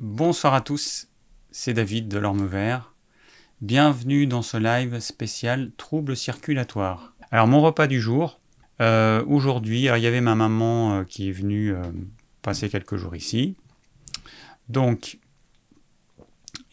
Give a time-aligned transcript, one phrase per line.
[0.00, 1.08] Bonsoir à tous,
[1.50, 2.94] c'est David de l'Orme Vert.
[3.60, 7.12] Bienvenue dans ce live spécial troubles circulatoires.
[7.30, 8.40] Alors mon repas du jour,
[8.80, 11.82] euh, aujourd'hui, il y avait ma maman euh, qui est venue euh,
[12.40, 13.56] passer quelques jours ici.
[14.70, 15.18] Donc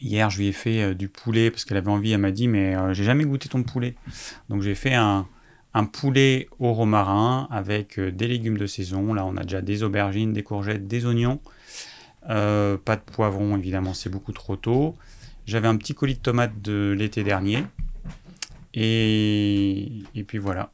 [0.00, 2.76] hier je lui ai fait du poulet parce qu'elle avait envie, elle m'a dit mais
[2.94, 3.94] j'ai jamais goûté ton poulet.
[4.48, 5.26] Donc j'ai fait un,
[5.74, 9.12] un, poulet au romarin avec des légumes de saison.
[9.12, 11.42] Là on a déjà des aubergines, des courgettes, des oignons.
[12.28, 14.96] Euh, pas de poivron, évidemment, c'est beaucoup trop tôt.
[15.46, 17.64] J'avais un petit colis de tomates de l'été dernier.
[18.74, 20.04] Et...
[20.26, 20.70] puis voilà.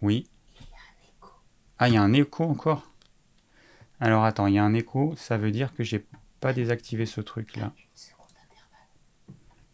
[0.00, 0.26] Oui.
[1.78, 2.88] Ah, il y a un écho encore
[4.00, 6.04] Alors attends, il y a un écho, ça veut dire que j'ai
[6.40, 7.72] pas désactivé ce truc là.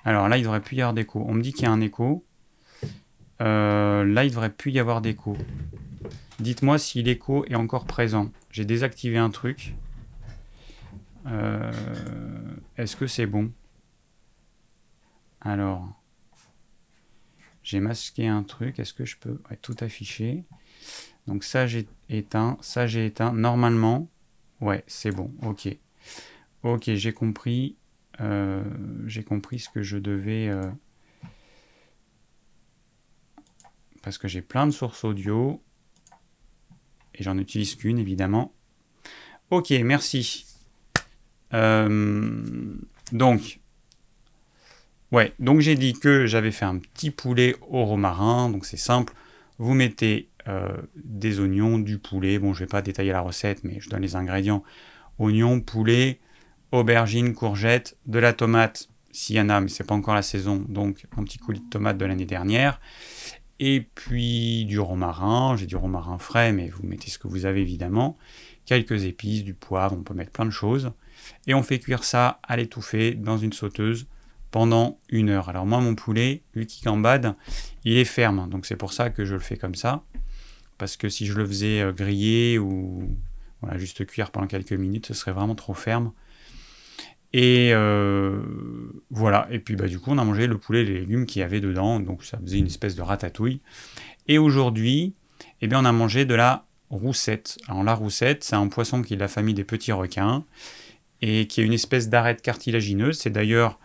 [0.04, 1.24] Alors là, il devrait plus y avoir d'écho.
[1.28, 2.24] On me dit qu'il y a un écho.
[3.40, 5.36] Euh, là, il devrait plus y avoir d'écho.
[6.38, 8.30] Dites-moi si l'écho est encore présent.
[8.52, 9.74] J'ai désactivé un truc.
[11.26, 11.72] Euh,
[12.76, 13.50] est-ce que c'est bon?
[15.40, 15.88] Alors,
[17.62, 18.78] j'ai masqué un truc.
[18.78, 19.40] Est-ce que je peux?
[19.62, 20.44] Tout afficher
[21.26, 22.58] Donc ça, j'ai éteint.
[22.60, 23.32] Ça, j'ai éteint.
[23.32, 24.08] Normalement,
[24.60, 25.32] ouais, c'est bon.
[25.42, 25.68] Ok.
[26.62, 27.76] Ok, j'ai compris.
[28.20, 28.62] Euh,
[29.06, 30.48] j'ai compris ce que je devais...
[30.48, 30.70] Euh,
[34.02, 35.60] parce que j'ai plein de sources audio.
[37.14, 38.52] Et j'en utilise qu'une, évidemment.
[39.50, 40.45] Ok, merci.
[41.54, 42.74] Euh,
[43.12, 43.60] donc,
[45.12, 49.12] ouais, donc j'ai dit que j'avais fait un petit poulet au romarin, donc c'est simple.
[49.58, 52.38] Vous mettez euh, des oignons, du poulet.
[52.38, 54.62] Bon, je vais pas détailler la recette, mais je donne les ingrédients.
[55.18, 56.18] Oignons, poulet,
[56.72, 60.64] aubergines, courgettes, de la tomate, s'il y en a, mais c'est pas encore la saison,
[60.68, 62.80] donc un petit coulis de tomate de l'année dernière.
[63.58, 67.62] Et puis du romarin, j'ai du romarin frais, mais vous mettez ce que vous avez
[67.62, 68.18] évidemment.
[68.66, 70.92] Quelques épices, du poivre, on peut mettre plein de choses
[71.46, 74.06] et on fait cuire ça à l'étouffée dans une sauteuse
[74.50, 75.48] pendant une heure.
[75.48, 77.34] Alors moi mon poulet, lui qui gambade,
[77.84, 80.02] il est ferme, donc c'est pour ça que je le fais comme ça,
[80.78, 83.08] parce que si je le faisais euh, griller ou
[83.76, 86.12] juste cuire pendant quelques minutes, ce serait vraiment trop ferme.
[87.32, 88.40] Et euh,
[89.10, 91.40] voilà, et puis bah, du coup on a mangé le poulet et les légumes qu'il
[91.40, 93.60] y avait dedans, donc ça faisait une espèce de ratatouille.
[94.28, 95.14] Et aujourd'hui,
[95.60, 97.58] eh bien, on a mangé de la roussette.
[97.68, 100.44] Alors la roussette, c'est un poisson qui est de la famille des petits requins
[101.22, 103.18] et qui est une espèce d'arête cartilagineuse.
[103.18, 103.78] C'est d'ailleurs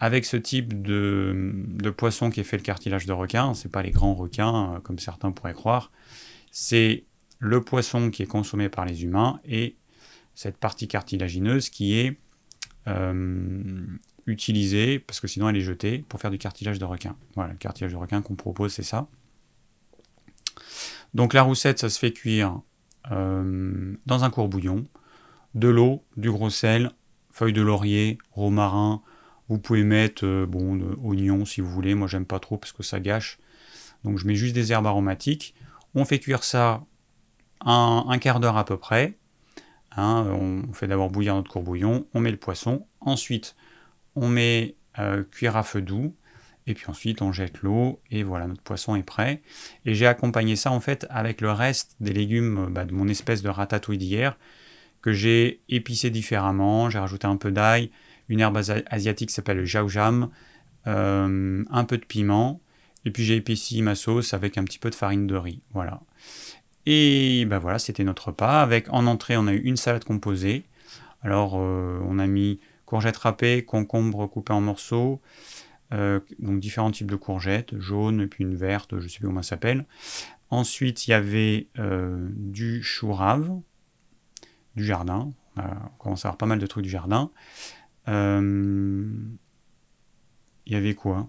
[0.00, 3.82] avec ce type de, de, poisson qui est fait le cartilage de requin, c'est pas
[3.82, 5.90] les grands requins euh, comme certains pourraient croire,
[6.50, 7.04] c'est
[7.38, 9.76] le poisson qui est consommé par les humains et
[10.34, 12.16] cette partie cartilagineuse qui est
[12.88, 13.84] euh,
[14.26, 17.14] utilisée, parce que sinon elle est jetée, pour faire du cartilage de requin.
[17.34, 19.06] Voilà, le cartilage de requin qu'on propose, c'est ça.
[21.12, 22.60] Donc la roussette, ça se fait cuire
[23.10, 24.86] euh, dans un courbouillon
[25.54, 26.90] de l'eau, du gros sel,
[27.30, 29.02] feuilles de laurier, romarin.
[29.48, 31.94] Vous pouvez mettre euh, bon, si vous voulez.
[31.94, 33.38] Moi, j'aime pas trop parce que ça gâche.
[34.04, 35.54] Donc, je mets juste des herbes aromatiques.
[35.94, 36.82] On fait cuire ça
[37.64, 39.16] un, quart d'heure à peu près.
[39.96, 42.06] Hein, on fait d'abord bouillir notre courbouillon.
[42.14, 42.86] On met le poisson.
[43.00, 43.56] Ensuite,
[44.14, 46.14] on met euh, cuire à feu doux.
[46.66, 49.42] Et puis ensuite, on jette l'eau et voilà, notre poisson est prêt.
[49.86, 53.42] Et j'ai accompagné ça en fait avec le reste des légumes bah, de mon espèce
[53.42, 54.36] de ratatouille d'hier
[55.02, 56.90] que j'ai épicé différemment.
[56.90, 57.90] J'ai rajouté un peu d'ail,
[58.28, 60.30] une herbe asiatique qui s'appelle le jaujam,
[60.86, 62.60] euh, un peu de piment,
[63.04, 65.60] et puis j'ai épaissi ma sauce avec un petit peu de farine de riz.
[65.72, 66.00] Voilà.
[66.86, 68.62] Et ben voilà, c'était notre repas.
[68.62, 70.64] Avec en entrée, on a eu une salade composée.
[71.22, 75.20] Alors, euh, on a mis courgettes râpées, concombres coupés en morceaux,
[75.92, 79.42] euh, donc différents types de courgettes, jaunes, puis une verte, je ne sais plus comment
[79.42, 79.84] ça s'appelle.
[80.50, 81.68] Ensuite, il y avait
[82.34, 83.52] du chou rave,
[84.76, 85.32] du jardin.
[85.56, 85.62] On,
[85.98, 87.30] commence à avoir pas mal de trucs du jardin.
[88.08, 89.06] Euh,
[90.66, 91.28] il y avait quoi?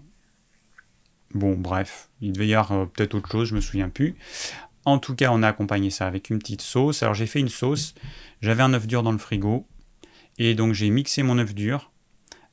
[1.34, 4.14] Bon, bref, il devait y avoir euh, peut-être autre chose, je me souviens plus.
[4.84, 7.02] En tout cas, on a accompagné ça avec une petite sauce.
[7.02, 7.94] Alors j'ai fait une sauce,
[8.40, 9.66] j'avais un œuf dur dans le frigo,
[10.38, 11.90] et donc j'ai mixé mon œuf dur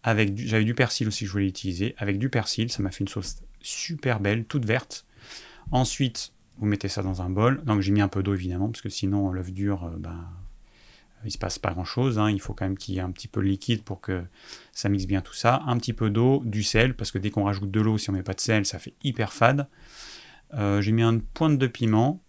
[0.03, 3.07] avec j'avais du persil aussi je voulais utiliser, avec du persil, ça m'a fait une
[3.07, 5.06] sauce super belle, toute verte.
[5.71, 7.63] Ensuite, vous mettez ça dans un bol.
[7.65, 10.25] Donc j'ai mis un peu d'eau évidemment, parce que sinon l'œuf dur, euh, ben,
[11.25, 12.30] il se passe pas grand chose, hein.
[12.30, 14.24] il faut quand même qu'il y ait un petit peu de liquide pour que
[14.71, 15.62] ça mixe bien tout ça.
[15.66, 18.13] Un petit peu d'eau, du sel, parce que dès qu'on rajoute de l'eau, si on
[18.13, 19.68] met pas de sel, ça fait hyper fade.
[20.54, 22.21] Euh, j'ai mis une pointe de piment.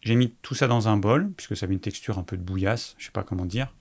[0.00, 2.42] J'ai mis tout ça dans un bol, puisque ça avait une texture un peu de
[2.42, 3.74] bouillasse, je sais pas comment dire.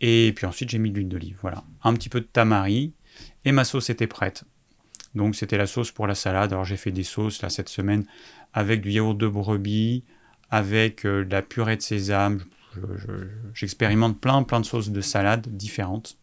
[0.00, 1.38] Et puis ensuite, j'ai mis de l'huile d'olive.
[1.40, 1.64] Voilà.
[1.82, 2.92] Un petit peu de tamari.
[3.44, 4.44] Et ma sauce était prête.
[5.14, 6.52] Donc c'était la sauce pour la salade.
[6.52, 8.04] Alors j'ai fait des sauces là cette semaine
[8.52, 10.04] avec du yaourt de brebis,
[10.50, 12.42] avec euh, de la purée de sésame,
[13.54, 16.16] J'expérimente plein, plein de sauces de salade différentes.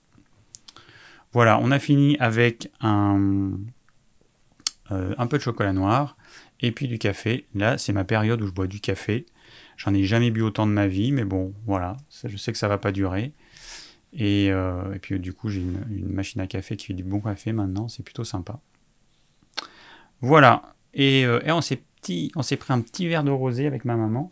[1.34, 3.52] Voilà, on a fini avec un,
[4.92, 6.16] euh, un peu de chocolat noir
[6.62, 7.46] et puis du café.
[7.56, 9.26] Là, c'est ma période où je bois du café.
[9.78, 12.68] J'en ai jamais bu autant de ma vie, mais bon, voilà, je sais que ça
[12.68, 13.34] va pas durer.
[14.14, 17.52] Et, euh, puis du coup, j'ai une, machine à café qui fait du bon café
[17.52, 18.60] maintenant, c'est plutôt sympa.
[20.22, 21.78] Voilà, et, euh, on s'est
[22.58, 24.32] pris un petit verre de rosé avec ma maman.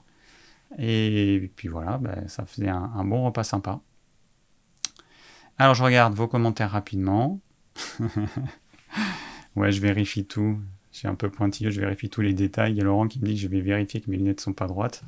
[0.77, 3.81] Et puis voilà, ben, ça faisait un, bon repas sympa.
[5.57, 7.39] Alors je regarde vos commentaires rapidement.
[9.55, 10.59] ouais, je vérifie tout.
[10.91, 12.73] Je suis un peu pointilleux, je vérifie tous les détails.
[12.73, 14.43] Il y a Laurent qui me dit que je vais vérifier que mes lunettes ne
[14.43, 15.03] sont pas droites.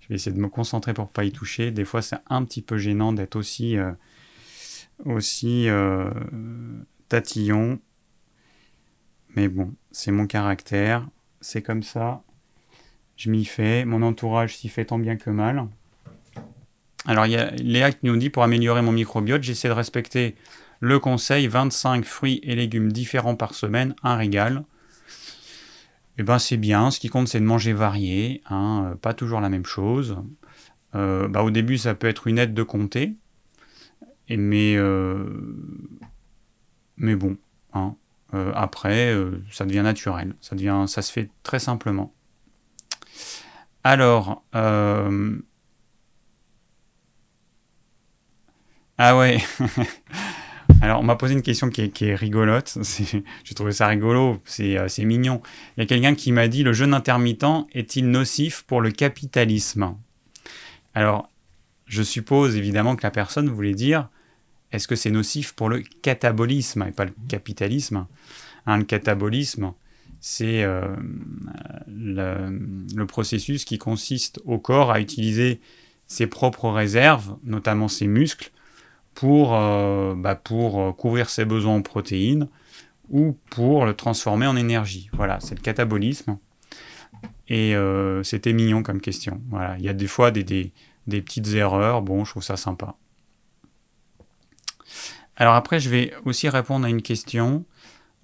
[0.00, 1.70] Je vais essayer de me concentrer pour ne pas y toucher.
[1.70, 3.92] Des fois, c'est un petit peu gênant d'être aussi, euh,
[5.04, 6.10] aussi euh,
[7.08, 7.80] tatillon.
[9.34, 11.08] Mais bon, c'est mon caractère.
[11.40, 12.22] C'est comme ça
[13.16, 15.66] je m'y fais, mon entourage s'y fait tant bien que mal.
[17.06, 20.34] Alors il y a Léa qui nous dit pour améliorer mon microbiote, j'essaie de respecter
[20.80, 24.64] le conseil 25 fruits et légumes différents par semaine, un régal.
[26.18, 29.48] Eh ben c'est bien, ce qui compte c'est de manger varié, hein, pas toujours la
[29.48, 30.16] même chose.
[30.94, 33.14] Euh, bah, au début ça peut être une aide de compter,
[34.28, 35.26] mais, euh,
[36.96, 37.36] mais bon,
[37.74, 37.94] hein,
[38.34, 39.14] euh, après
[39.50, 42.12] ça devient naturel, ça se fait très simplement.
[43.88, 45.38] Alors, euh,
[48.98, 49.38] ah ouais.
[50.82, 52.78] Alors, on m'a posé une question qui est, rigolote.
[53.44, 55.40] J'ai trouvé ça rigolo, euh, c'est mignon.
[55.76, 59.94] Il y a quelqu'un qui m'a dit Le jeûne intermittent est-il nocif pour le capitalisme?
[60.92, 61.30] Alors,
[61.86, 64.08] je suppose évidemment que la personne voulait dire
[64.72, 68.04] Est-ce que c'est nocif pour le catabolisme et pas le capitalisme?
[68.66, 69.74] Hein, Le catabolisme,
[70.28, 70.96] c'est euh,
[71.86, 75.60] le, processus qui consiste au corps à utiliser
[76.08, 78.50] ses propres réserves, notamment ses muscles,
[79.14, 82.48] pour, euh, bah, euh, couvrir ses besoins en protéines
[83.08, 85.10] ou pour le transformer en énergie.
[85.12, 86.38] Voilà, c'est le catabolisme.
[87.46, 87.76] Et
[88.24, 89.40] c'était mignon comme question.
[89.78, 90.72] Il y a des fois des
[91.06, 92.02] petites erreurs.
[92.02, 92.96] Bon, je trouve ça sympa.
[95.36, 97.64] Alors après, je vais aussi répondre à une question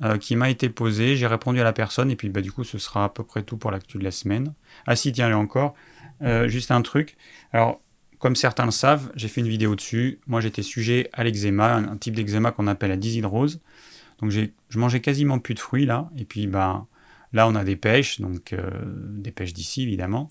[0.02, 1.16] euh, qui m'a été posé.
[1.16, 3.42] J'ai répondu à la personne et puis bah, du coup, ce sera à peu près
[3.42, 4.54] tout pour l'actu de la semaine.
[4.86, 5.74] Ah si, tiens, là encore,
[6.22, 7.16] euh, juste un truc.
[7.52, 7.80] Alors,
[8.18, 10.20] comme certains le savent, j'ai fait une vidéo dessus.
[10.26, 13.60] Moi, j'étais sujet à l'eczéma, un, type d'eczéma qu'on appelle la dishydrose.
[14.20, 16.08] Donc, je mangeais quasiment plus de fruits là.
[16.16, 16.86] Et puis, bah,
[17.32, 20.28] là, on a des pêches, donc euh, des pêches d'ici évidemment.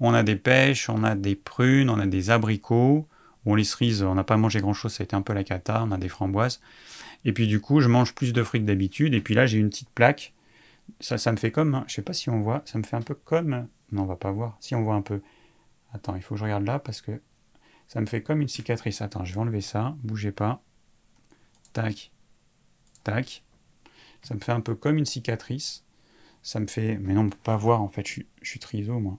[0.00, 3.06] On a des pêches, on a des prunes, on a des abricots.
[3.44, 5.44] Bon, les cerises, on n'a pas mangé grand chose, ça a été un peu la
[5.44, 5.82] cata.
[5.86, 6.60] On a des framboises.
[7.24, 9.14] Et puis du coup, je mange plus de fruits que d'habitude.
[9.14, 10.32] Et puis là, j'ai une petite plaque.
[11.00, 12.96] Ça, ça me fait comme, hein, je sais pas si on voit, ça me fait
[12.96, 14.56] un peu comme, non, on va pas voir.
[14.60, 15.20] Si on voit un peu.
[15.92, 17.20] Attends, il faut que je regarde là parce que
[17.88, 19.02] ça me fait comme une cicatrice.
[19.02, 20.62] Attends, je vais enlever ça, bougez pas.
[21.72, 22.12] Tac,
[23.04, 23.44] tac.
[24.22, 25.84] Ça me fait un peu comme une cicatrice.
[26.42, 28.60] Ça me fait, mais non, on peut pas voir en fait, je suis, je suis
[28.60, 29.18] triso moi.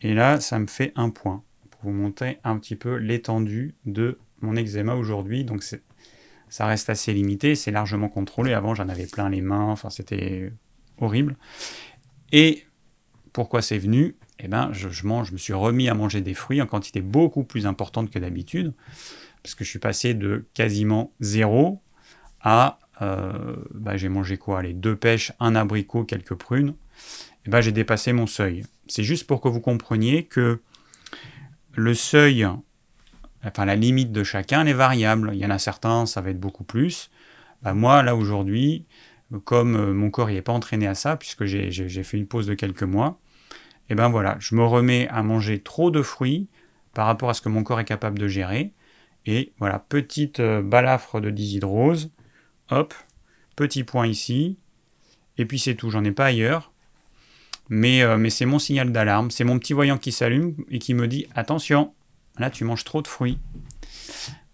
[0.00, 4.18] Et là, ça me fait un point pour vous montrer un petit peu l'étendue de
[4.40, 5.44] mon eczéma aujourd'hui.
[5.44, 5.82] Donc c'est
[6.50, 8.52] ça reste assez limité, c'est largement contrôlé.
[8.52, 10.52] Avant, j'en avais plein les mains, enfin, c'était
[10.98, 11.36] horrible.
[12.32, 12.64] Et
[13.32, 14.16] pourquoi c'est venu?
[14.40, 17.66] Eh bien, je, je me suis remis à manger des fruits en quantité beaucoup plus
[17.66, 18.72] importante que d'habitude,
[19.42, 21.82] parce que je suis passé de quasiment zéro
[22.40, 24.62] à, euh, bah, j'ai mangé quoi?
[24.62, 26.74] Les deux pêches, un abricot, quelques prunes.
[27.46, 28.64] Eh ben, j'ai dépassé mon seuil.
[28.86, 30.60] C'est juste pour que vous compreniez que
[31.74, 32.46] le seuil
[33.48, 35.30] enfin la limite de chacun, est variable.
[35.32, 37.10] Il y en a certains, ça va être beaucoup plus.
[37.62, 38.86] Bah, moi, là aujourd'hui,
[39.44, 42.54] comme euh, mon corps n'est pas entraîné à ça, puisque j'ai fait une pause de
[42.54, 43.18] quelques mois,
[43.90, 46.48] et eh ben voilà, je me remets à manger trop de fruits
[46.92, 48.72] par rapport à ce que mon corps est capable de gérer.
[49.24, 52.10] Et voilà, petite euh, balafre de dishydrose,
[52.70, 52.92] hop,
[53.56, 54.58] petit point ici,
[55.38, 56.70] et puis c'est tout, j'en ai pas ailleurs.
[57.70, 60.92] Mais, euh, mais c'est mon signal d'alarme, c'est mon petit voyant qui s'allume et qui
[60.92, 61.94] me dit attention,
[62.38, 63.38] Là, tu manges trop de fruits.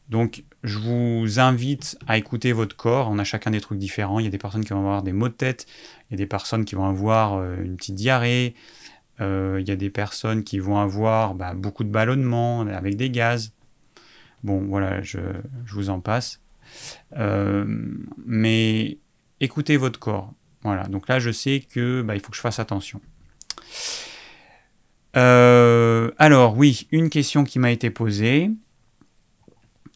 [0.09, 3.09] Donc, je vous invite à écouter votre corps.
[3.11, 4.19] On a chacun des trucs différents.
[4.19, 5.67] Il y a des personnes qui vont avoir des maux de tête.
[6.09, 8.55] Il y a des personnes qui vont avoir euh, une petite diarrhée.
[9.21, 13.11] Euh, il y a des personnes qui vont avoir bah, beaucoup de ballonnements avec des
[13.11, 13.53] gaz.
[14.43, 15.19] Bon, voilà, je,
[15.73, 16.41] vous en passe.
[17.17, 17.65] Euh,
[18.27, 18.99] mais
[19.41, 20.33] écoutez votre corps.
[20.63, 23.01] Voilà, donc là, je sais que bah, il faut que je fasse attention.
[25.17, 28.51] Euh, alors oui, une question qui m'a été posée.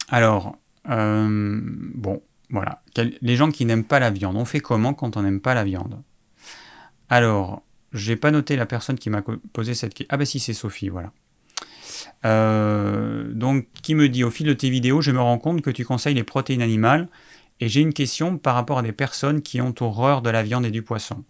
[0.07, 0.57] Alors,
[0.89, 2.81] euh, bon, voilà.
[3.21, 5.63] Les gens qui n'aiment pas la viande, on fait comment quand on n'aime pas la
[5.63, 6.01] viande?
[7.09, 9.23] Alors, j'ai pas noté la personne qui m'a
[9.53, 10.07] posé cette question.
[10.09, 11.11] Ah bah si, c'est Sophie, voilà.
[12.25, 15.69] Euh, donc, qui me dit, au fil de tes vidéos, je me rends compte que
[15.69, 17.07] tu conseilles les protéines animales
[17.59, 20.65] Et j'ai une question par rapport à des personnes qui ont horreur de la viande
[20.65, 21.23] et du poisson.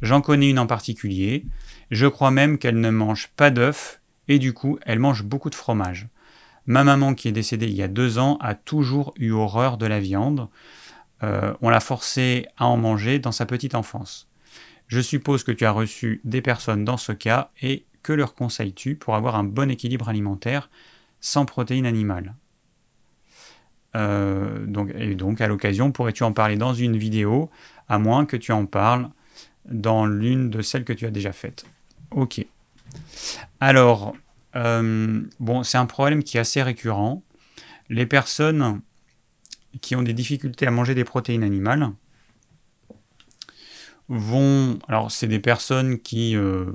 [0.00, 1.44] J'en connais une en particulier.
[1.90, 5.54] Je crois même qu'elle ne mange pas d'œufs et du coup, elle mange beaucoup de
[5.54, 6.08] fromage.
[6.66, 9.86] Ma maman, qui est décédée il y a deux ans, a toujours eu horreur de
[9.86, 10.48] la viande.
[11.22, 14.28] Euh, on l'a forcée à en manger dans sa petite enfance.
[14.88, 18.96] Je suppose que tu as reçu des personnes dans ce cas et que leur conseilles-tu
[18.96, 20.68] pour avoir un bon équilibre alimentaire
[21.20, 22.34] sans protéines animales?
[23.94, 24.66] Euh,
[24.98, 27.50] et donc, à l'occasion, pourrais-tu en parler dans une vidéo,
[27.88, 29.08] à moins que tu en parles
[29.68, 31.64] dans l'une de celles que tu as déjà faites?
[32.10, 32.44] Ok.
[33.60, 34.14] Alors,
[34.54, 37.22] euh, bon, c'est un problème qui est assez récurrent.
[37.88, 38.80] Les personnes
[39.80, 41.90] qui ont des difficultés à manger des protéines animales
[44.08, 44.78] vont...
[44.88, 46.72] Alors, c'est des personnes qui, euh,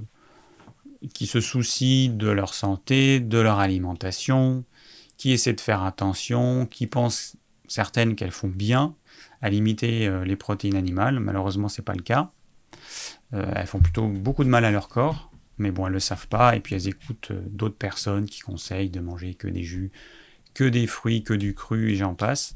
[1.13, 4.63] qui se soucient de leur santé, de leur alimentation,
[5.17, 8.95] qui essaient de faire attention, qui pensent certaines qu'elles font bien
[9.41, 11.19] à limiter euh, les protéines animales.
[11.19, 12.31] Malheureusement, ce n'est pas le cas.
[13.33, 16.27] Elles font plutôt beaucoup de mal à leur corps mais bon, elles ne le savent
[16.27, 19.91] pas, et puis elles écoutent euh, d'autres personnes qui conseillent de manger que des jus,
[20.53, 22.55] que des fruits, que du cru, et j'en passe.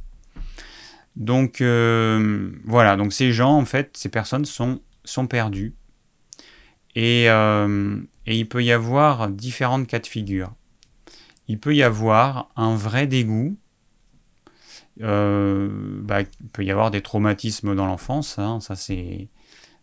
[1.16, 5.76] Donc euh, voilà, donc ces gens, en fait, ces personnes sont, sont perdues.
[6.96, 10.54] Et, euh, et, il peut y avoir différentes cas de figure.
[11.48, 13.58] Il peut y avoir un vrai dégoût.
[14.98, 19.28] Bah, il peut y avoir des traumatismes dans l'enfance, hein, ça c'est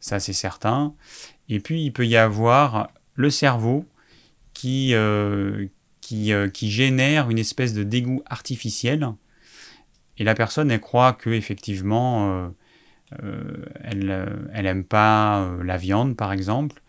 [0.02, 0.94] ça c'est certain.
[1.49, 3.87] Et puis il peut y avoir le cerveau
[4.52, 5.68] qui, euh,
[6.02, 9.09] qui, euh, qui, génère une espèce de dégoût artificiel.
[10.18, 12.50] Et la personne, elle croit que effectivement,
[13.23, 16.82] euh, elle, elle pas la viande, par exemple,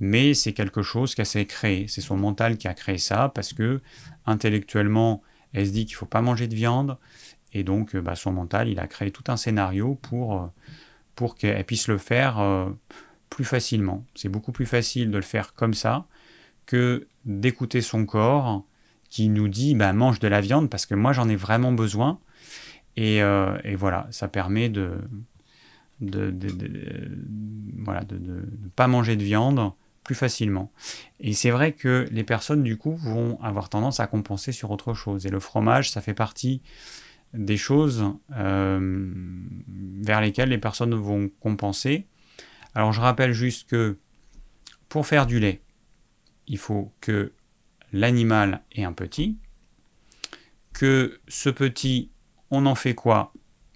[0.00, 1.86] mais c'est quelque chose qu'elle s'est créé.
[1.88, 3.80] C'est son mental qui a créé ça parce que
[4.24, 5.22] intellectuellement,
[5.52, 6.98] elle se dit qu'il faut pas manger de viande,
[7.52, 10.50] et donc bah, son mental, il a créé tout un scénario pour,
[11.16, 12.38] pour qu'elle puisse le faire
[13.30, 14.04] plus facilement.
[14.14, 16.06] C'est beaucoup plus facile de le faire comme ça
[16.66, 18.64] que d'écouter son corps
[19.08, 22.18] qui nous dit bah, mange de la viande parce que moi j'en ai vraiment besoin.
[22.96, 24.92] Et, euh, voilà, ça permet de
[26.00, 26.48] de, de,
[28.18, 29.72] ne pas manger de viande
[30.04, 30.70] plus facilement.
[31.20, 34.92] Et c'est vrai que les personnes du coup vont avoir tendance à compenser sur autre
[34.92, 35.26] chose.
[35.26, 36.60] Et le fromage, ça fait partie
[37.36, 38.04] des choses
[38.36, 39.10] euh,
[40.02, 42.06] vers lesquelles les personnes vont compenser.
[42.74, 43.98] Alors je rappelle juste que
[44.88, 45.62] pour faire du lait,
[46.46, 47.32] il faut que
[47.92, 49.36] l'animal ait un petit,
[50.72, 52.10] que ce petit,
[52.50, 53.32] on en fait quoi?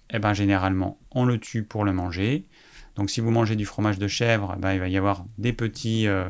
[0.09, 2.45] Eh bien généralement, on le tue pour le manger.
[2.95, 6.07] Donc si vous mangez du fromage de chèvre, ben, il va y avoir des petits,
[6.07, 6.29] euh,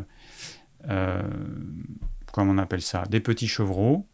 [0.90, 1.22] euh,
[2.38, 4.08] on appelle ça, des petits chevreaux.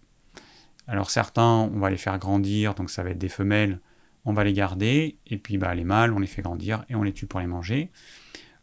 [0.87, 3.79] Alors certains, on va les faire grandir, donc ça va être des femelles,
[4.25, 7.03] on va les garder, et puis bah, les mâles, on les fait grandir et on
[7.03, 7.91] les tue pour les manger.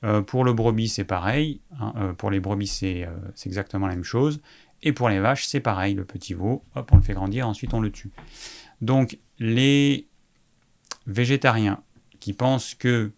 [0.05, 1.61] Euh, pour le brebis, c'est pareil.
[1.81, 4.41] Hein, euh, pour les brebis, euh, c'est exactement la même chose.
[4.83, 5.95] Et pour les vaches, c'est pareil.
[5.95, 8.11] Le petit veau, hop, on le fait grandir, ensuite on le tue.
[8.83, 10.09] Donc, les
[11.07, 11.83] végétariens
[12.21, 13.13] qui pensent que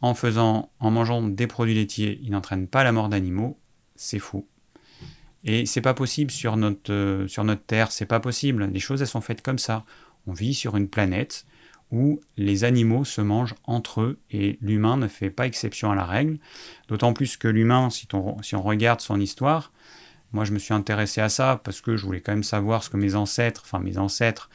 [0.00, 3.58] en faisant, en mangeant des produits laitiers, ils n'entraînent pas la mort d'animaux,
[3.96, 4.46] c'est faux.
[5.44, 8.68] Et c'est pas possible sur notre, sur notre Terre, c'est pas possible.
[8.72, 9.84] Les choses, elles sont faites comme ça.
[10.26, 11.46] On vit sur une planète
[11.90, 16.04] où les animaux se mangent entre eux et l'humain ne fait pas exception à la
[16.04, 16.38] règle.
[16.88, 18.06] D'autant plus que l'humain, si,
[18.42, 19.72] si, on regarde son histoire,
[20.32, 22.90] moi je me suis intéressé à ça parce que je voulais quand même savoir ce
[22.90, 24.50] que mes ancêtres, enfin mes ancêtres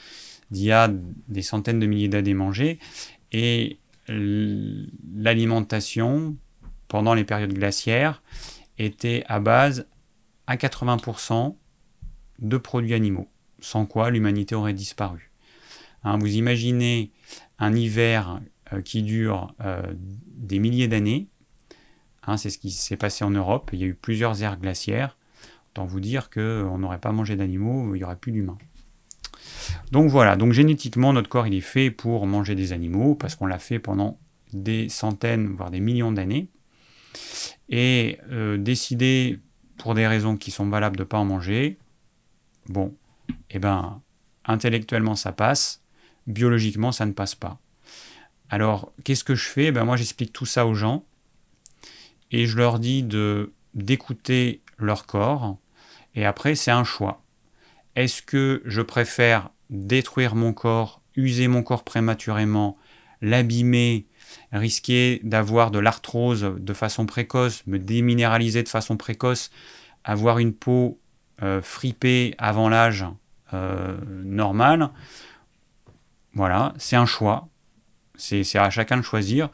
[0.52, 0.92] d'il y a
[1.28, 2.78] des centaines de milliers d'années mangeaient.
[3.32, 6.36] Et l'alimentation
[6.88, 8.22] pendant les périodes glaciaires
[8.78, 9.88] était à base
[10.48, 11.56] à 80%
[12.40, 15.32] de produits animaux, sans quoi l'humanité aurait disparu.
[16.04, 17.12] Hein, vous imaginez
[17.60, 18.40] un hiver
[18.74, 19.82] euh, qui dure euh,
[20.28, 21.28] des milliers d'années.
[22.26, 23.70] Hein, c'est ce qui s'est passé en Europe.
[23.74, 25.18] Il y a eu plusieurs aires glaciaires.
[25.72, 28.58] Autant vous dire qu'on n'aurait pas mangé d'animaux, il n'y aurait plus d'humains.
[29.92, 33.46] Donc voilà, donc génétiquement, notre corps il est fait pour manger des animaux, parce qu'on
[33.46, 34.20] l'a fait pendant
[34.54, 36.48] des centaines, voire des millions d'années.
[37.70, 39.40] Et euh, décider,
[39.84, 41.78] pour des raisons qui sont valables, de ne pas en manger,
[42.70, 42.96] bon,
[43.50, 44.02] eh ben,
[44.46, 45.82] intellectuellement ça passe,
[46.25, 47.60] biologiquement, ça ne passe pas.
[48.50, 49.74] Alors, qu'est-ce que je fais?
[49.74, 51.04] Ben, Moi, j'explique tout ça aux gens
[52.32, 55.58] et je leur dis de d'écouter leur corps.
[56.16, 57.22] Et après, c'est un choix.
[57.98, 62.78] Est-ce que je préfère détruire mon corps, user mon corps prématurément,
[63.22, 64.06] l'abîmer,
[64.52, 69.52] risquer d'avoir de l'arthrose de façon précoce, me déminéraliser de façon précoce,
[70.04, 71.00] avoir une peau
[71.42, 73.06] euh, fripée avant l'âge
[73.54, 74.92] euh, normal
[76.34, 77.48] voilà, c'est un choix.
[78.16, 79.50] C'est à chacun de choisir.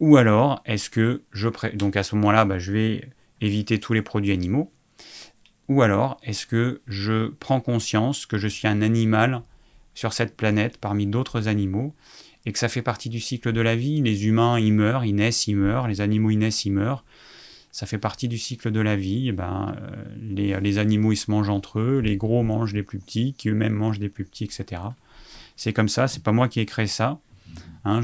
[0.00, 1.48] Ou alors, est-ce que je...
[1.74, 4.72] Donc à ce moment-là, bah, je vais éviter tous les produits animaux.
[5.68, 9.42] Ou alors, est-ce que je prends conscience que je suis un animal
[9.94, 11.94] sur cette planète parmi d'autres animaux
[12.46, 15.14] et que ça fait partie du cycle de la vie Les humains, ils meurent, ils
[15.14, 17.04] naissent, ils meurent, les animaux, ils naissent, ils meurent.
[17.72, 19.32] Ça fait partie du cycle de la vie.
[19.32, 22.98] ben, euh, les, les, animaux, ils se mangent entre eux, les gros mangent les plus
[22.98, 24.80] petits, qui eux-mêmes mangent des plus petits, etc.
[25.56, 27.18] C'est comme ça, c'est pas moi qui ai créé ça.
[27.84, 28.00] Hein,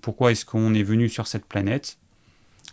[0.00, 1.98] pourquoi est-ce qu'on est venu sur cette planète?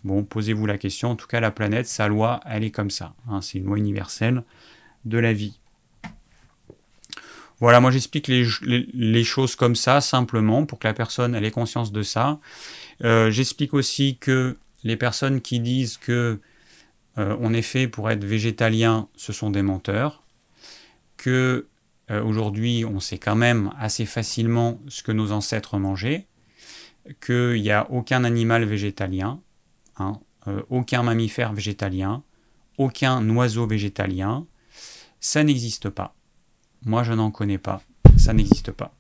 [0.04, 1.10] Bon, posez-vous la question.
[1.10, 3.14] En tout cas, la planète, sa loi, elle est comme ça.
[3.28, 4.44] Hein, c'est une loi universelle
[5.04, 5.58] de la vie.
[7.62, 12.04] Voilà, moi j'explique les, choses comme ça, simplement, pour que la personne ait conscience de
[12.04, 12.40] ça.
[13.04, 16.40] Euh, j'explique aussi que les personnes qui disent que
[17.18, 20.24] euh, on est fait pour être végétalien, ce sont des menteurs.
[21.16, 21.68] Que
[22.12, 26.28] euh, aujourd'hui, on sait quand même assez facilement ce que nos ancêtres mangeaient.
[27.26, 29.40] Qu'il n'y a aucun animal végétalien,
[29.98, 30.20] hein,
[30.72, 32.24] aucun mammifère végétalien,
[32.80, 34.48] aucun oiseau végétalien.
[35.20, 36.16] Ça n'existe pas.
[36.86, 37.82] Moi, je n'en connais pas.
[38.18, 38.94] Ça n'existe pas.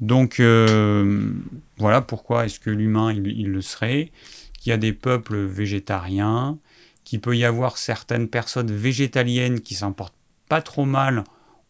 [0.00, 1.32] Donc, euh,
[1.78, 4.10] voilà pourquoi est-ce que l'humain, il, le serait.
[4.58, 6.58] Qu'il y a des peuples végétariens,
[7.04, 10.16] qu'il peut y avoir certaines personnes végétaliennes qui s'en portent
[10.48, 11.24] pas trop mal,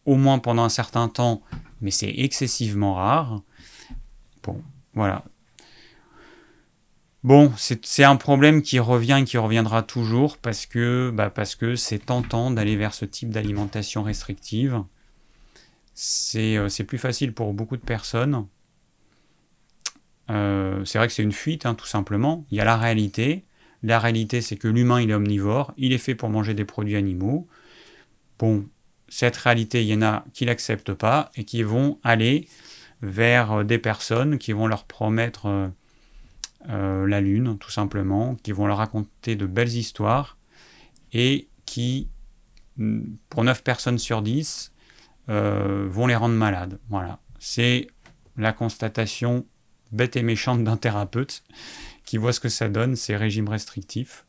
[0.05, 1.41] au moins pendant un certain temps,
[1.81, 3.41] mais c'est excessivement rare.
[4.43, 4.61] Bon,
[4.93, 5.23] voilà.
[7.23, 11.75] Bon, c'est un problème qui revient et qui reviendra toujours parce que bah parce que
[11.75, 14.83] c'est tentant d'aller vers ce type d'alimentation restrictive.
[16.35, 18.47] Euh, c'est plus facile pour beaucoup de personnes.
[20.29, 22.45] Euh, c'est vrai que c'est une fuite, hein, tout simplement.
[22.51, 23.45] Il y a la réalité.
[23.83, 25.73] La réalité, c'est que l'humain, il est omnivore.
[25.77, 27.47] Il est fait pour manger des produits animaux.
[28.39, 28.67] Bon,
[29.09, 32.47] cette réalité, il y en a qui l'acceptent pas et qui vont aller
[33.01, 35.71] vers euh, des personnes qui vont leur promettre
[36.67, 40.37] la lune, tout simplement, qui vont leur raconter de belles histoires
[41.11, 42.07] et qui,
[43.29, 44.71] pour 9 personnes sur 10,
[45.29, 46.79] euh, vont les rendre malades.
[46.89, 47.19] Voilà.
[47.39, 47.87] C'est
[48.37, 49.45] la constatation
[49.91, 51.43] bête et méchante d'un thérapeute
[52.05, 54.25] qui voit ce que ça donne, ces régimes restrictifs.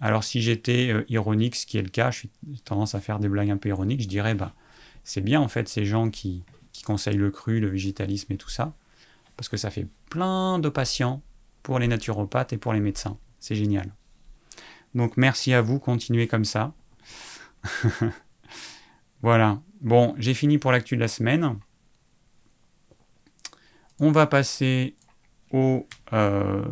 [0.00, 2.30] Alors si j'étais euh, ironique, ce qui est le cas, je suis
[2.64, 4.54] tendance à faire des blagues un peu ironiques, je dirais bah
[5.02, 8.50] c'est bien en fait ces gens qui, qui conseillent le cru, le végétalisme et tout
[8.50, 8.74] ça,
[9.36, 11.22] parce que ça fait plein de patients
[11.62, 13.18] pour les naturopathes et pour les médecins.
[13.40, 13.92] C'est génial.
[14.94, 16.72] Donc merci à vous, continuez comme ça.
[19.22, 19.60] voilà.
[19.80, 21.58] Bon, j'ai fini pour l'actu de la semaine.
[24.00, 24.96] On va passer
[25.52, 25.86] au...
[26.12, 26.64] Euh,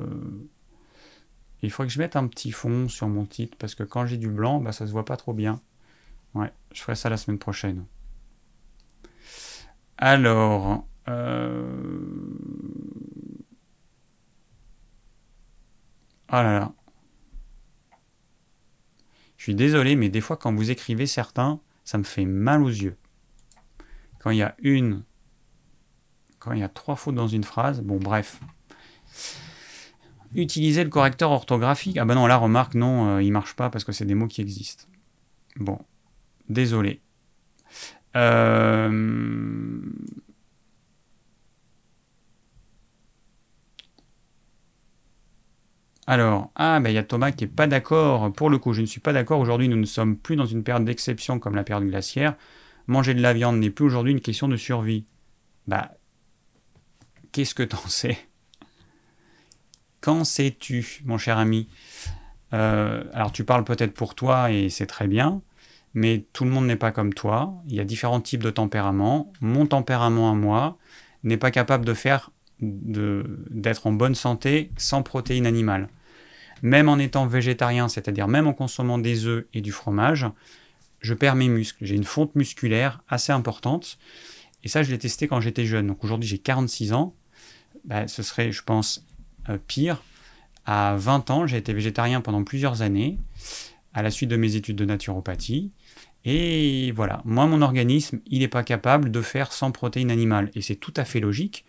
[1.62, 4.16] il faudrait que je mette un petit fond sur mon titre parce que quand j'ai
[4.16, 5.60] du blanc, bah, ça se voit pas trop bien.
[6.34, 7.84] Ouais, je ferai ça la semaine prochaine.
[9.98, 10.86] Alors...
[11.08, 11.64] Euh...
[16.28, 16.72] Ah là là.
[19.36, 22.68] Je suis désolé, mais des fois quand vous écrivez certains, ça me fait mal aux
[22.68, 22.96] yeux.
[24.18, 25.04] Quand il y a une,
[26.40, 28.40] quand il y a trois fautes dans une phrase, bon bref.
[30.34, 31.96] Utiliser le correcteur orthographique.
[31.96, 34.26] Ah ben non, la remarque, non, euh, il marche pas parce que c'est des mots
[34.26, 34.84] qui existent.
[35.54, 35.78] Bon,
[36.48, 37.00] désolé.
[38.16, 39.80] Euh,
[46.06, 48.32] Alors, ah, ben il y a Thomas qui n'est pas d'accord.
[48.32, 49.40] Pour le coup, je ne suis pas d'accord.
[49.40, 52.34] Aujourd'hui, nous ne sommes plus dans une période d'exception comme la période glaciaire.
[52.86, 55.04] Manger de la viande n'est plus aujourd'hui une question de survie.
[55.66, 55.92] Bah,
[57.32, 58.18] qu'est-ce que t'en sais?
[60.00, 61.68] Qu'en sais-tu, mon cher ami?
[62.52, 65.42] Euh, Alors, tu parles peut-être pour toi et c'est très bien,
[65.94, 67.54] mais tout le monde n'est pas comme toi.
[67.66, 69.32] Il y a différents types de tempéraments.
[69.40, 70.78] Mon tempérament à moi
[71.24, 75.88] n'est pas capable de faire d'être en bonne santé sans protéines animales
[76.62, 80.26] même en étant végétarien, c'est-à-dire même en consommant des œufs et du fromage,
[81.00, 81.84] je perds mes muscles.
[81.84, 83.98] J'ai une fonte musculaire assez importante.
[84.64, 85.86] Et ça, je l'ai testé quand j'étais jeune.
[85.86, 87.14] Donc aujourd'hui, j'ai 46 ans.
[87.84, 89.06] Bah, ce serait, je pense,
[89.48, 90.02] euh, pire.
[90.64, 93.18] À 20 ans, j'ai été végétarien pendant plusieurs années,
[93.94, 95.70] à la suite de mes études de naturopathie.
[96.24, 100.50] Et voilà, moi, mon organisme, il n'est pas capable de faire sans protéines animales.
[100.56, 101.64] Et c'est tout à fait logique.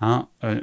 [0.00, 0.60] Hein, euh,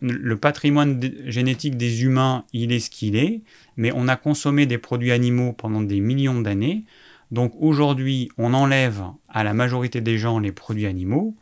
[0.00, 3.40] le patrimoine génétique des humains, il est ce qu'il est,
[3.76, 6.84] mais on a consommé des produits animaux pendant des millions d'années.
[7.32, 11.34] Donc aujourd'hui, on enlève à la majorité des gens les produits animaux.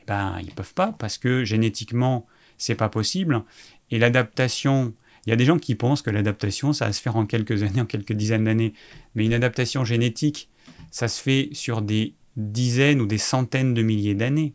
[0.00, 2.26] Eh ben, ils peuvent pas parce que génétiquement,
[2.58, 3.44] c'est pas possible.
[3.92, 4.92] Et l'adaptation,
[5.26, 7.62] il y a des gens qui pensent que l'adaptation, ça va se faire en quelques
[7.62, 8.72] années, en quelques dizaines d'années.
[9.14, 10.48] Mais une adaptation génétique,
[10.90, 14.54] ça se fait sur des dizaines ou des centaines de milliers d'années.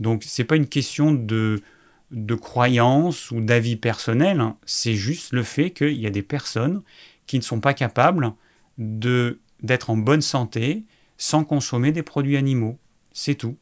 [0.00, 1.62] Donc c'est pas une question de,
[2.10, 4.56] de croyance ou d'avis personnel, hein.
[4.66, 6.82] c'est juste le fait qu'il y a des personnes
[7.26, 8.32] qui ne sont pas capables
[8.78, 10.84] de d'être en bonne santé
[11.16, 12.78] sans consommer des produits animaux.
[13.12, 13.56] C'est tout.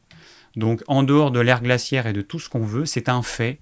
[0.57, 3.59] Donc en dehors de l'air glaciaire et de tout ce qu'on veut, c'est un fait,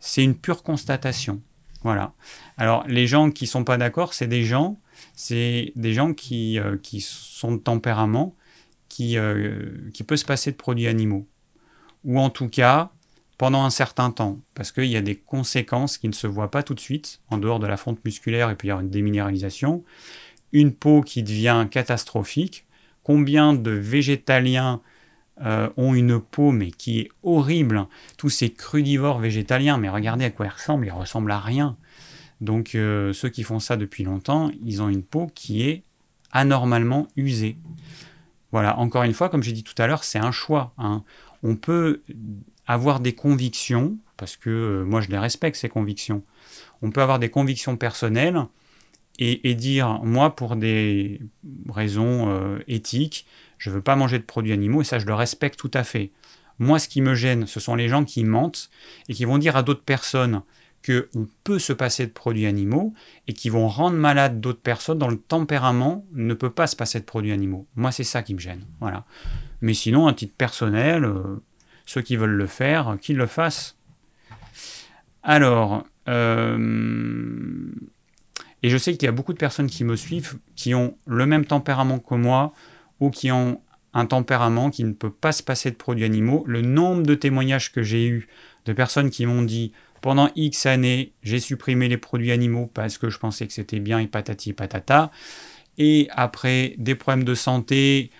[0.00, 1.40] c'est une pure constatation.
[1.82, 2.12] Voilà.
[2.56, 4.80] Alors les gens qui sont pas d'accord, c'est des gens,
[5.14, 8.34] c'est des gens qui, euh, qui sont de tempérament,
[8.88, 11.26] qui, euh, qui peut se passer de produits animaux.
[12.06, 12.90] Ou en tout cas,
[13.36, 16.62] pendant un certain temps, parce qu'il y a des conséquences qui ne se voient pas
[16.62, 18.88] tout de suite, en dehors de la fonte musculaire, et puis il y a une
[18.88, 19.84] déminéralisation,
[20.52, 22.64] une peau qui devient catastrophique.
[23.02, 24.80] Combien de végétaliens
[25.42, 27.86] euh, ont une peau mais qui est horrible?
[28.16, 31.76] Tous ces crudivores végétaliens, mais regardez à quoi ils ressemblent, ils ressemblent à rien.
[32.40, 35.82] Donc euh, ceux qui font ça depuis longtemps, ils ont une peau qui est
[36.32, 37.56] anormalement usée.
[38.52, 40.72] Voilà, encore une fois, comme j'ai dit tout à l'heure, c'est un choix.
[40.78, 41.02] Hein.
[41.42, 42.02] On peut
[42.66, 46.22] avoir des convictions, parce que euh, moi je les respecte, ces convictions.
[46.82, 48.46] On peut avoir des convictions personnelles
[49.18, 51.22] et, dire, moi, pour des
[51.70, 55.14] raisons euh, éthiques, je ne veux pas manger de produits animaux, et ça je le
[55.14, 56.10] respecte tout à fait.
[56.58, 58.70] Moi, ce qui me gêne, ce sont les gens qui mentent
[59.08, 60.42] et qui vont dire à d'autres personnes
[60.86, 62.94] qu'on peut se passer de produits animaux
[63.26, 67.00] et qui vont rendre malade d'autres personnes dont le tempérament ne peut pas se passer
[67.00, 67.66] de produits animaux.
[67.74, 68.64] Moi, c'est ça qui me gêne.
[68.80, 69.04] Voilà.
[69.60, 71.42] Mais sinon, à titre personnel, euh,
[71.86, 73.76] ceux qui veulent le faire, qu'ils le fassent.
[75.22, 77.70] Alors, euh,
[78.62, 81.26] et je sais qu'il y a beaucoup de personnes qui me suivent qui ont le
[81.26, 82.52] même tempérament que moi
[83.00, 83.60] ou qui ont
[83.94, 86.44] un tempérament qui ne peut pas se passer de produits animaux.
[86.46, 88.28] Le nombre de témoignages que j'ai eu
[88.64, 93.08] de personnes qui m'ont dit pendant X années, j'ai supprimé les produits animaux parce que
[93.08, 95.10] je pensais que c'était bien et patati et patata.
[95.78, 98.10] Et après, des problèmes de santé,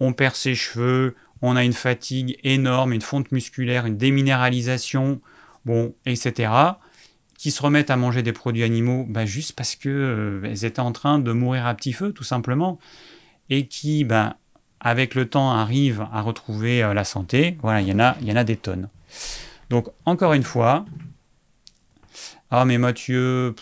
[0.00, 5.20] on perd ses cheveux, on a une fatigue énorme, une fonte musculaire, une déminéralisation,
[5.64, 6.52] bon, etc.
[7.36, 10.92] Qui se remettent à manger des produits animaux bah, juste parce qu'elles euh, étaient en
[10.92, 12.78] train de mourir à petit feu, tout simplement.
[13.50, 14.36] Et qui, bah,
[14.80, 17.56] avec le temps, arrivent à retrouver euh, la santé.
[17.62, 18.88] Voilà, il y, en a, y en a des tonnes.
[19.70, 20.84] Donc, encore une fois,
[22.50, 23.54] ah, mais Mathieu,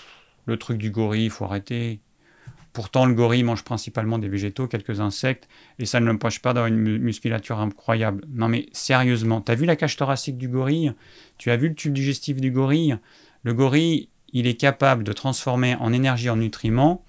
[0.46, 2.00] le truc du gorille, il faut arrêter.
[2.76, 6.66] Pourtant, le gorille mange principalement des végétaux, quelques insectes, et ça ne l'empêche pas d'avoir
[6.66, 8.22] une musculature incroyable.
[8.28, 10.92] Non mais sérieusement, t'as vu la cage thoracique du gorille?
[11.38, 12.98] Tu as vu le tube digestif du gorille?
[13.44, 17.02] Le gorille, il est capable de transformer en énergie, en nutriments,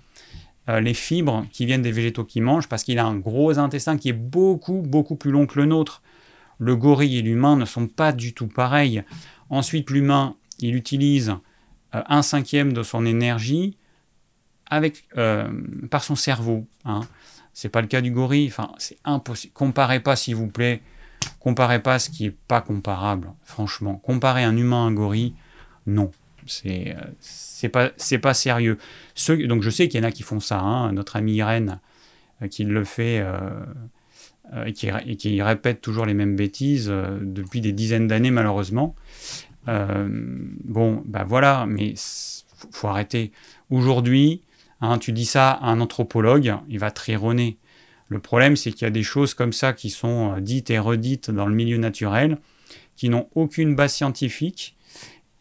[0.69, 3.97] euh, les fibres qui viennent des végétaux qu'il mange, parce qu'il a un gros intestin
[3.97, 6.01] qui est beaucoup, beaucoup plus long que le nôtre.
[6.59, 9.03] Le gorille et l'humain ne sont pas du tout pareils.
[9.49, 11.35] Ensuite, l'humain, il utilise
[11.93, 13.75] euh, un cinquième de son énergie
[14.69, 15.47] avec, euh,
[15.89, 16.67] par son cerveau.
[16.85, 17.01] Hein.
[17.53, 18.47] C'est pas le cas du gorille.
[18.47, 19.53] Enfin, c'est impossible.
[19.53, 20.81] Comparez pas, s'il vous plaît.
[21.39, 23.33] Comparez pas ce qui est pas comparable.
[23.43, 25.33] Franchement, comparer un humain à un gorille,
[25.85, 26.11] non.
[26.45, 28.77] C'est euh, c'est pas c'est pas sérieux.
[29.45, 30.59] donc je sais qu'il y en a qui font ça.
[30.59, 30.93] Hein.
[30.93, 31.79] Notre amie Irène
[32.41, 33.25] euh, qui le fait.
[34.65, 38.95] et, qui, et, qui, répète toujours les mêmes bêtises depuis des dizaines d'années malheureusement.
[39.65, 43.33] bon, ben voilà, mais faut, faut arrêter.
[43.69, 44.41] Aujourd'hui,
[44.81, 47.11] Hein, tu dis ça à un anthropologue, il va te
[48.09, 50.79] Le problème, c'est qu'il y a des choses comme ça qui sont euh, dites et
[50.79, 52.37] redites dans le milieu naturel,
[52.95, 54.75] qui n'ont aucune base scientifique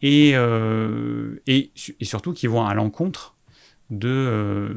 [0.01, 1.39] et, euh,
[2.01, 3.35] surtout qui vont à l'encontre
[3.89, 4.69] de, euh,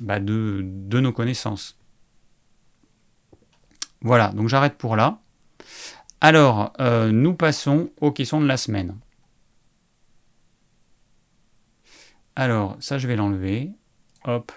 [0.00, 0.62] bah de,
[1.00, 1.78] nos connaissances.
[4.02, 5.20] Voilà, donc j'arrête pour là.
[6.20, 6.72] Alors,
[7.12, 8.94] nous passons aux questions de la semaine.
[12.36, 13.70] Alors, ça, je vais l'enlever.
[14.24, 14.52] Hop.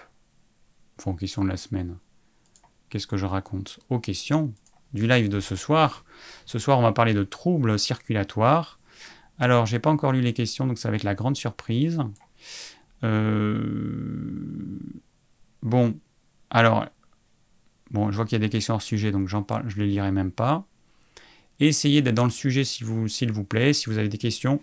[0.98, 1.96] Enfin, question de la semaine.
[2.90, 3.80] Qu'est-ce que je raconte?
[3.88, 4.52] Aux questions
[4.92, 6.04] du live de ce soir.
[6.44, 8.78] Ce soir, on va parler de troubles circulatoires.
[9.38, 12.00] Alors, j'ai pas encore lu les questions, donc ça va être la grande surprise.
[13.02, 14.78] Euh,
[15.62, 15.96] bon,
[16.50, 16.84] alors,
[17.90, 19.86] bon, je vois qu'il y a des questions hors sujet, donc j'en parle, je les
[19.86, 20.66] lirai même pas.
[21.60, 23.72] Essayez d'être dans le sujet s'il vous plaît.
[23.72, 24.60] Si vous avez des questions,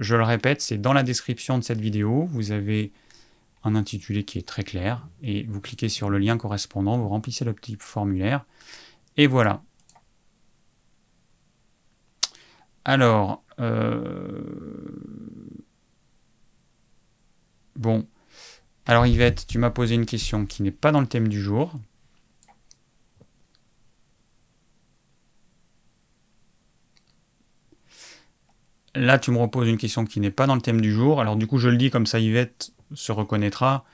[0.00, 2.26] je le répète, c'est dans la description de cette vidéo.
[2.30, 2.92] Vous avez
[3.62, 7.44] un intitulé qui est très clair et vous cliquez sur le lien correspondant, vous remplissez
[7.44, 8.46] le petit formulaire
[9.16, 9.62] et voilà.
[12.86, 14.40] Alors, euh,
[17.76, 18.06] bon,
[18.86, 21.74] alors Yvette, tu m'as posé une question qui n'est pas dans le thème du jour.
[28.94, 31.20] Là, tu me reposes une question qui n'est pas dans le thème du jour.
[31.20, 33.84] Alors, du coup, je le dis comme ça, Yvette se reconnaîtra.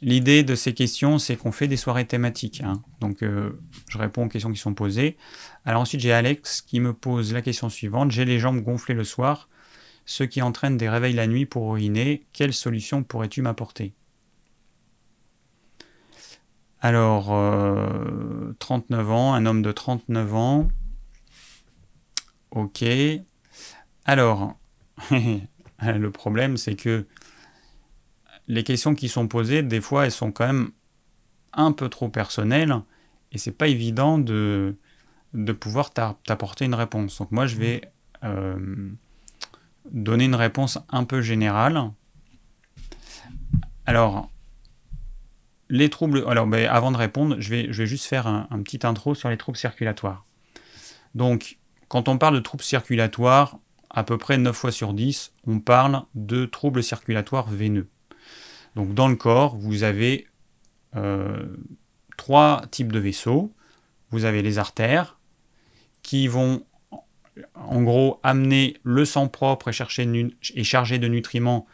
[0.00, 2.60] l'idée de ces questions, c'est qu'on fait des soirées thématiques.
[2.62, 2.82] hein.
[3.00, 5.16] Donc, euh, je réponds aux questions qui sont posées.
[5.64, 8.10] Alors ensuite, j'ai Alex qui me pose la question suivante.
[8.12, 9.48] J'ai les jambes gonflées le soir,
[10.06, 12.26] ce qui entraîne des réveils la nuit pour uriner.
[12.32, 13.92] Quelle solution pourrais-tu m'apporter?
[16.80, 20.68] Alors, euh, 39 ans, un homme de 39 ans.
[22.50, 22.84] Ok.
[24.08, 24.56] Alors,
[25.10, 27.06] le problème, c'est que
[28.48, 30.70] les questions qui sont posées, des fois, elles sont quand même
[31.52, 32.74] un peu trop personnelles
[33.32, 34.76] et c'est pas évident de,
[35.34, 37.18] de pouvoir t'apporter une réponse.
[37.18, 37.82] Donc moi, je vais
[38.24, 38.88] euh,
[39.90, 41.90] donner une réponse un peu générale.
[43.84, 44.30] Alors,
[45.68, 46.24] les troubles.
[46.28, 49.58] Alors, ben, avant de répondre, je vais, juste faire un petit intro sur les troubles
[49.58, 50.24] circulatoires.
[51.14, 53.58] Donc, quand on parle de troubles circulatoires,
[53.90, 57.88] à peu près 9 fois sur 10, on parle de troubles circulatoires veineux.
[58.76, 60.26] Donc dans le corps, vous avez
[60.96, 61.46] euh,
[62.16, 63.52] trois types de vaisseaux.
[64.10, 65.18] Vous avez les artères
[66.02, 66.64] qui vont
[67.54, 71.66] en gros amener le sang propre et, chargé de nutriments.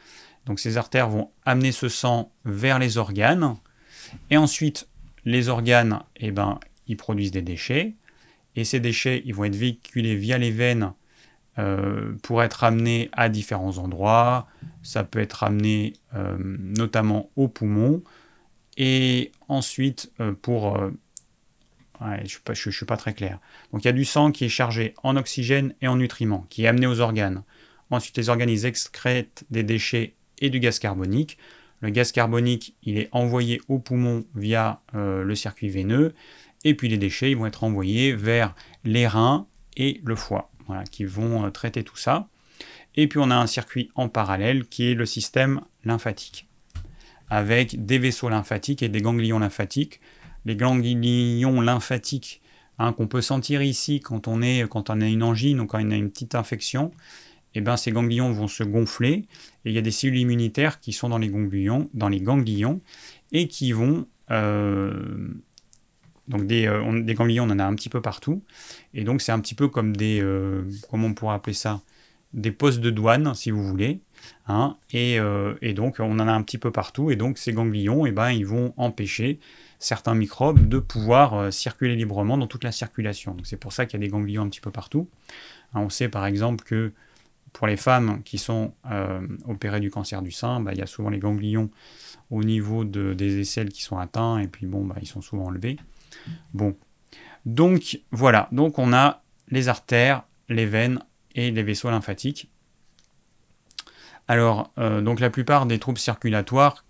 [0.46, 3.56] Donc ces artères vont amener ce sang vers les organes.
[4.30, 4.88] Et ensuite,
[5.24, 7.94] les organes, eh ben, ils produisent des déchets.
[8.56, 10.92] Et ces déchets, ils vont être véhiculés via les veines
[11.58, 14.48] euh, pour être amenés à différents endroits.
[14.82, 18.02] Ça peut être amené euh, notamment aux poumons.
[18.76, 20.76] Et ensuite, euh, pour...
[22.00, 23.38] Je ne suis, pas très clair.
[23.72, 26.64] Donc il y a du sang qui est chargé en oxygène et en nutriments, qui
[26.64, 27.44] est amené aux organes.
[27.88, 31.38] Ensuite, les organes ils excrètent des déchets et du gaz carbonique.
[31.80, 36.14] Le gaz carbonique, il est envoyé aux poumons via le circuit veineux.
[36.64, 40.84] Et puis les déchets, ils vont être envoyés vers les reins et le foie, voilà,
[40.84, 42.28] qui vont euh, traiter tout ça.
[42.96, 46.46] Et puis on a un circuit en parallèle qui est le système lymphatique,
[47.28, 50.00] avec des vaisseaux lymphatiques et des ganglions lymphatiques.
[50.44, 52.42] Les ganglions lymphatiques
[52.78, 55.84] hein, qu'on peut sentir ici quand on, est, quand on a une angine ou quand
[55.84, 56.92] on a une petite infection,
[57.54, 59.26] eh ben, ces ganglions vont se gonfler
[59.64, 62.80] et il y a des cellules immunitaires qui sont dans les ganglions, dans les ganglions
[63.32, 65.28] et qui vont euh,
[66.28, 68.42] donc des, euh, ganglions, on en a un petit peu partout.
[68.94, 71.80] Et donc c'est un petit peu comme des, euh, comment on pourrait appeler ça
[72.32, 74.00] Des postes de douane, si vous voulez.
[74.46, 74.78] Hein.
[74.90, 77.10] et, euh, et, donc on en a un petit peu partout.
[77.10, 79.38] Et donc ces ganglions, eh ben, ils vont empêcher
[79.78, 83.36] certains microbes de pouvoir circuler librement dans toute la circulation.
[83.44, 85.08] C'est pour ça qu'il y a des ganglions un petit peu partout.
[85.74, 86.92] Hein, on sait par exemple que
[87.52, 88.72] pour les femmes qui sont
[89.46, 91.70] opérées du cancer du sein, bah, il y a souvent les ganglions
[92.30, 95.46] au niveau de, des aisselles qui sont atteints, et puis bon, bah, ils sont souvent
[95.46, 95.76] enlevés.
[96.52, 96.76] Bon.
[97.44, 101.00] Donc voilà, donc on a les artères, les veines
[101.34, 102.50] et les vaisseaux lymphatiques.
[104.28, 106.84] Alors, euh, donc la plupart des troubles circulatoires,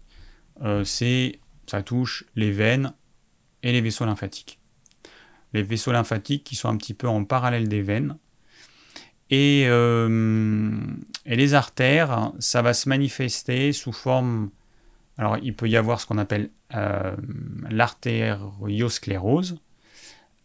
[0.63, 2.93] euh, c'est, ça touche les veines
[3.63, 4.61] et les vaisseaux lymphatiques.
[5.53, 8.17] Les vaisseaux lymphatiques qui sont un petit peu en parallèle des veines.
[9.31, 10.71] Et, euh,
[11.27, 14.51] et les artères, ça va se manifester sous forme
[15.17, 17.15] alors, il peut y avoir ce qu'on appelle euh,
[17.71, 19.61] l'artériosclérose.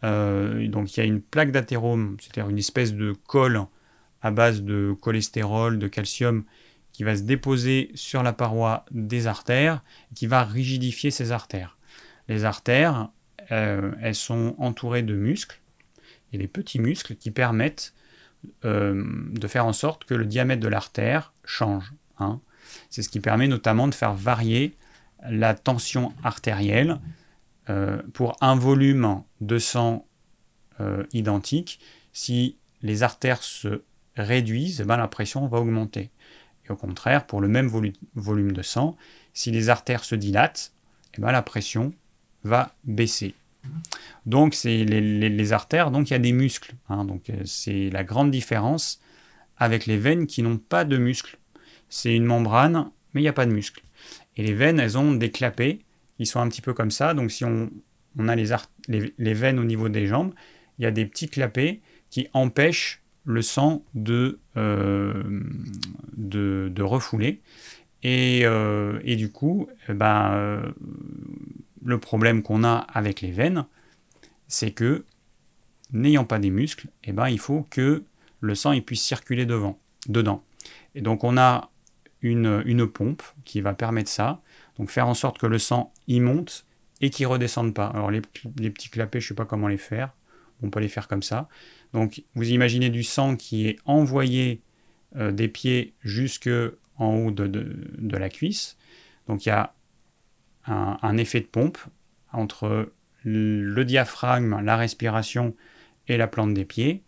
[0.04, 3.66] Euh, donc, il y a une plaque d'athérome, c'est-à-dire une espèce de colle
[4.22, 6.44] à base de cholestérol, de calcium,
[6.92, 9.82] qui va se déposer sur la paroi des artères,
[10.14, 11.78] qui va rigidifier ces artères.
[12.28, 13.10] Les artères,
[13.52, 15.60] euh, elles sont entourées de muscles,
[16.32, 17.96] et des petits muscles qui permettent
[18.64, 21.92] de faire en sorte que le diamètre de l'artère change.
[22.20, 22.40] Hein.
[22.90, 24.76] C'est ce qui permet notamment de faire varier
[25.30, 27.00] la tension artérielle
[27.70, 30.06] euh, pour un volume de sang
[30.80, 31.80] euh, identique.
[32.14, 33.84] Si les artères se
[34.16, 36.10] réduisent, ben, la pression va augmenter.
[36.66, 37.68] Et au contraire, pour le même
[38.16, 38.96] volume de sang,
[39.34, 40.74] si les artères se dilatent,
[41.18, 41.94] eh ben, la pression
[42.44, 43.34] va baisser.
[44.26, 46.76] Donc, c'est les, artères, donc il y a des muscles.
[46.88, 47.06] Hein.
[47.06, 49.02] donc, euh, c'est la grande différence
[49.58, 51.38] avec les veines qui n'ont pas de muscles
[51.90, 53.82] c'est une membrane, mais il n'y a pas de muscle.
[54.38, 55.80] Et les veines, elles ont des clapets
[56.18, 57.14] qui sont un petit peu comme ça.
[57.14, 57.70] Donc si on,
[58.28, 58.54] a les,
[59.18, 60.34] les, veines au niveau des jambes,
[60.78, 65.24] il y a des petits clapets qui empêchent le sang de, euh,
[66.80, 67.42] refouler.
[68.02, 70.72] Et, euh, du coup, eh ben, euh,
[71.84, 73.66] le problème qu'on a avec les veines,
[74.48, 75.06] c'est que
[75.92, 78.04] n'ayant pas des muscles, eh ben, il faut que
[78.42, 80.44] le sang il puisse circuler devant, dedans.
[80.96, 81.70] Et donc on a
[82.22, 84.42] une, pompe qui va permettre ça.
[84.78, 86.66] Donc faire en sorte que le sang y monte
[87.02, 87.88] et qu'il ne redescende pas.
[87.88, 90.14] Alors les, petits clapets, je ne sais pas comment les faire.
[90.62, 91.48] On peut les faire comme ça.
[91.94, 94.62] Donc vous imaginez du sang qui est envoyé
[95.16, 96.50] euh, des pieds jusque
[96.98, 98.78] en haut de, la cuisse.
[99.28, 99.74] Donc il y a
[100.66, 101.78] un, effet de pompe
[102.32, 102.92] entre
[103.24, 105.56] le diaphragme, la respiration
[106.08, 107.04] et la plante des pieds.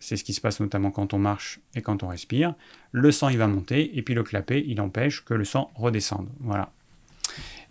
[0.00, 2.54] C'est ce qui se passe notamment quand on marche et quand on respire.
[2.92, 6.28] Le sang, il va monter, et puis le clapet, il empêche que le sang redescende.
[6.40, 6.72] Voilà.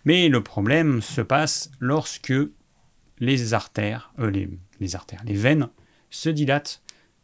[0.04, 2.32] Mais le problème se passe lorsque
[3.18, 4.48] les artères, euh, les,
[4.80, 5.68] veines
[6.10, 6.82] se dilatent.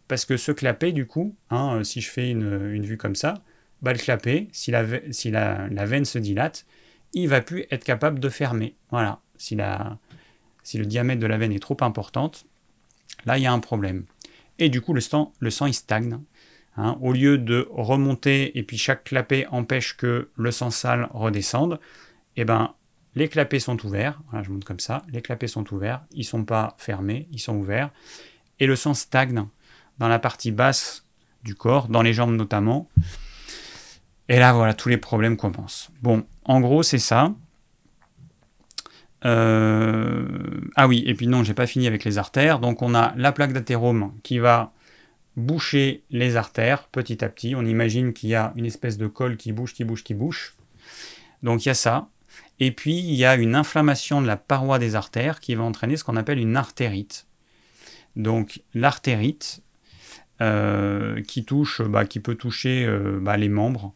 [0.09, 3.43] Parce que ce clapet, du coup, hein, euh, si je fais une, vue comme ça,
[3.81, 6.67] bah, le clapet, si, la, si la, veine se dilate,
[7.13, 8.75] il va plus être capable de fermer.
[8.91, 9.21] Voilà.
[9.37, 9.57] Si,
[10.63, 12.47] si le diamètre de la veine est trop importante,
[13.25, 14.05] là, il y a un problème.
[14.59, 16.19] Et du coup, le sang, le il stagne.
[16.77, 16.97] Hein.
[17.01, 21.81] Au lieu de remonter et puis chaque clapet empêche que le sang sale redescende,
[22.37, 22.75] eh ben,
[23.15, 24.21] les clapets sont ouverts.
[24.43, 25.03] je montre comme ça.
[25.09, 26.03] Les clapets sont ouverts.
[26.13, 27.91] Ils ne sont pas fermés, ils sont ouverts.
[28.61, 29.47] Et le sang stagne
[29.99, 31.05] dans la partie basse
[31.43, 32.89] du corps, dans les jambes notamment.
[34.29, 35.91] Et là, voilà, tous les problèmes commencent.
[36.03, 37.35] Bon, en gros, c'est ça.
[39.25, 40.27] Euh,
[40.77, 42.59] ah oui, et puis non, j'ai pas fini avec les artères.
[42.59, 44.73] Donc on a la plaque d'athérome qui va
[45.37, 47.55] boucher les artères petit à petit.
[47.55, 50.55] On imagine qu'il y a une espèce de colle qui bouge, qui bouge, qui bouge.
[51.43, 52.09] Donc il y a ça.
[52.61, 55.97] Et puis il y a une inflammation de la paroi des artères qui va entraîner
[55.97, 57.27] ce qu'on appelle une artérite.
[58.17, 59.63] Donc l'artérite
[60.41, 63.93] euh, qui touche, bah, qui peut toucher euh, bah, les membres,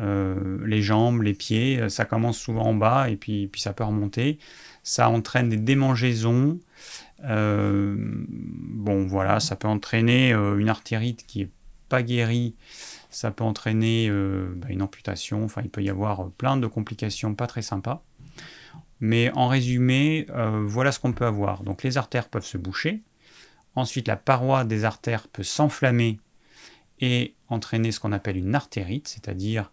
[0.00, 1.80] euh, les jambes, les pieds.
[1.80, 4.38] Euh, ça commence souvent en bas et puis, ça peut remonter.
[4.82, 6.58] Ça entraîne des démangeaisons.
[7.24, 11.50] Euh, bon, voilà, ça peut entraîner une artérite qui est
[11.88, 12.56] pas guérie.
[13.10, 15.44] Ça peut entraîner bah, une amputation.
[15.44, 18.02] Enfin, il peut y avoir plein de complications pas très sympas.
[19.00, 20.26] Mais en résumé,
[20.64, 21.62] voilà ce qu'on peut avoir.
[21.62, 23.02] Donc les artères peuvent se boucher.
[23.76, 26.18] Ensuite, la paroi des artères peut s'enflammer
[27.00, 29.70] et entraîner ce qu'on appelle une artérite, c'est-à-dire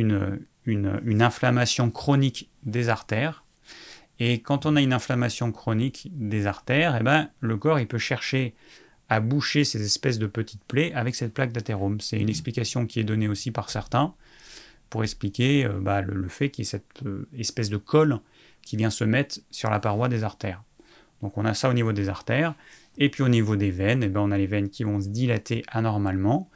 [0.00, 3.44] une, inflammation chronique des artères.
[4.18, 7.98] Et quand on a une inflammation chronique des artères, eh ben, le corps il peut
[7.98, 8.54] chercher
[9.08, 12.00] à boucher ces espèces de petites plaies avec cette plaque d'athérome.
[12.00, 14.14] C'est une explication qui est donnée aussi par certains
[14.90, 18.18] pour expliquer euh, bah, le, fait qu'il y ait cette euh, espèce de colle
[18.62, 20.62] qui vient se mettre sur la paroi des artères.
[21.22, 22.54] Donc on a ça au niveau des artères.
[22.98, 25.08] Et puis au niveau des veines, eh ben, on a les veines qui vont se
[25.08, 26.50] dilater anormalement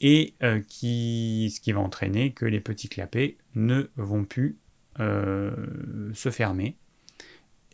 [0.00, 4.58] et euh, qui, ce qui va entraîner que les petits clapets ne vont plus
[5.00, 5.54] euh,
[6.14, 6.76] se fermer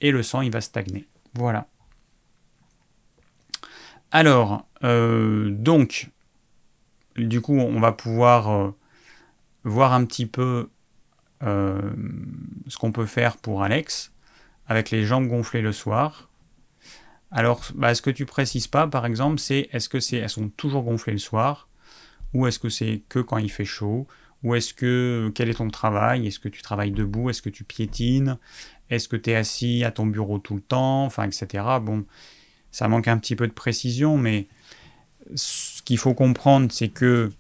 [0.00, 1.06] et le sang il va stagner.
[1.35, 1.68] Voilà.
[4.11, 6.11] Alors, euh, donc,
[7.16, 8.74] du coup, on va pouvoir
[9.64, 10.68] voir un petit peu
[11.40, 14.12] ce qu'on peut faire pour Alex
[14.68, 16.30] avec les jambes gonflées le soir.
[17.30, 20.50] Alors, bah, ce que tu précises pas, par exemple, c'est est-ce que c'est elles sont
[20.50, 21.68] toujours gonflées le soir
[22.35, 24.07] ou est-ce que c'est que quand il fait chaud?
[24.42, 26.27] Ou est-ce que quel est ton travail?
[26.27, 27.31] Est-ce que tu travailles debout?
[27.31, 28.38] Est-ce que tu piétines?
[28.90, 31.05] Est-ce que tu es assis à ton bureau tout le temps?
[31.05, 31.64] Enfin, etc.
[31.81, 32.05] Bon,
[32.73, 34.49] ça manque un petit peu de précision, mais
[35.35, 37.31] ce qu'il faut comprendre, c'est que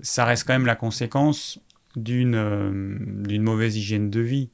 [0.00, 1.60] ça reste quand même la conséquence
[1.96, 4.50] d'une euh, mauvaise hygiène de vie.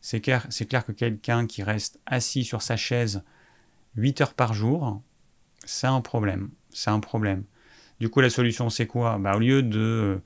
[0.00, 3.22] C'est clair, clair que quelqu'un qui reste assis sur sa chaise
[3.96, 5.02] 8 heures par jour,
[5.64, 6.50] c'est un problème.
[6.70, 7.44] C'est un problème.
[8.00, 9.18] Du coup, la solution, c'est quoi?
[9.18, 10.16] Bah, Au lieu de euh,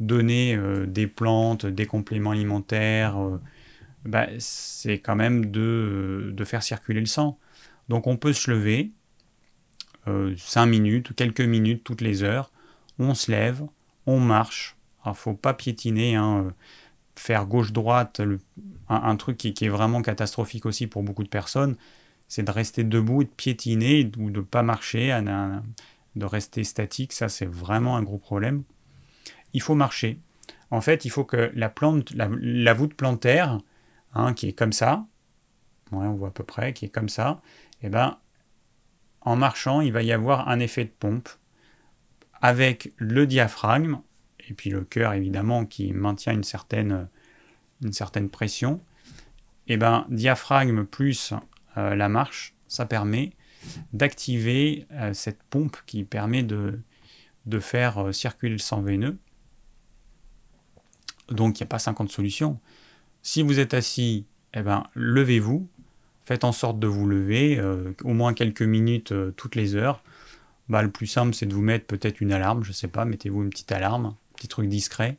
[0.00, 3.40] donner euh, des plantes, des compléments alimentaires, euh,
[4.04, 7.38] bah, c'est quand même de, faire circuler le sang.
[7.88, 8.92] Donc on peut se lever
[10.06, 12.50] 5 minutes, quelques minutes toutes les heures,
[12.98, 13.62] on se lève,
[14.06, 14.76] on marche.
[15.06, 16.52] Il ne faut pas piétiner, hein,
[17.16, 18.20] faire gauche-droite,
[18.90, 21.76] un, truc qui, qui, est vraiment catastrophique aussi pour beaucoup de personnes,
[22.28, 25.10] c'est de rester debout et de piétiner ou de ne pas marcher
[26.16, 28.64] de rester statique, ça c'est vraiment un gros problème.
[29.52, 30.20] Il faut marcher.
[30.70, 33.58] En fait, il faut que la plante, la, voûte plantaire,
[34.14, 35.06] hein, qui est comme ça,
[35.92, 37.40] on voit à peu près, qui est comme ça,
[37.82, 38.18] et eh ben,
[39.20, 41.28] en marchant, il va y avoir un effet de pompe
[42.40, 44.00] avec le diaphragme,
[44.48, 47.08] et puis le cœur évidemment qui maintient une certaine,
[47.82, 48.82] une certaine pression.
[49.66, 51.32] Et eh ben, diaphragme plus
[51.78, 53.32] euh, la marche, ça permet
[53.92, 56.80] d'activer euh, cette pompe qui permet de,
[57.60, 59.16] faire euh, circuler le sang veineux.
[61.30, 62.58] Donc il n'y a pas 50 solutions.
[63.22, 65.66] Si vous êtes assis, eh ben, levez-vous,
[66.24, 70.02] faites en sorte de vous lever, euh, au moins quelques minutes toutes les heures.
[70.68, 73.04] Bah, le plus simple, c'est de vous mettre peut-être une alarme, je ne sais pas,
[73.04, 75.18] mettez-vous une petite alarme, un petit truc discret,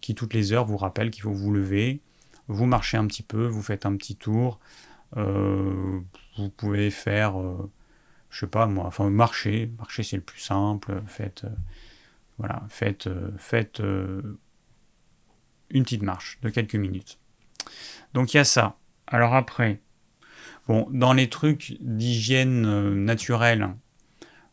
[0.00, 2.00] qui toutes les heures vous rappelle qu'il faut vous lever,
[2.48, 4.60] vous marchez un petit peu, vous faites un petit tour,
[6.36, 7.70] vous pouvez faire, euh,
[8.30, 11.50] je sais pas moi, enfin marcher, marcher c'est le plus simple, faites, euh,
[12.38, 13.80] voilà, faites, euh, faites
[15.70, 17.18] une petite marche de quelques minutes.
[18.14, 18.76] Donc il y a ça.
[19.06, 19.80] Alors après,
[20.66, 23.70] bon, dans les trucs d'hygiène euh, naturelle,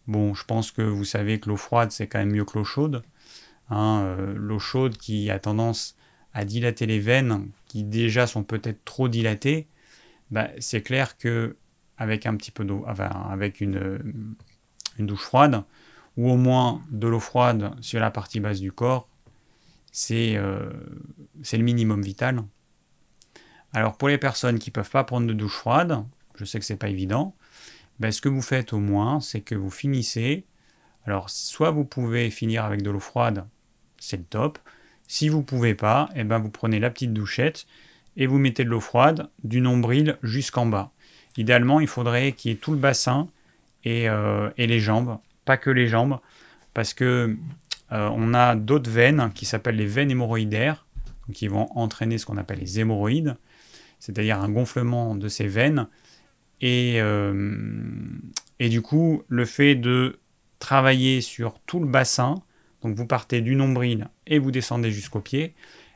[0.08, 2.66] bon, je pense que vous savez que l'eau froide, c'est quand même mieux que l'eau
[2.66, 3.04] chaude.
[3.70, 5.96] Hein, euh, l'eau chaude qui a tendance
[6.34, 9.68] à dilater les veines, qui déjà sont peut-être trop dilatées,
[10.30, 11.56] bah, c'est clair que
[12.02, 14.36] avec un petit peu d'eau, avec une,
[14.98, 15.64] douche froide,
[16.18, 19.08] ou au moins de l'eau froide sur la partie basse du corps,
[19.92, 20.72] c'est euh,
[21.54, 22.44] le minimum vital.
[23.72, 26.66] Alors pour les personnes qui ne peuvent pas prendre de douche froide, je sais que
[26.66, 27.36] c'est pas évident,
[28.00, 30.48] ben, ce que vous faites au moins, c'est que vous finissez.
[31.06, 33.46] Alors soit vous pouvez finir avec de l'eau froide,
[34.00, 34.58] c'est le top.
[35.06, 37.68] Si vous ne pouvez pas, eh ben, vous prenez la petite douchette
[38.18, 40.92] et vous mettez de l'eau froide du nombril jusqu'en bas.
[41.38, 43.28] Idéalement, il faudrait qu'il y ait tout le bassin
[43.84, 46.20] et, euh, les jambes, pas que les jambes,
[46.74, 47.36] parce que
[47.92, 50.86] euh, on a d'autres veines qui s'appellent les veines hémorroïdaires,
[51.34, 53.38] qui vont entraîner ce qu'on appelle les hémorroïdes,
[54.00, 55.88] c'est-à-dire un gonflement de ces veines.
[56.62, 57.56] Et, euh,
[58.60, 60.20] et du coup, le fait de
[60.60, 62.36] travailler sur tout le bassin,
[62.84, 65.54] donc vous partez du nombril et vous descendez jusqu'au pied,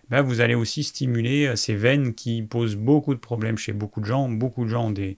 [0.10, 4.06] vous allez aussi stimuler euh, ces veines qui posent beaucoup de problèmes chez beaucoup de
[4.06, 4.30] gens.
[4.30, 5.18] Beaucoup de gens ont des,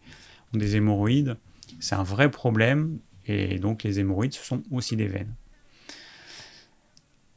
[0.54, 1.38] ont des hémorroïdes.
[1.80, 3.00] C'est un vrai problème.
[3.26, 5.34] Et donc les hémorroïdes, ce sont aussi des veines.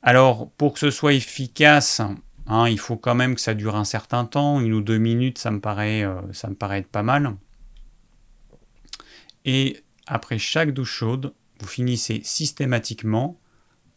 [0.03, 2.01] Alors, pour que ce soit efficace,
[2.47, 5.39] hein, il faut quand même que ça dure un certain temps, une ou deux minutes,
[5.39, 7.37] ça me paraît, euh, ça me paraît être pas mal.
[9.45, 13.39] Et après chaque douche chaude, vous finissez systématiquement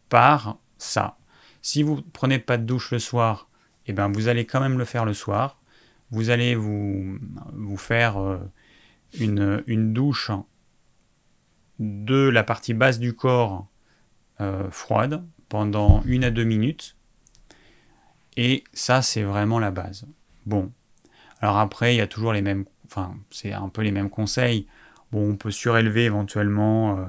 [0.10, 1.18] par ça.
[1.64, 3.50] Si vous ne prenez pas de douche le soir,
[3.88, 5.62] eh ben vous allez quand même le faire le soir.
[6.12, 7.18] Vous allez vous,
[7.78, 8.38] faire euh,
[9.20, 10.30] une, une, douche
[11.80, 13.68] de la partie basse du corps
[14.42, 16.98] euh, froide, pendant une à deux minutes.
[18.36, 20.06] Et ça, c'est vraiment la base.
[20.46, 20.70] Bon.
[21.40, 24.68] Alors après, il y a toujours les mêmes, enfin, c'est un peu les mêmes conseils.
[25.14, 27.06] Bon, on peut surélever éventuellement euh,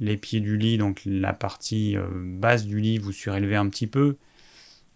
[0.00, 3.86] les pieds du lit, donc la partie euh, basse du lit, vous surélevez un petit
[3.86, 4.16] peu.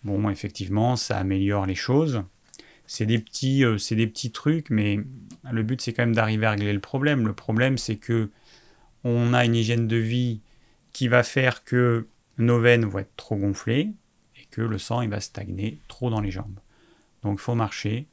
[0.05, 2.23] Bon, effectivement, ça améliore les choses.
[2.87, 5.01] C'est des petits, euh, c'est des petits trucs, mais
[5.51, 7.27] le but c'est quand même d'arriver à régler le problème.
[7.27, 8.31] Le problème, c'est que
[9.05, 10.41] on a une hygiène de vie
[10.93, 12.07] qui va faire que
[12.39, 13.91] nos veines vont être trop gonflées
[14.37, 16.59] et que le sang il va stagner trop dans les jambes.
[17.23, 18.07] Donc il faut marcher,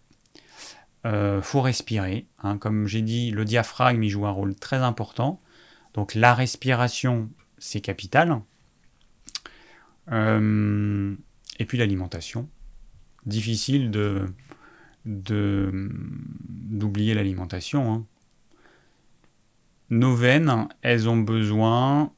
[1.06, 2.26] euh, faut respirer.
[2.44, 2.58] Hein.
[2.58, 5.42] Comme j'ai dit, le diaphragme il joue un rôle très important.
[5.94, 8.42] Donc la respiration, c'est capital.
[10.12, 11.16] Euh,
[11.60, 12.50] et puis l'alimentation.
[13.26, 14.26] Difficile de
[15.06, 17.92] d'oublier l'alimentation.
[17.92, 18.06] Hein.
[19.90, 22.12] Nos veines, elles ont besoin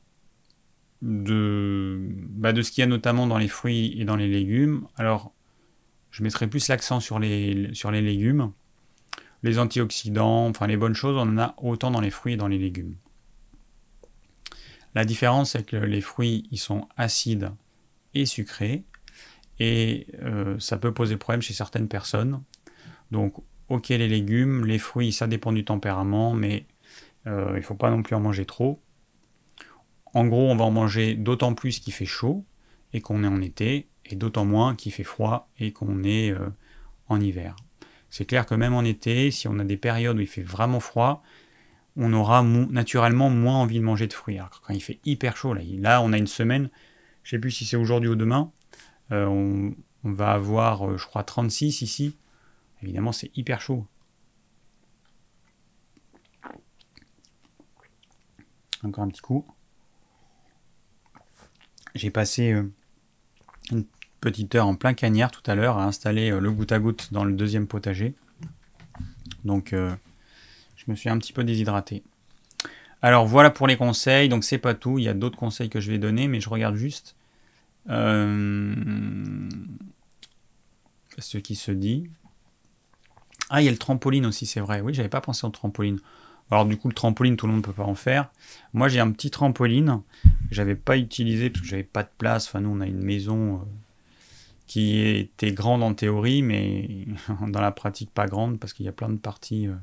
[1.01, 4.87] de, bah, de ce qu'il y a notamment dans les fruits et dans les légumes.
[4.97, 5.33] Alors,
[6.11, 8.51] je mettrai plus l'accent sur les, sur les légumes.
[9.43, 12.47] Les antioxydants, enfin les bonnes choses, on en a autant dans les fruits et dans
[12.47, 12.95] les légumes.
[14.95, 17.51] La différence, c'est que les fruits, ils sont acides
[18.13, 18.83] et sucrés.
[19.59, 22.41] Et euh, ça peut poser problème chez certaines personnes.
[23.11, 23.35] Donc,
[23.69, 26.65] ok, les légumes, les fruits, ça dépend du tempérament, mais
[27.27, 28.81] euh, il ne faut pas non plus en manger trop.
[30.13, 32.43] En gros, on va en manger d'autant plus qu'il fait chaud
[32.93, 36.49] et qu'on est en été, et d'autant moins qu'il fait froid et qu'on est euh,
[37.07, 37.55] en hiver.
[38.09, 40.81] C'est clair que même en été, si on a des périodes où il fait vraiment
[40.81, 41.23] froid,
[41.97, 44.37] on aura naturellement moins envie de manger de fruits.
[44.37, 46.69] Alors quand il fait hyper chaud, là, là on a une semaine,
[47.23, 48.51] je ne sais plus si c'est aujourd'hui ou demain,
[49.11, 52.15] euh, on, va avoir, euh, je crois, 36 ici.
[52.81, 53.85] Évidemment, c'est hyper chaud.
[58.83, 59.45] Encore un petit coup.
[61.93, 62.71] J'ai passé euh,
[63.71, 63.85] une
[64.21, 67.25] petite heure en plein cagnard tout à l'heure à installer le goutte à goutte dans
[67.25, 68.15] le deuxième potager.
[69.43, 69.75] Donc
[70.85, 72.03] je me suis un petit peu déshydraté.
[73.01, 75.79] Alors voilà pour les conseils, donc c'est pas tout, il y a d'autres conseils que
[75.79, 77.15] je vais donner, mais je regarde juste
[81.21, 82.09] ce qui se dit.
[83.49, 84.81] Ah, il y a le trampoline aussi, c'est vrai.
[84.81, 85.99] Oui, j'avais pas pensé au trampoline.
[86.49, 88.29] Alors du coup, le trampoline, tout le monde ne peut pas en faire.
[88.73, 92.47] Moi, j'ai un petit trampoline que j'avais pas utilisé parce que j'avais pas de place.
[92.47, 93.57] Enfin, nous, on a une maison euh,
[94.67, 97.05] qui était grande en théorie, mais
[97.47, 99.75] dans la pratique pas grande parce qu'il y a plein de parties euh,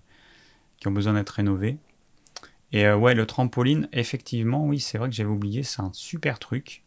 [0.81, 1.79] qui ont besoin d'être rénovées.
[2.73, 6.39] Et euh, ouais, le trampoline, effectivement, oui, c'est vrai que j'avais oublié, c'est un super
[6.39, 6.83] truc.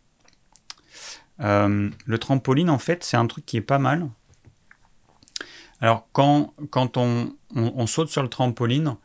[1.40, 4.10] le trampoline, en fait, c'est un truc qui est pas mal.
[5.80, 8.96] Alors, quand, quand on saute sur le trampoline,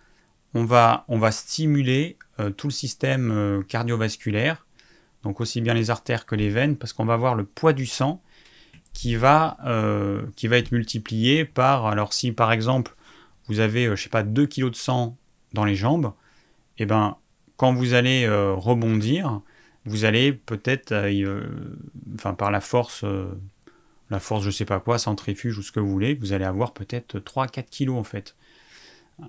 [0.56, 4.66] on va, on va stimuler euh, tout le système euh, cardiovasculaire,
[5.22, 7.86] donc aussi bien les artères que les veines, parce qu'on va avoir le poids du
[7.86, 8.22] sang
[8.94, 9.58] qui va,
[10.36, 12.95] qui va être multiplié par, alors si par exemple
[13.48, 15.16] vous avez, je sais pas, 2 kg de sang
[15.52, 16.12] dans les jambes,
[16.78, 17.16] et eh ben
[17.56, 19.40] quand vous allez rebondir,
[19.86, 20.94] vous allez peut-être,
[22.14, 23.04] enfin par la force
[24.10, 26.72] la force je sais pas quoi, centrifuge ou ce que vous voulez, vous allez avoir
[26.72, 28.36] peut-être 3-4 kilos en fait.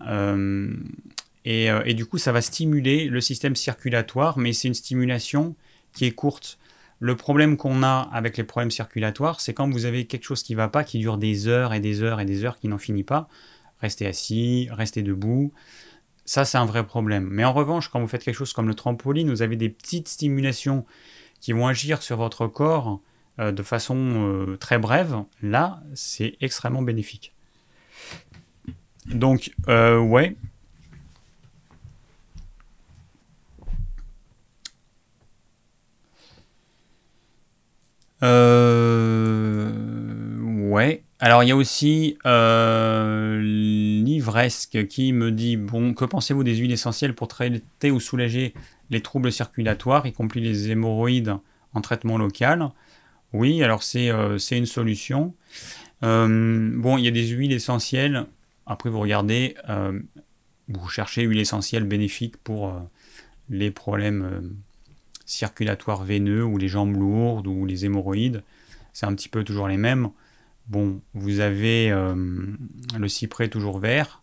[0.07, 0.74] Euh,
[1.47, 5.55] euh, et, du coup, ça va stimuler le système circulatoire, mais c'est une stimulation
[5.93, 6.59] qui est courte.
[6.99, 10.53] Le problème qu'on a avec les problèmes circulatoires, c'est quand vous avez quelque chose qui
[10.53, 12.78] ne va pas, qui dure des heures et des heures et des heures, qui n'en
[12.78, 13.30] finit pas.
[13.82, 15.53] Restez assis, restez debout.
[16.25, 17.28] Ça, c'est un vrai problème.
[17.32, 20.07] Mais en revanche, quand vous faites quelque chose comme le trampoline, vous avez des petites
[20.07, 20.86] stimulations
[21.39, 22.99] qui vont agir sur votre corps
[23.39, 27.34] euh, de façon euh, très brève, là, c'est extrêmement bénéfique.
[29.05, 30.36] Donc, euh, ouais.
[40.71, 41.03] ouais.
[41.19, 42.17] Alors, il y a aussi
[44.89, 48.53] Qui me dit Bon, que pensez-vous des huiles essentielles pour traiter ou soulager
[48.91, 51.35] les troubles circulatoires, y compris les hémorroïdes
[51.73, 52.69] en traitement local?
[53.33, 55.33] Oui, alors euh, c'est une solution.
[56.03, 58.27] Euh, bon, il y a des huiles essentielles.
[58.67, 59.99] Après, vous regardez, euh,
[60.67, 62.73] vous cherchez huile essentielle bénéfique pour
[63.49, 64.55] les problèmes
[65.25, 68.43] circulatoires veineux ou les jambes lourdes ou les hémorroïdes.
[68.93, 70.09] C'est un petit peu toujours les mêmes.
[70.67, 74.21] Bon, vous avez le cyprès toujours vert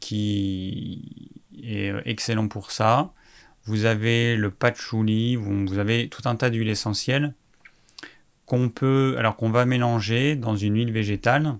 [0.00, 3.12] qui est excellent pour ça.
[3.64, 7.34] Vous avez le patchouli, vous avez tout un tas d'huiles essentielles
[8.46, 11.56] qu'on peut, alors qu'on va mélanger dans une huile végétale,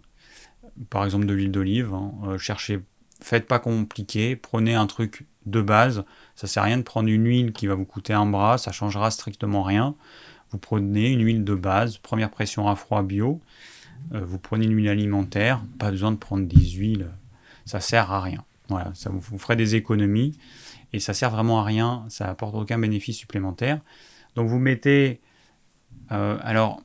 [0.88, 1.92] par exemple de l'huile d'olive.
[1.92, 2.80] Hein, euh, cherchez,
[3.20, 6.04] faites pas compliqué, prenez un truc de base.
[6.36, 8.72] Ça sert à rien de prendre une huile qui va vous coûter un bras, ça
[8.72, 9.94] changera strictement rien.
[10.52, 13.40] Vous prenez une huile de base, première pression à froid bio.
[14.14, 17.08] Euh, vous prenez une huile alimentaire, pas besoin de prendre des huiles,
[17.66, 18.42] ça sert à rien.
[18.68, 20.38] Voilà, ça vous, vous ferez des économies
[20.94, 23.80] et ça sert vraiment à rien, ça apporte aucun bénéfice supplémentaire.
[24.34, 25.20] Donc vous mettez
[26.12, 26.82] euh, alors,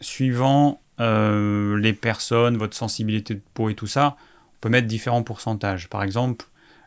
[0.00, 4.16] suivant euh, les personnes, votre sensibilité de peau et tout ça,
[4.54, 5.88] on peut mettre différents pourcentages.
[5.88, 6.46] Par exemple,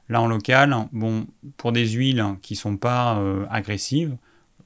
[0.10, 1.28] là en local, bon,
[1.58, 4.16] pour des huiles qui ne sont pas euh, agressives,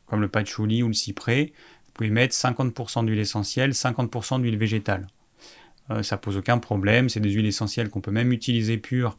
[0.06, 1.54] comme le patchouli ou le cyprès,
[1.86, 5.08] vous pouvez mettre 50% d'huile essentielle, 50% d'huile végétale.
[6.02, 9.18] Ça pose aucun problème, c'est des huiles essentielles qu'on peut même utiliser pures,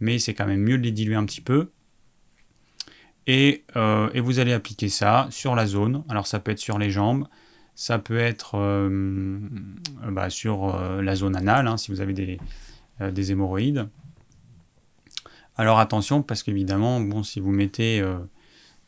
[0.00, 1.70] mais c'est quand même mieux de les diluer un petit peu.
[3.28, 6.04] Euh, et, vous allez appliquer ça sur la zone.
[6.08, 7.26] Alors ça peut être sur les jambes,
[7.74, 9.38] ça peut être euh,
[10.08, 12.38] bah, sur euh, la zone anale, hein, si vous avez des,
[13.00, 13.88] des, hémorroïdes.
[15.56, 18.02] Alors attention, parce qu'évidemment, bon, si vous mettez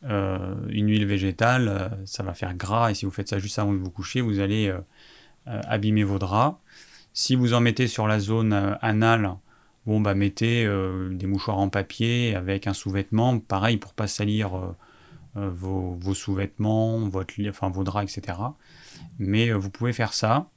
[0.01, 3.77] une huile végétale, ça va faire gras, et si vous faites ça juste avant de
[3.77, 4.73] vous coucher, vous allez
[5.45, 6.57] abîmer vos draps.
[7.15, 9.37] Si vous en mettez sur la zone anale,
[9.85, 14.55] Bon, bah, mettez euh, des mouchoirs en papier avec un sous-vêtement, pareil pour pas salir
[14.57, 14.75] euh,
[15.37, 18.39] euh, vos, sous-vêtements, votre, enfin, vos draps, etc.
[19.19, 20.49] Mais vous pouvez faire ça.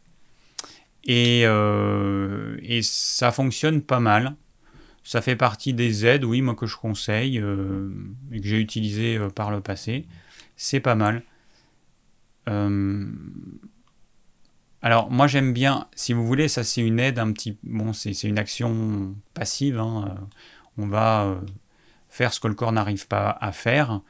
[1.04, 4.34] Et, et, ça fonctionne pas mal.
[5.04, 9.50] Ça fait partie des aides, oui, moi que je conseille et que j'ai utilisé par
[9.50, 10.06] le passé.
[10.56, 11.22] C'est pas mal.
[14.80, 18.12] Alors moi j'aime bien, si vous voulez, ça c'est une aide un petit, bon c'est
[18.22, 19.78] une action passive.
[19.78, 20.24] Hein, euh,
[20.76, 21.40] on va euh,
[22.08, 24.00] faire ce que le corps n'arrive pas à faire.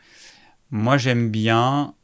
[0.70, 1.94] Moi j'aime bien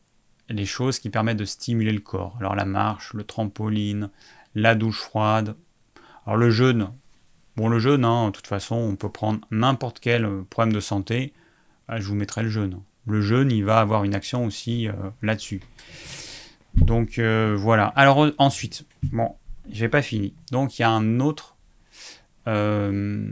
[0.48, 2.36] les choses qui permettent de stimuler le corps.
[2.40, 4.08] Alors la marche, le trampoline,
[4.54, 5.56] la douche froide.
[6.26, 6.88] Alors le jeûne,
[7.56, 11.34] bon le jeûne, hein, de toute façon on peut prendre n'importe quel problème de santé,
[11.88, 12.80] ah, je vous mettrai le jeûne.
[13.06, 15.60] Le jeûne il va avoir une action aussi euh, là-dessus.
[16.76, 17.86] Donc euh, voilà.
[17.86, 19.34] Alors ensuite, bon,
[19.70, 20.34] j'ai pas fini.
[20.50, 21.56] Donc il y a un autre.
[22.46, 23.26] Euh,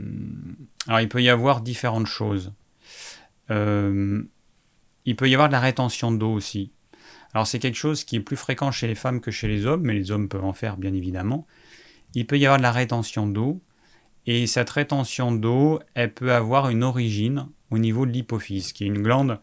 [0.87, 2.53] alors il peut y avoir différentes choses.
[3.51, 4.23] Euh,
[5.05, 6.71] il peut y avoir de la rétention d'eau aussi.
[7.33, 9.81] Alors c'est quelque chose qui est plus fréquent chez les femmes que chez les hommes,
[9.83, 11.45] mais les hommes peuvent en faire bien évidemment.
[12.15, 13.61] Il peut y avoir de la rétention d'eau.
[14.25, 18.87] Et cette rétention d'eau, elle peut avoir une origine au niveau de l'hypophyse, qui est
[18.87, 19.39] une glande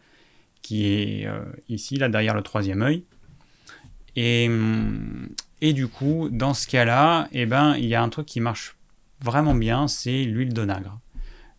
[0.63, 1.27] qui est
[1.69, 3.03] ici, là, derrière le troisième œil,
[4.15, 4.49] et,
[5.61, 8.75] et du coup, dans ce cas-là, eh ben, il y a un truc qui marche
[9.21, 10.99] vraiment bien, c'est l'huile d'onagre.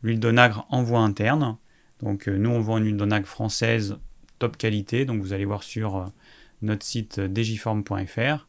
[0.02, 1.56] L'huile d'onagre en voie interne.
[2.02, 3.98] Donc euh, nous, on vend une huile d'onagre française
[4.38, 5.04] top qualité.
[5.04, 6.04] Donc vous allez voir sur euh,
[6.60, 8.46] notre site digiform.fr.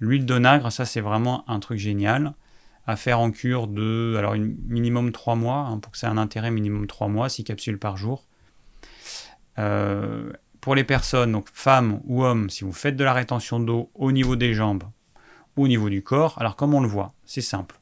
[0.00, 2.34] L'huile d'onagre, ça c'est vraiment un truc génial
[2.86, 6.18] à faire en cure de alors minimum 3 mois, hein, pour que ça ait un
[6.18, 8.24] intérêt minimum 3 mois, 6 capsules par jour.
[9.58, 13.90] Euh, pour les personnes, donc femmes ou hommes, si vous faites de la rétention d'eau
[13.94, 14.84] au niveau des jambes
[15.56, 17.80] ou au niveau du corps, alors comme on le voit, c'est simple.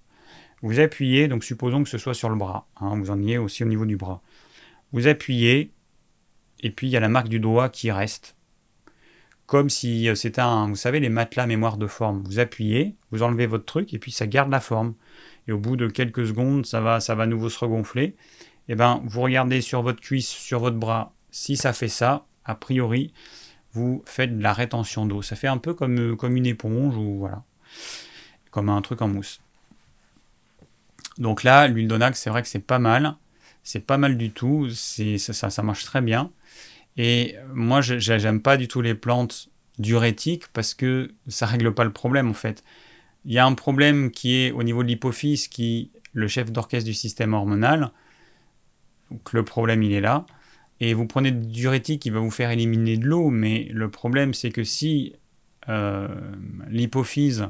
[0.62, 3.62] Vous appuyez, donc supposons que ce soit sur le bras, hein, vous en ayez aussi
[3.62, 4.22] au niveau du bras.
[4.92, 5.72] Vous appuyez,
[6.60, 8.36] et puis il y a la marque du doigt qui reste.
[9.46, 12.22] Comme si euh, c'était un, vous savez, les matelas mémoire de forme.
[12.24, 14.94] Vous appuyez, vous enlevez votre truc, et puis ça garde la forme.
[15.46, 18.04] Et au bout de quelques secondes, ça va, ça va à nouveau se regonfler.
[18.68, 22.26] Et eh ben, vous regardez sur votre cuisse, sur votre bras, si ça fait ça,
[22.48, 23.12] a priori,
[23.72, 25.22] vous faites de la rétention d'eau.
[25.22, 27.44] Ça fait un peu comme, euh, comme une éponge ou voilà,
[28.50, 29.40] comme un truc en mousse.
[31.18, 33.16] Donc là, l'huile d'onac, c'est vrai que c'est pas mal.
[33.62, 34.68] C'est pas mal du tout.
[34.70, 36.30] C'est, ça, ça, marche très bien.
[36.96, 41.92] Et moi, j'aime pas du tout les plantes diurétiques parce que ça règle pas le
[41.92, 42.64] problème en fait.
[43.24, 46.86] Il y a un problème qui est au niveau de l'hypophyse, qui le chef d'orchestre
[46.86, 47.90] du système hormonal.
[49.10, 50.24] Donc le problème, il est là.
[50.80, 54.32] Et vous prenez du diurétique qui va vous faire éliminer de l'eau, mais le problème,
[54.32, 55.14] c'est que si
[55.68, 56.08] euh,
[56.68, 57.48] l'hypophyse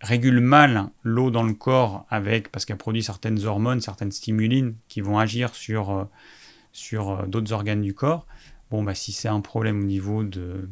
[0.00, 5.00] régule mal l'eau dans le corps avec parce qu'elle produit certaines hormones, certaines stimulines qui
[5.00, 6.04] vont agir sur, euh,
[6.72, 8.26] sur euh, d'autres organes du corps.
[8.70, 10.68] Bon, bah, si c'est un problème au niveau de,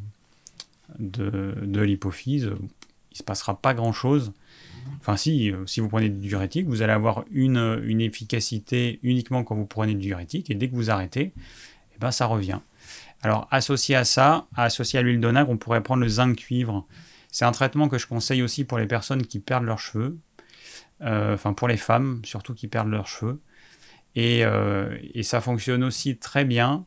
[0.98, 4.32] de, de l'hypophyse, il ne se passera pas grand-chose.
[5.00, 9.44] Enfin, si, euh, si vous prenez du diurétique, vous allez avoir une, une, efficacité uniquement
[9.44, 11.32] quand vous prenez du diurétique, et dès que vous arrêtez,
[11.94, 12.60] eh ben, ça revient.
[13.22, 16.86] Alors, associé à ça, associé à l'huile d'onagre, on pourrait prendre le zinc cuivre.
[17.30, 20.18] C'est un traitement que je conseille aussi pour les personnes qui perdent leurs cheveux,
[21.00, 23.40] euh, enfin pour les femmes surtout qui perdent leurs cheveux.
[24.14, 26.84] Et, euh, ça fonctionne aussi très bien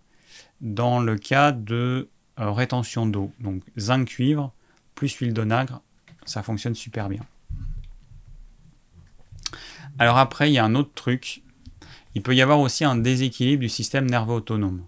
[0.62, 3.32] dans le cas de euh, rétention d'eau.
[3.40, 4.54] Donc zinc cuivre
[4.96, 5.82] plus huile d'onagre,
[6.26, 7.26] ça fonctionne super bien.
[10.00, 11.42] Alors après, il y a un autre truc.
[12.16, 14.84] Il peut y avoir aussi un déséquilibre du système nerveux autonome.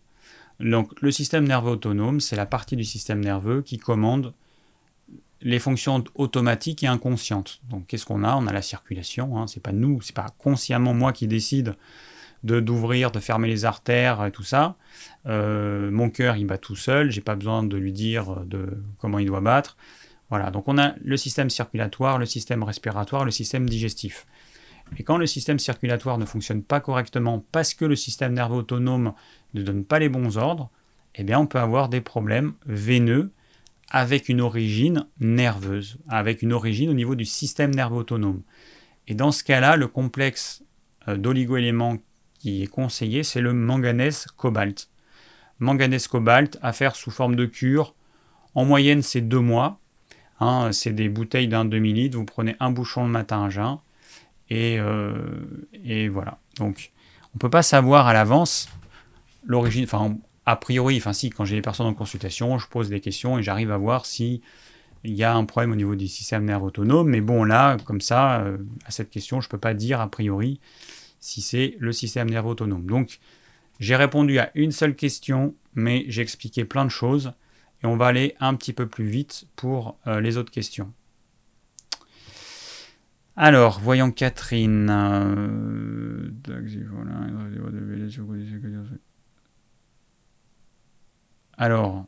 [0.60, 4.34] Donc le système nerveux autonome, c'est la partie du système nerveux qui commande
[5.42, 7.62] les fonctions automatiques et inconscientes.
[7.70, 8.36] Donc qu'est-ce qu'on a?
[8.36, 11.76] On a la circulation, hein, c'est pas nous, c'est pas consciemment moi qui décide
[12.44, 14.76] de d'ouvrir, de fermer les artères et tout ça.
[15.28, 18.44] Euh, mon cœur il bat tout seul, j'ai pas besoin de lui dire
[18.98, 19.78] comment il doit battre.
[20.30, 24.28] Voilà, donc on a le système circulatoire, le système respiratoire, le système digestif.
[24.98, 29.14] Et quand le système circulatoire ne fonctionne pas correctement parce que le système nerveux autonome
[29.54, 30.70] ne donne pas les bons ordres,
[31.16, 33.32] eh bien on peut avoir des problèmes veineux
[33.90, 38.42] avec une origine nerveuse, avec une origine au niveau du système nerveux autonome.
[39.08, 40.64] Et dans ce cas-là, le complexe
[41.08, 41.98] euh, d'oligo-éléments
[42.38, 44.90] qui est conseillé, c'est le manganèse-cobalt.
[45.60, 47.96] Manganèse-cobalt à faire sous forme de cure.
[48.54, 49.80] En moyenne, c'est deux mois.
[50.40, 52.18] Hein, c'est des bouteilles d'un demi-litre.
[52.18, 53.80] Vous prenez un bouchon le matin à jeun.
[54.50, 55.14] Et, euh,
[55.84, 56.40] et voilà.
[56.58, 56.92] Donc,
[57.34, 58.70] on ne peut pas savoir à l'avance
[59.46, 59.84] l'origine.
[59.84, 63.38] Enfin, a priori, enfin si, quand j'ai des personnes en consultation, je pose des questions
[63.38, 64.42] et j'arrive à voir si
[65.04, 67.10] il y a un problème au niveau du système nerveux autonome.
[67.10, 70.10] Mais bon, là, comme ça, euh, à cette question, je ne peux pas dire a
[70.10, 70.60] priori
[71.20, 72.86] si c'est le système nerveux autonome.
[72.86, 73.20] Donc,
[73.80, 77.34] j'ai répondu à une seule question, mais j'ai expliqué plein de choses.
[77.82, 80.92] Et on va aller un petit peu plus vite pour euh, les autres questions.
[83.42, 84.90] Alors, voyons Catherine.
[91.58, 92.06] Alors,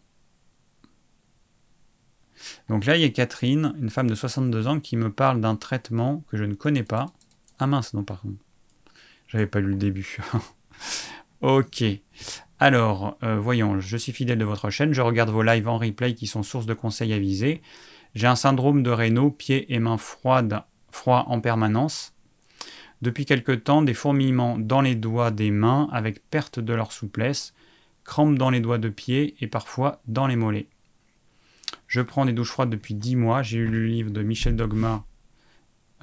[2.68, 5.56] donc là, il y a Catherine, une femme de 62 ans, qui me parle d'un
[5.56, 7.06] traitement que je ne connais pas.
[7.60, 8.44] Ah mince, non, par contre.
[9.30, 10.18] J'avais pas lu le début.
[11.40, 11.86] ok.
[12.60, 16.14] Alors, euh, voyons, je suis fidèle de votre chaîne, je regarde vos lives en replay
[16.14, 17.62] qui sont source de conseils avisés.
[18.16, 22.14] J'ai un syndrome de Raynaud, pieds et mains froides, froids en permanence.
[23.02, 27.54] Depuis quelque temps, des fourmillements dans les doigts des mains avec perte de leur souplesse
[28.04, 30.68] crampes dans les doigts de pied et parfois dans les mollets.
[31.88, 33.44] Je prends des douches froides depuis 10 mois.
[33.44, 35.04] J'ai eu le livre de Michel Dogma,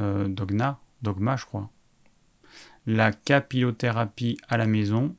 [0.00, 1.70] euh, Dogna, Dogma, je crois.
[2.86, 5.14] La capillothérapie à la maison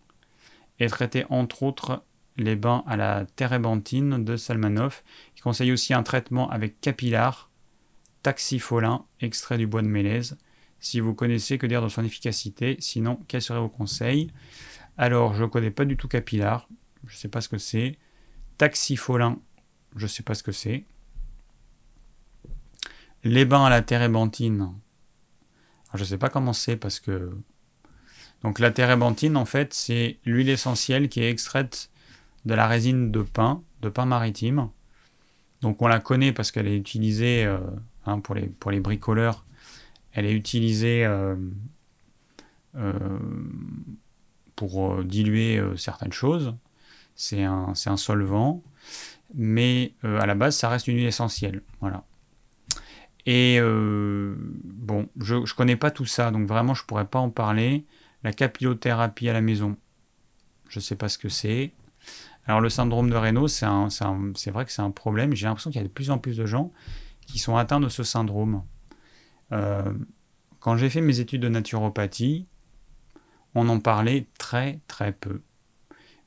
[0.80, 2.04] et traité entre autres
[2.38, 5.04] les bains à la térébenthine de Salmanov.
[5.36, 6.80] Il conseille aussi un traitement avec
[8.24, 10.38] capillar, taxifolin, extrait du bois de mélèze.
[10.80, 14.32] Si vous connaissez, que dire de son efficacité Sinon, quels seraient vos conseils?
[14.98, 16.68] Alors, je ne connais pas du tout Capillar,
[17.06, 17.98] je ne sais pas ce que c'est.
[18.58, 19.40] Taxifolin,
[19.96, 20.84] je ne sais pas ce que c'est.
[23.24, 24.74] Les bains à la térébenthine,
[25.94, 27.32] je ne sais pas comment c'est parce que.
[28.44, 31.90] Donc, la térébenthine, en fait, c'est l'huile essentielle qui est extraite
[32.46, 34.70] de la résine de pain, de pain maritime.
[35.62, 37.60] Donc, on la connaît parce qu'elle est utilisée euh,
[38.06, 39.46] hein, pour, les, pour les bricoleurs.
[40.14, 41.06] Elle est utilisée.
[41.06, 41.36] Euh,
[42.76, 43.20] euh,
[44.56, 46.54] pour euh, diluer certaines choses.
[47.16, 48.62] c'est un, un, solvant,
[49.34, 51.62] mais à la base, ça reste une huile essentielle.
[51.80, 52.04] Voilà.
[53.26, 57.30] Et bon, je ne connais pas tout ça, donc vraiment, je ne pourrais pas en
[57.30, 57.86] parler.
[58.24, 59.78] La capillothérapie à la maison,
[60.68, 61.72] je ne sais pas ce que c'est.
[62.46, 65.36] Alors le syndrome de Raynaud, c'est vrai que c'est un problème.
[65.36, 66.72] J'ai l'impression qu'il y a de plus en plus de gens
[67.32, 68.64] qui sont atteints de ce syndrome.
[69.52, 69.94] Euh,
[70.60, 72.48] quand j'ai fait mes études de naturopathie,
[73.56, 75.42] on en parlait très très peu.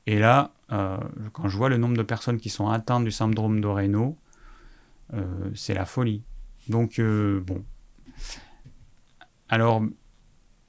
[0.05, 0.97] Et là, euh,
[1.31, 4.17] quand je vois le nombre de personnes qui sont atteintes du syndrome de Raynaud,
[5.13, 6.23] euh, c'est la folie.
[6.67, 7.63] Donc, bon.
[9.49, 9.83] Alors,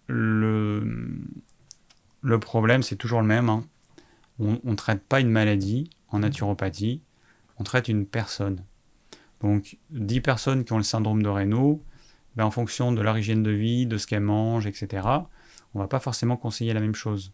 [0.09, 1.19] le,
[2.21, 3.49] le problème, c'est toujours le même.
[3.49, 3.65] Hein
[4.39, 7.03] on ne traite pas une maladie en naturopathie,
[7.59, 8.65] on traite une personne.
[9.45, 11.85] Donc 10 personnes qui ont le syndrome de Raynaud,
[12.35, 15.07] ben, en fonction de leur hygiène de vie, de ce qu'elles mangent, etc.,
[15.75, 17.31] on va pas forcément conseiller la même chose.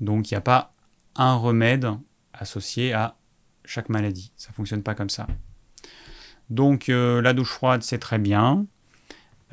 [0.00, 0.74] Donc il n'y a pas
[1.16, 1.88] un remède
[2.34, 3.16] associé à
[3.64, 4.32] chaque maladie.
[4.36, 5.26] Ça ne fonctionne pas comme ça.
[6.50, 8.66] Donc euh, la douche froide, c'est très bien.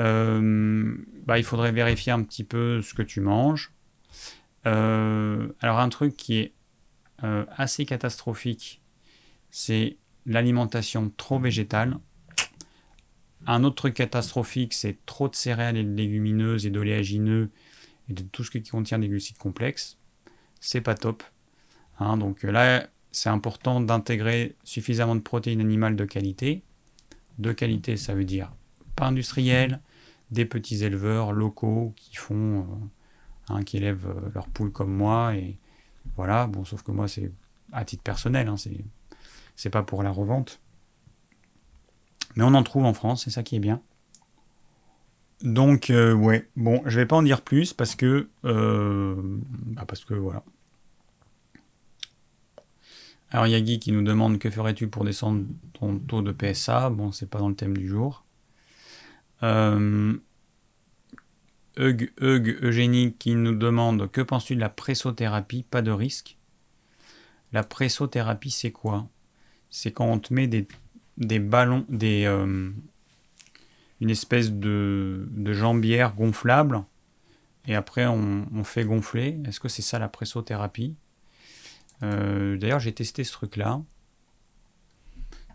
[0.01, 0.93] Euh,
[1.25, 3.71] bah, il faudrait vérifier un petit peu ce que tu manges.
[4.65, 6.53] Euh, alors un truc qui est
[7.55, 8.81] assez catastrophique,
[9.51, 11.97] c'est l'alimentation trop végétale.
[13.47, 17.49] Un autre truc catastrophique, c'est trop de céréales et de légumineuses et d'oléagineux
[18.09, 19.97] et de tout ce qui contient des glucides complexes.
[20.59, 21.23] C'est pas top.
[21.99, 22.17] Hein.
[22.17, 26.63] donc là, c'est important d'intégrer suffisamment de protéines animales de qualité.
[27.39, 28.51] De qualité, ça veut dire
[28.95, 29.79] pas industriel,
[30.31, 32.63] des petits éleveurs locaux qui font euh,
[33.51, 35.35] Hein, qui élèvent euh, leurs poules comme moi.
[35.35, 35.57] Et
[36.15, 37.31] voilà, bon, sauf que moi, c'est
[37.71, 38.55] à titre personnel, hein,
[39.69, 40.59] pas pour la revente.
[42.35, 43.81] Mais on en trouve en France, c'est ça qui est bien.
[45.41, 48.29] Donc, euh, ouais, bon, je vais pas en dire plus parce que.
[48.45, 50.43] Euh, bah parce que voilà.
[53.31, 57.29] Alors, Yagi qui nous demande que ferais-tu pour descendre ton taux de PSA Bon, c'est
[57.29, 58.25] pas dans le thème du jour.
[59.41, 60.13] Euh,
[61.77, 65.63] Eugénie qui nous demande que penses-tu de la pressothérapie?
[65.63, 66.37] Pas de risque.
[67.53, 69.07] La pressothérapie, c'est quoi?
[69.71, 72.69] C'est quand on te met des, ballons, des, euh,
[73.99, 76.83] une espèce de, de jambière gonflable
[77.65, 79.39] et après on, fait gonfler.
[79.47, 80.95] Est-ce que c'est ça la pressothérapie?
[82.03, 83.81] Euh, D'ailleurs, j'ai testé ce truc-là.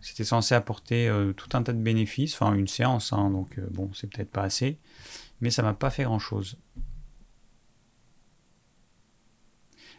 [0.01, 3.89] C'était censé apporter euh, tout un tas de bénéfices, enfin une séance, hein, donc bon,
[3.93, 4.77] c'est peut-être pas assez
[5.41, 6.57] mais ça m'a pas fait grand-chose.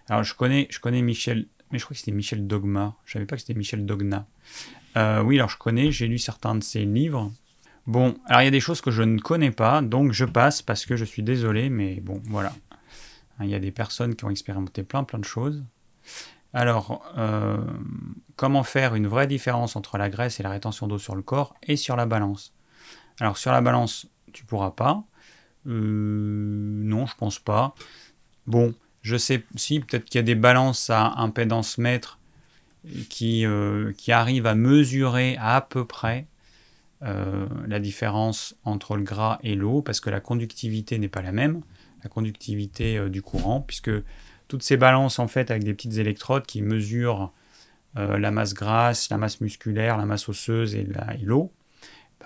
[0.08, 2.96] Alors je connais, je connais Michel, mais je crois que c'était Michel Dogma.
[3.04, 4.26] Je savais pas que c'était Michel Dogna.
[4.96, 7.32] Euh, oui, alors je connais, j'ai lu certains de ses livres.
[7.86, 10.60] Bon, alors il y a des choses que je ne connais pas, donc je passe
[10.62, 12.52] parce que je suis désolé, mais bon, voilà.
[13.38, 15.64] Hein, il y a des personnes qui ont expérimenté plein plein de choses.
[16.52, 17.58] Alors, euh,
[18.36, 21.54] comment faire une vraie différence entre la graisse et la rétention d'eau sur le corps
[21.62, 22.52] et sur la balance?
[23.20, 25.04] Alors sur la balance, tu pourras pas.
[25.66, 27.74] Euh, non, je pense pas.
[28.46, 28.74] Bon,
[29.08, 32.18] je sais si peut-être qu'il y a des balances à impédance mètre
[33.08, 36.26] qui, euh, qui arrivent à mesurer à peu près
[37.02, 41.32] euh, la différence entre le gras et l'eau, parce que la conductivité n'est pas la
[41.32, 41.62] même,
[42.02, 43.90] la conductivité du courant, puisque
[44.46, 47.32] toutes ces balances en fait avec des petites électrodes qui mesurent
[47.94, 50.86] la masse grasse, la masse musculaire, la masse osseuse et
[51.22, 51.52] l'eau,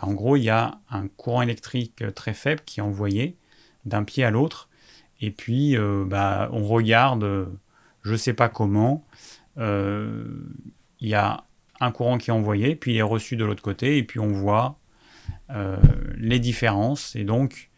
[0.02, 3.36] en gros, il y a un courant électrique très faible qui est envoyé
[3.84, 4.68] d'un pied à l'autre.
[5.22, 7.48] Et puis, euh, bah, on regarde,
[8.02, 9.06] je ne sais pas comment,
[9.56, 10.26] euh,
[10.98, 11.44] il y a
[11.80, 14.32] un courant qui est envoyé, puis il est reçu de l'autre côté, et puis on
[14.32, 14.80] voit
[15.50, 15.76] euh,
[16.16, 17.14] les différences.
[17.14, 17.70] Et donc,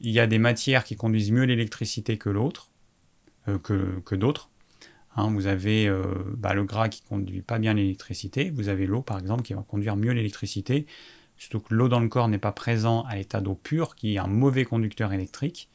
[0.00, 2.70] il y a des matières qui conduisent mieux l'électricité que l'autre,
[3.62, 4.50] que, d'autres.
[5.16, 5.88] Hein, vous avez
[6.36, 9.62] bah, le gras qui conduit pas bien l'électricité, vous avez l'eau par exemple qui va
[9.62, 10.86] conduire mieux l'électricité,
[11.36, 14.18] surtout que l'eau dans le corps n'est pas présent à l'état d'eau pure, qui est
[14.18, 15.70] un mauvais conducteur électrique.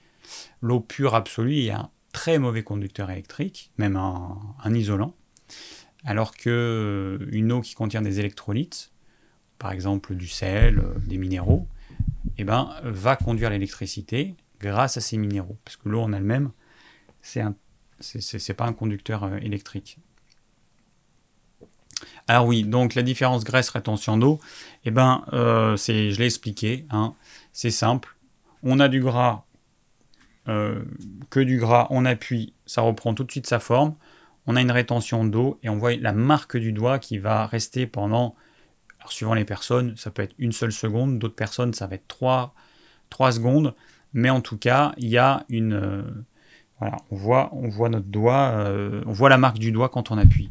[0.61, 5.15] L'eau pure absolue est un très mauvais conducteur électrique, même un, isolant.
[6.03, 8.91] Alors que euh, une eau qui contient des électrolytes,
[9.59, 11.67] par exemple du sel, euh, des minéraux,
[12.38, 15.57] eh ben, va conduire l'électricité grâce à ces minéraux.
[15.63, 16.51] Parce que l'eau en elle-même,
[17.21, 17.55] c'est un,
[17.99, 19.97] c'est pas un conducteur euh, électrique.
[22.27, 24.39] Alors oui, donc la différence graisse-rétention d'eau,
[24.86, 27.13] eh ben, je l'ai expliqué, hein,
[27.53, 28.15] c'est simple.
[28.63, 29.45] On a du gras,
[30.47, 30.83] euh,
[31.29, 33.95] que du gras, on appuie, ça reprend tout de suite sa forme.
[34.47, 37.85] On a une rétention d'eau et on voit la marque du doigt qui va rester
[37.85, 38.35] pendant,
[38.99, 42.07] alors suivant les personnes, ça peut être une seule seconde, d'autres personnes, ça va être
[42.07, 42.53] trois,
[43.31, 43.75] secondes.
[44.13, 46.01] Mais en tout cas, il y a une, euh,
[46.79, 50.09] Voilà, on voit, on voit notre doigt, euh, on voit la marque du doigt quand
[50.11, 50.49] on appuie.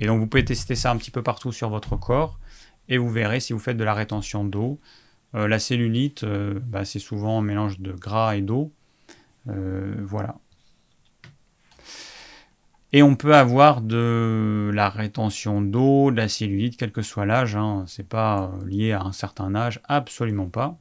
[0.00, 2.38] Et donc vous pouvez tester ça un petit peu partout sur votre corps
[2.88, 4.78] et vous verrez si vous faites de la rétention d'eau.
[5.32, 8.72] La cellulite, bah, c'est souvent un mélange de gras et d'eau.
[9.46, 10.36] Voilà.
[12.94, 17.56] Et on peut avoir de la rétention d'eau, de la cellulite, quel que soit l'âge.
[17.56, 17.82] Hein.
[17.88, 20.78] Ce n'est pas lié à un certain âge, absolument pas.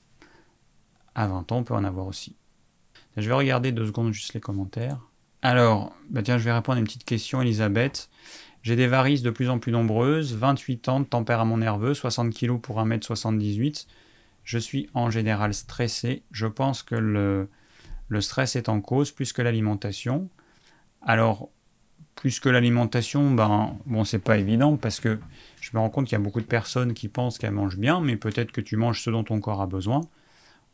[1.15, 2.35] À 20 ans, on peut en avoir aussi.
[3.17, 4.99] Je vais regarder deux secondes juste les commentaires.
[5.41, 8.11] Alors, bah tiens, je vais répondre à une petite question, Elisabeth.
[8.61, 12.59] J'ai des varices de plus en plus nombreuses, 28 ans de tempérament nerveux, 60 kg
[12.59, 13.87] pour 1m78.
[14.43, 16.21] Je suis en général stressé.
[16.29, 17.49] Je pense que le,
[18.13, 20.29] le stress est en cause plus que l'alimentation.
[21.01, 21.49] Alors,
[22.15, 25.19] plus que l'alimentation, ben, bon, c'est pas évident parce que
[25.59, 27.99] je me rends compte qu'il y a beaucoup de personnes qui pensent qu'elles mangent bien,
[27.99, 30.01] mais peut-être que tu manges ce dont ton corps a besoin,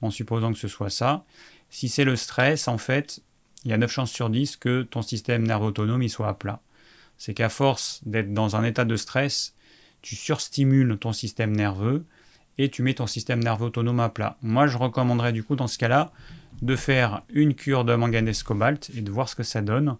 [0.01, 1.23] en supposant que ce soit ça.
[1.69, 3.21] Si c'est le stress, en fait,
[3.63, 6.33] il y a 9 chances sur 10 que ton système nerveux autonome il soit à
[6.33, 6.61] plat.
[7.17, 9.55] C'est qu'à force d'être dans un état de stress,
[10.01, 12.05] tu surstimules ton système nerveux
[12.57, 14.37] et tu mets ton système nerveux autonome à plat.
[14.41, 16.11] Moi, je recommanderais du coup dans ce cas-là
[16.61, 19.97] de faire une cure de manganèse cobalt et de voir ce que ça donne.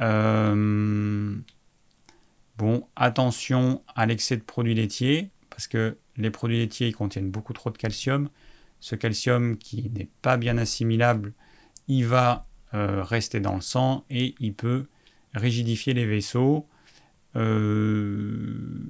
[0.00, 1.36] Euh,
[2.56, 7.70] bon, attention à l'excès de produits laitiers, parce que les produits laitiers contiennent beaucoup trop
[7.70, 8.28] de calcium.
[8.80, 11.32] Ce calcium qui n'est pas bien assimilable,
[11.88, 14.86] il va euh, rester dans le sang et il peut
[15.34, 16.66] rigidifier les vaisseaux.
[17.36, 18.80] Euh,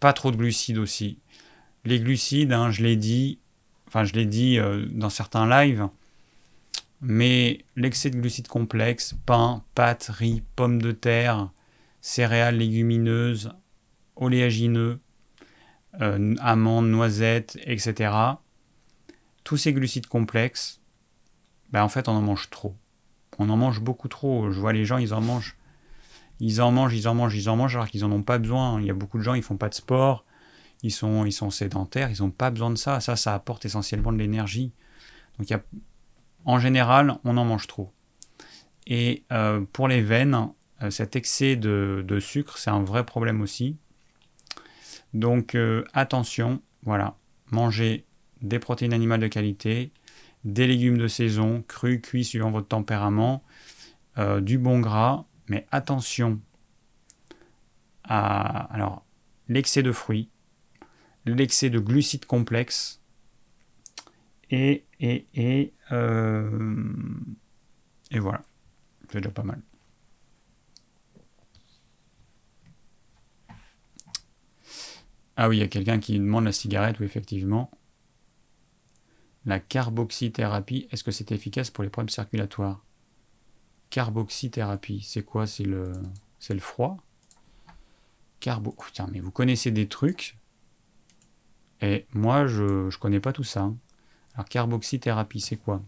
[0.00, 1.18] pas trop de glucides aussi.
[1.84, 3.40] Les glucides, hein, je l'ai dit,
[3.88, 4.58] enfin je l'ai dit
[4.90, 5.88] dans certains lives,
[7.00, 11.50] mais l'excès de glucides complexes, pain, pâtes, riz, pommes de terre,
[12.00, 13.52] céréales légumineuses,
[14.16, 15.00] oléagineux,
[16.00, 18.12] euh, amandes, noisettes, etc.
[19.44, 20.80] Tous ces glucides complexes,
[21.70, 22.74] ben en fait on en mange trop.
[23.38, 24.50] On en mange beaucoup trop.
[24.50, 25.56] Je vois les gens, ils en mangent.
[26.40, 28.80] Ils en mangent, ils en mangent, ils en mangent alors qu'ils n'en ont pas besoin.
[28.80, 30.24] Il y a beaucoup de gens, ils font pas de sport,
[30.82, 33.00] ils sont, ils sont sédentaires, ils n'ont pas besoin de ça.
[33.00, 34.72] Ça, ça apporte essentiellement de l'énergie.
[35.38, 35.52] Donc
[36.44, 37.92] en général, on en mange trop.
[38.86, 40.48] Et euh, pour les veines,
[40.82, 43.76] euh, cet excès de, sucre, c'est un vrai problème aussi.
[45.14, 47.16] Donc euh, attention, voilà,
[47.50, 48.06] mangez
[48.40, 49.92] des protéines animales de qualité,
[50.44, 53.42] des légumes de saison, crus, cuits suivant votre tempérament,
[54.40, 56.40] du bon gras, mais attention
[58.02, 59.04] à alors
[59.48, 60.28] l'excès de fruits,
[61.28, 63.00] l'excès de glucides complexes
[64.50, 66.84] et, et, et, euh,
[68.10, 68.42] et voilà.
[69.10, 69.60] C'est déjà pas mal.
[75.36, 77.70] Ah oui, il y a quelqu'un qui demande la cigarette, ou effectivement.
[79.46, 82.84] La carboxythérapie, est-ce que c'est efficace pour les problèmes circulatoires?
[83.90, 85.46] Carboxythérapie, c'est quoi?
[85.46, 85.92] C'est le,
[86.50, 86.96] le froid?
[88.40, 88.74] Carbo...
[88.76, 90.37] Oh, mais vous connaissez des trucs,
[91.80, 93.62] et moi, je ne connais pas tout ça.
[93.62, 93.76] Hein.
[94.34, 95.82] Alors, carboxythérapie, c'est quoi?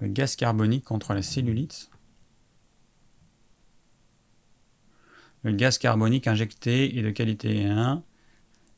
[0.00, 1.90] Le gaz carbonique contre la cellulite.
[5.42, 8.02] Le gaz carbonique injecté est de qualité 1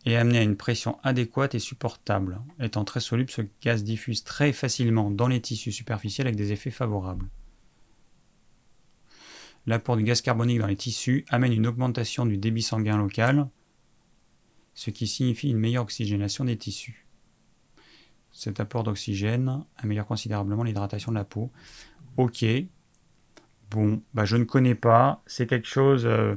[0.04, 2.40] et amené à une pression adéquate et supportable.
[2.60, 6.70] Étant très soluble, ce gaz diffuse très facilement dans les tissus superficiels avec des effets
[6.70, 7.26] favorables.
[9.66, 13.48] L'apport du gaz carbonique dans les tissus amène une augmentation du débit sanguin local,
[14.74, 17.06] ce qui signifie une meilleure oxygénation des tissus.
[18.32, 21.50] Cet apport d'oxygène améliore considérablement l'hydratation de la peau.
[22.16, 22.44] Ok.
[23.70, 25.22] Bon, bah je ne connais pas.
[25.26, 26.36] C'est quelque chose euh,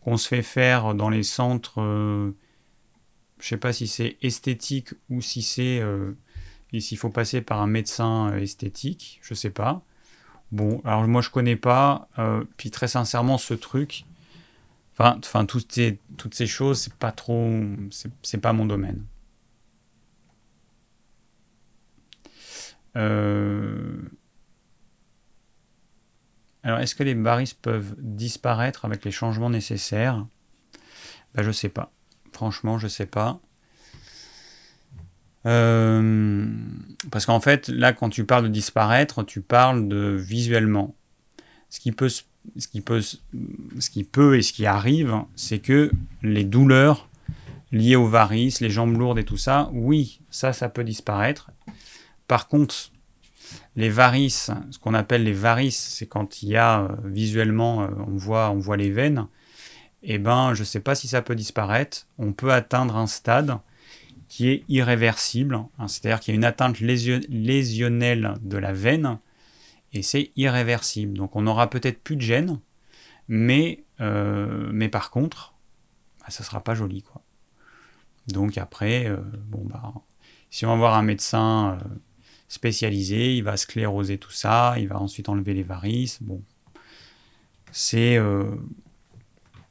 [0.00, 1.80] qu'on se fait faire dans les centres.
[1.80, 2.32] Euh,
[3.38, 6.12] je ne sais pas si c'est esthétique ou si c'est euh,
[6.78, 9.18] s'il faut passer par un médecin esthétique.
[9.22, 9.82] Je ne sais pas.
[10.52, 12.08] Bon, alors moi je connais pas.
[12.56, 14.04] puis très sincèrement, ce truc,
[14.92, 17.50] enfin, enfin toutes ces toutes ces choses, c'est pas trop,
[18.22, 19.04] c'est pas mon domaine.
[22.96, 24.02] Euh,
[26.62, 30.26] alors, est-ce que les varices peuvent disparaître avec les changements nécessaires?
[31.34, 31.92] Ben, Je sais pas.
[32.32, 33.40] Franchement, je sais pas.
[35.44, 36.48] Euh,
[37.10, 40.94] parce qu'en fait, là, quand tu parles de disparaître, tu parles de visuellement.
[41.68, 42.08] Ce qui peut,
[42.58, 45.90] ce qui peut, et ce qui arrive, c'est que
[46.22, 47.08] les douleurs
[47.70, 51.50] liées aux varices, les jambes lourdes et tout ça, oui, ça, ça peut disparaître.
[52.28, 52.92] Par contre,
[53.76, 57.88] les varices, ce qu'on appelle les varices, c'est quand il y a euh, visuellement, euh,
[58.06, 59.26] on, voit, on voit les veines.
[60.02, 62.06] Eh ben, je ne sais pas si ça peut disparaître.
[62.18, 63.58] On peut atteindre un stade
[64.28, 69.18] qui est irréversible, hein, c'est-à-dire qu'il y a une atteinte lésionnelle de la veine,
[69.92, 71.16] et c'est irréversible.
[71.16, 72.60] Donc on aura peut-être plus de gêne,
[73.28, 75.54] mais, euh, mais par contre,
[76.20, 77.02] bah, ça sera pas joli.
[77.02, 77.22] Quoi.
[78.28, 79.18] Donc après, euh,
[79.48, 79.92] bon bah,
[80.50, 81.88] si on va voir un médecin euh,
[82.48, 86.22] spécialisé, il va scléroser tout ça, il va ensuite enlever les varices.
[86.22, 86.42] Bon,
[87.70, 88.18] c'est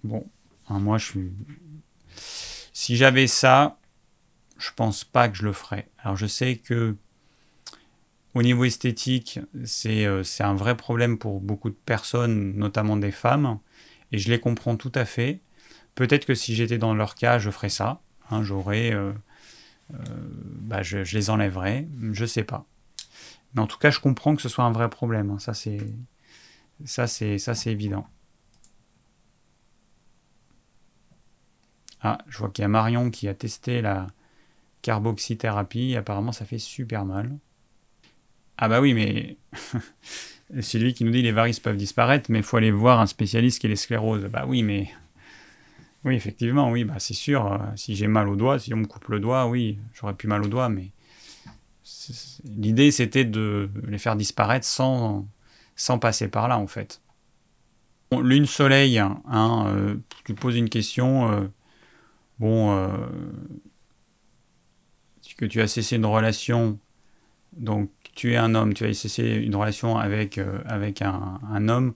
[0.03, 0.25] bon.
[0.69, 1.31] Hein, moi, je suis.
[2.73, 3.77] Si j'avais ça,
[4.57, 5.89] je pense pas que je le ferais.
[5.99, 6.95] Alors je sais que
[8.33, 9.39] au niveau esthétique,
[9.85, 13.59] euh, c'est un vrai problème pour beaucoup de personnes, notamment des femmes,
[14.11, 15.41] et je les comprends tout à fait.
[15.95, 18.01] Peut-être que si j'étais dans leur cas, je ferais ça.
[18.29, 19.11] Hein, J'aurais, euh,
[19.93, 19.97] euh,
[20.61, 21.87] bah, je, les enlèverais.
[22.13, 22.65] Je sais pas.
[23.53, 25.31] Mais en tout cas, je comprends que ce soit un vrai problème.
[25.31, 25.39] Hein.
[25.39, 25.79] Ça, c'est,
[26.85, 28.07] ça, c'est, ça, c'est évident.
[32.01, 34.07] Ah, je vois qu'il y a Marion qui a testé la
[34.81, 35.95] carboxythérapie.
[35.97, 37.37] Apparemment, ça fait super mal.
[38.57, 39.37] Ah bah oui, mais
[40.61, 43.07] c'est lui qui nous dit les varices peuvent disparaître, mais il faut aller voir un
[43.07, 44.25] spécialiste qui est les scléroses.
[44.25, 44.89] Bah oui, mais
[46.03, 47.51] oui, effectivement, oui, bah c'est sûr.
[47.51, 50.27] Euh, si j'ai mal au doigt, si on me coupe le doigt, oui, j'aurais plus
[50.27, 50.91] mal au doigt, mais
[52.43, 55.27] l'idée c'était de les faire disparaître sans,
[55.99, 57.01] passer par là en fait.
[58.11, 59.95] Lune soleil, hein, euh,
[60.25, 61.31] tu poses une question.
[61.31, 61.47] Euh,
[62.39, 62.89] bon,
[65.41, 66.77] que tu as cessé une relation,
[67.53, 71.93] donc tu es un homme, tu as cessé une relation avec, euh, un, homme,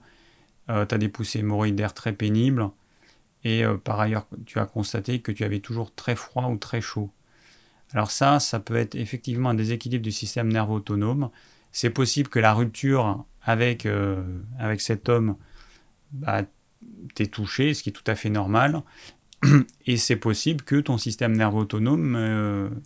[0.70, 2.70] euh, tu as des poussées hémorroïdaires très pénibles,
[3.44, 6.80] et euh, par ailleurs, tu as constaté que tu avais toujours très froid ou très
[6.80, 7.10] chaud.
[7.92, 11.30] Alors ça, ça peut être effectivement un déséquilibre du système nerveux autonome.
[11.70, 13.86] C'est possible que la rupture avec,
[14.78, 15.36] cet homme
[16.10, 16.42] bah,
[17.14, 18.82] t'ait touché, ce qui est tout à fait normal.
[19.86, 22.80] Et c'est possible que ton système nerveux autonome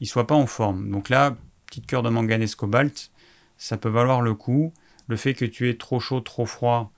[0.00, 0.90] il soit pas en forme.
[0.90, 1.36] Donc là,
[1.74, 3.10] petite cœur de manganèse cobalt,
[3.58, 4.72] ça peut valoir le coup.
[5.08, 6.92] Le fait que tu aies trop chaud, trop froid,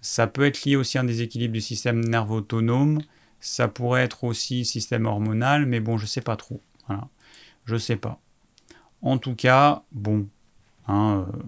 [0.00, 3.00] ça peut être lié aussi à un déséquilibre du système nerveux autonome.
[3.38, 6.60] Ça pourrait être aussi système hormonal, mais bon, je sais pas trop.
[6.88, 7.08] Voilà.
[7.66, 8.20] Je sais pas.
[9.00, 10.28] En tout cas, bon,
[10.88, 11.42] hein, euh,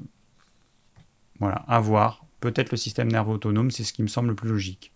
[1.41, 2.25] voilà, à voir.
[2.39, 4.93] Peut-être le système nerveux autonome, c'est ce qui me semble le plus logique.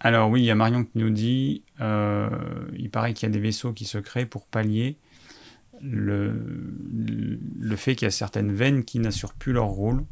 [0.00, 2.30] Alors oui, il y a Marion qui nous dit, euh,
[2.76, 4.96] il paraît qu'il y a des vaisseaux qui se créent pour pallier
[5.82, 6.34] le,
[7.76, 10.04] fait qu'il y a certaines veines qui n'assurent plus leur rôle.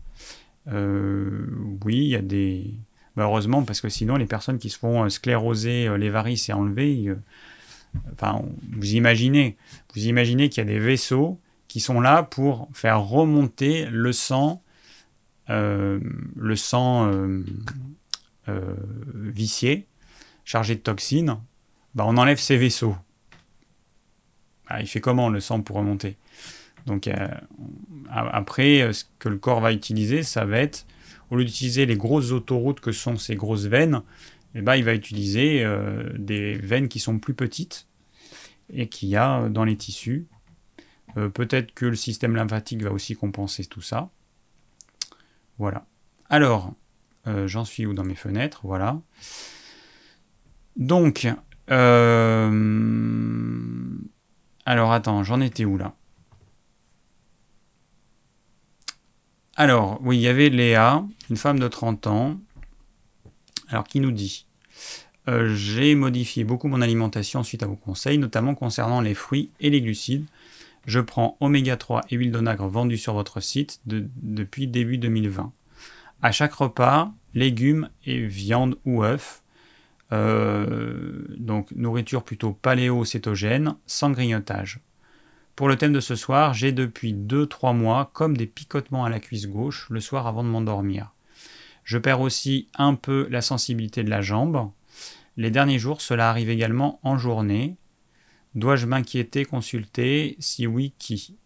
[0.70, 1.46] Euh,
[1.84, 2.74] oui, il y a des...
[3.16, 7.14] Malheureusement, parce que sinon, les personnes qui se font euh, scléroser les varices et enlever,
[8.12, 9.56] enfin, vous imaginez,
[9.94, 14.62] vous imaginez qu'il y a des vaisseaux qui sont là pour faire remonter le sang,
[15.48, 17.10] le sang
[18.48, 18.74] euh,
[19.14, 19.86] vicié,
[20.44, 21.38] chargé de toxines,
[21.94, 22.96] bah on enlève ces vaisseaux.
[24.66, 26.16] Ah, il fait comment le sang pour remonter?
[26.86, 27.28] Donc euh,
[28.10, 30.86] après, euh, ce que le corps va utiliser, ça va être,
[31.30, 34.02] au lieu d'utiliser les grosses autoroutes que sont ces grosses veines,
[34.54, 35.62] eh ben, il va utiliser
[36.16, 37.86] des veines qui sont plus petites
[38.72, 40.26] et qu'il y a dans les tissus.
[41.34, 44.08] Peut-être que le système lymphatique va aussi compenser tout ça.
[45.58, 45.84] Voilà.
[46.30, 46.70] Alors, euh,
[47.46, 49.00] j'en suis où dans mes fenêtres Voilà.
[50.76, 51.26] Donc,
[51.70, 52.50] euh,
[54.64, 55.94] alors attends, j'en étais où là?
[59.56, 62.38] Alors, oui, il y avait Léa, une femme de 30 ans,
[63.68, 64.46] alors qui nous dit
[65.26, 69.68] euh, J'ai modifié beaucoup mon alimentation suite à vos conseils, notamment concernant les fruits et
[69.70, 70.26] les glucides.
[70.86, 75.52] Je prends oméga 3 et huile d'onagre vendue sur votre site depuis début 2020.
[76.22, 79.42] À chaque repas, légumes et viande ou œufs.
[80.10, 84.80] Euh, donc nourriture plutôt paléo-cétogène, sans grignotage.
[85.54, 89.20] Pour le thème de ce soir, j'ai depuis 2-3 mois comme des picotements à la
[89.20, 91.12] cuisse gauche le soir avant de m'endormir.
[91.84, 94.70] Je perds aussi un peu la sensibilité de la jambe.
[95.36, 97.76] Les derniers jours, cela arrive également en journée.
[98.54, 100.36] Dois-je m'inquiéter, consulter?
[100.38, 101.36] Si oui, qui?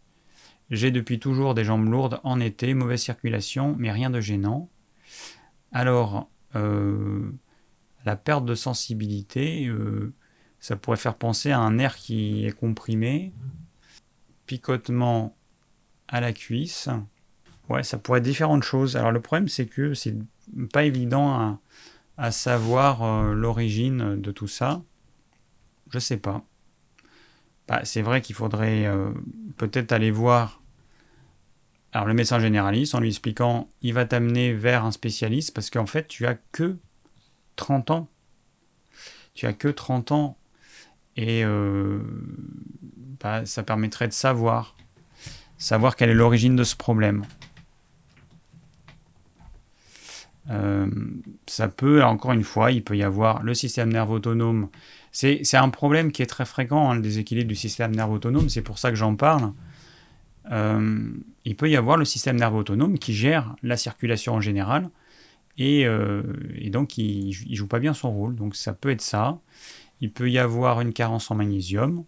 [0.70, 4.68] J'ai depuis toujours des jambes lourdes en été, mauvaise circulation, mais rien de gênant.
[5.72, 7.30] Alors, euh,
[8.04, 10.12] la perte de sensibilité, euh,
[10.60, 13.32] ça pourrait faire penser à un nerf qui est comprimé,
[14.46, 15.34] picotement
[16.08, 16.90] à la cuisse.
[17.68, 18.96] Ouais, ça pourrait être différentes choses.
[18.96, 20.16] Alors le problème, c'est que c'est
[20.72, 21.58] pas évident
[22.18, 24.82] à, savoir euh, l'origine de tout ça.
[25.90, 26.44] Je sais pas.
[27.66, 28.90] Bah, c'est vrai qu'il faudrait
[29.56, 30.61] peut-être aller voir
[31.92, 35.86] Alors le médecin généraliste, en lui expliquant, il va t'amener vers un spécialiste parce qu'en
[35.86, 36.76] fait, tu as que
[37.56, 38.08] 30 ans.
[39.34, 40.36] Tu as que 30 ans.
[41.16, 42.00] Et euh,
[43.20, 44.74] bah, ça permettrait de savoir,
[45.58, 47.24] savoir quelle est l'origine de ce problème.
[50.50, 50.86] Euh,
[51.46, 54.68] ça peut, encore une fois, il peut y avoir le système nerveux autonome.
[55.12, 58.62] C'est un problème qui est très fréquent, hein, le déséquilibre du système nerveux autonome, c'est
[58.62, 59.52] pour ça que j'en parle.
[60.50, 61.10] Euh,
[61.44, 64.90] il peut y avoir le système nerveux autonome qui gère la circulation en général,
[65.58, 66.22] et, euh,
[66.70, 68.34] donc il ne joue pas bien son rôle.
[68.34, 69.38] Donc ça peut être ça.
[70.00, 72.04] Il peut y avoir une carence en magnésium.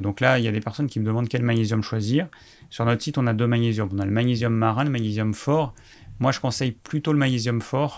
[0.00, 2.28] donc là, il y a des personnes qui me demandent quel magnésium choisir.
[2.70, 3.88] Sur notre site, on a deux magnésiums.
[3.92, 5.74] On a le magnésium marin, le magnésium fort.
[6.20, 7.96] Moi, je conseille plutôt le magnésium fort,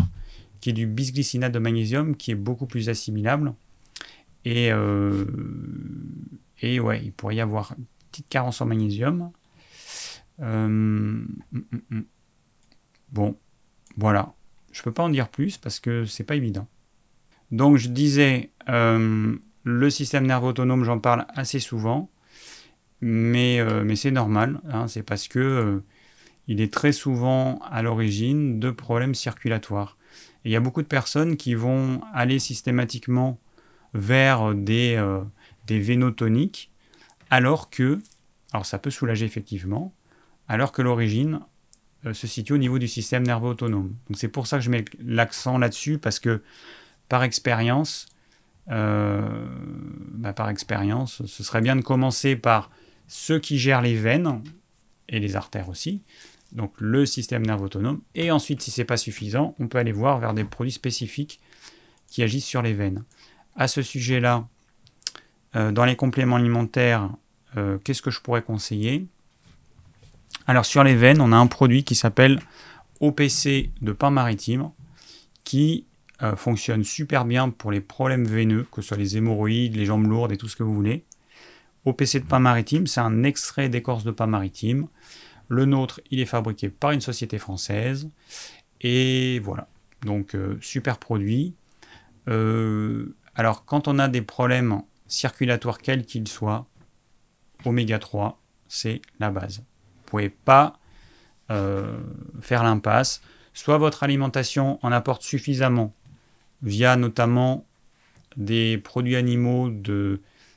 [0.61, 3.55] qui est du bisglycinate de magnésium, qui est beaucoup plus assimilable.
[4.45, 5.25] Et, euh,
[6.63, 7.75] ouais, il pourrait y avoir
[8.11, 9.31] petite carence en magnésium.
[10.41, 12.03] Euh, mm, mm, mm.
[13.13, 13.37] bon,
[13.97, 14.35] voilà.
[14.73, 16.67] Je ne peux pas en dire plus parce que c'est pas évident.
[17.51, 22.09] Donc je disais, euh, le système nerveux autonome, j'en parle assez souvent,
[23.01, 24.61] mais, mais c'est normal.
[24.71, 25.83] Hein, c'est parce que
[26.51, 29.97] il est très souvent à l'origine de problèmes circulatoires.
[30.45, 33.39] il y a beaucoup de personnes qui vont aller systématiquement
[33.95, 35.21] vers des, euh,
[35.67, 36.70] des vénotoniques,
[37.31, 38.01] alors que,
[38.53, 39.95] alors ça peut soulager effectivement,
[40.49, 41.41] alors que l'origine
[42.07, 43.95] euh, se situe au niveau du système nerveux autonome.
[44.09, 46.43] Donc c'est pour ça que je mets l'accent là-dessus, parce que
[47.09, 48.07] par expérience,
[48.71, 49.47] euh,
[50.13, 52.71] bah, par expérience, ce serait bien de commencer par
[53.09, 54.43] ceux qui gèrent les veines
[55.09, 56.03] et les artères aussi,
[56.53, 58.01] donc le système nerveux autonome.
[58.15, 61.41] Et ensuite, si ce n'est pas suffisant, on peut aller voir vers des produits spécifiques
[62.09, 63.05] qui agissent sur les veines.
[63.57, 64.49] À ce sujet-là,
[65.57, 67.11] euh, dans les compléments alimentaires,
[67.57, 69.07] euh, qu'est-ce que je pourrais conseiller?
[70.47, 72.41] Alors sur les veines, on a un produit qui s'appelle
[73.01, 74.71] OPC de pain maritime,
[75.45, 75.87] qui
[76.23, 80.07] euh, fonctionne super bien pour les problèmes veineux, que ce soit les hémorroïdes, les jambes
[80.07, 81.05] lourdes et tout ce que vous voulez.
[81.85, 84.87] OPC de pain maritime, c'est un extrait d'écorce de pain maritime
[85.49, 88.09] le nôtre, il est fabriqué par une société française.
[88.81, 89.67] Et voilà.
[90.03, 91.57] Donc, super produit.
[92.27, 96.67] Alors, quand on a des problèmes circulatoires, quels qu'ils soient,
[97.65, 99.59] oméga 3, c'est la base.
[99.59, 100.79] Vous ne pouvez pas
[101.51, 101.99] euh,
[102.41, 103.21] faire l'impasse.
[103.53, 105.93] Soit votre alimentation en apporte suffisamment
[106.63, 107.67] via notamment
[108.37, 109.71] des produits animaux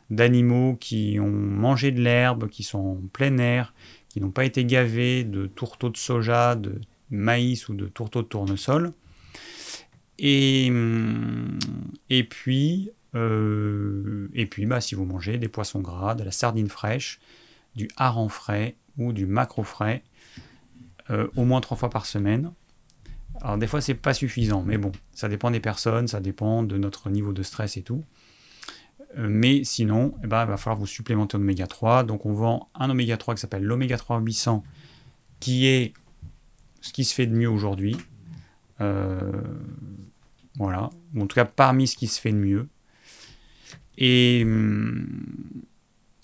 [0.10, 3.74] d'animaux qui ont mangé de l'herbe, qui sont en plein air,
[4.10, 6.80] qui n'ont pas été gavés de tourteaux de soja, de
[7.10, 8.94] maïs ou de tourteaux de tournesol.
[10.20, 11.58] Et, hum,
[12.12, 16.70] et puis, euh, et puis bah, si vous mangez des poissons gras, de la sardine
[16.70, 17.20] fraîche,
[17.76, 20.04] du hareng frais ou du maquereau frais,
[21.10, 22.52] euh, au moins trois fois par semaine.
[23.42, 26.78] Alors des fois c'est pas suffisant, mais bon, ça dépend des personnes, ça dépend de
[26.78, 28.04] notre niveau de stress et tout.
[29.18, 32.04] Euh, mais sinon, eh ben, il va falloir vous supplémenter en oméga 3.
[32.04, 34.64] Donc on vend un oméga 3 qui s'appelle l'oméga 3 800,
[35.40, 35.94] qui est
[36.82, 37.98] ce qui se fait de mieux aujourd'hui.
[40.58, 42.68] Voilà, en tout cas parmi ce qui se fait de mieux.
[43.98, 44.46] Et,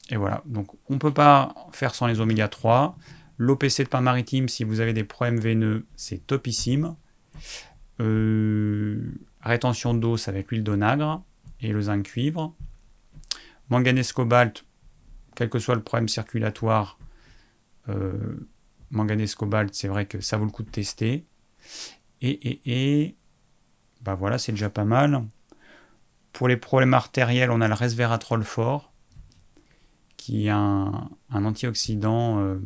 [0.10, 2.98] et voilà, donc on ne peut pas faire sans les oméga 3.
[3.38, 6.96] L'OPC de pain maritime, si vous avez des problèmes veineux, c'est topissime.
[8.02, 11.24] Euh, rétention d'eau, avec l'huile d'onagre
[11.62, 12.54] et le zinc cuivre.
[13.70, 14.66] Manganèse cobalt,
[15.36, 16.98] quel que soit le problème circulatoire,
[17.88, 18.48] euh,
[19.38, 21.26] cobalt, c'est vrai que ça vaut le coup de tester.
[22.22, 23.16] Et, et, et
[24.02, 25.24] bah voilà, c'est déjà pas mal.
[26.34, 28.92] Pour les problèmes artériels, on a le resveratrol fort,
[30.18, 32.60] qui est un, antioxydant euh,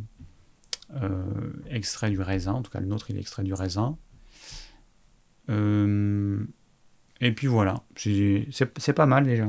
[1.01, 2.53] euh, extrait du raisin.
[2.53, 3.97] En tout cas, le nôtre, il est extrait du raisin.
[5.49, 9.47] et puis voilà, c'est pas mal déjà.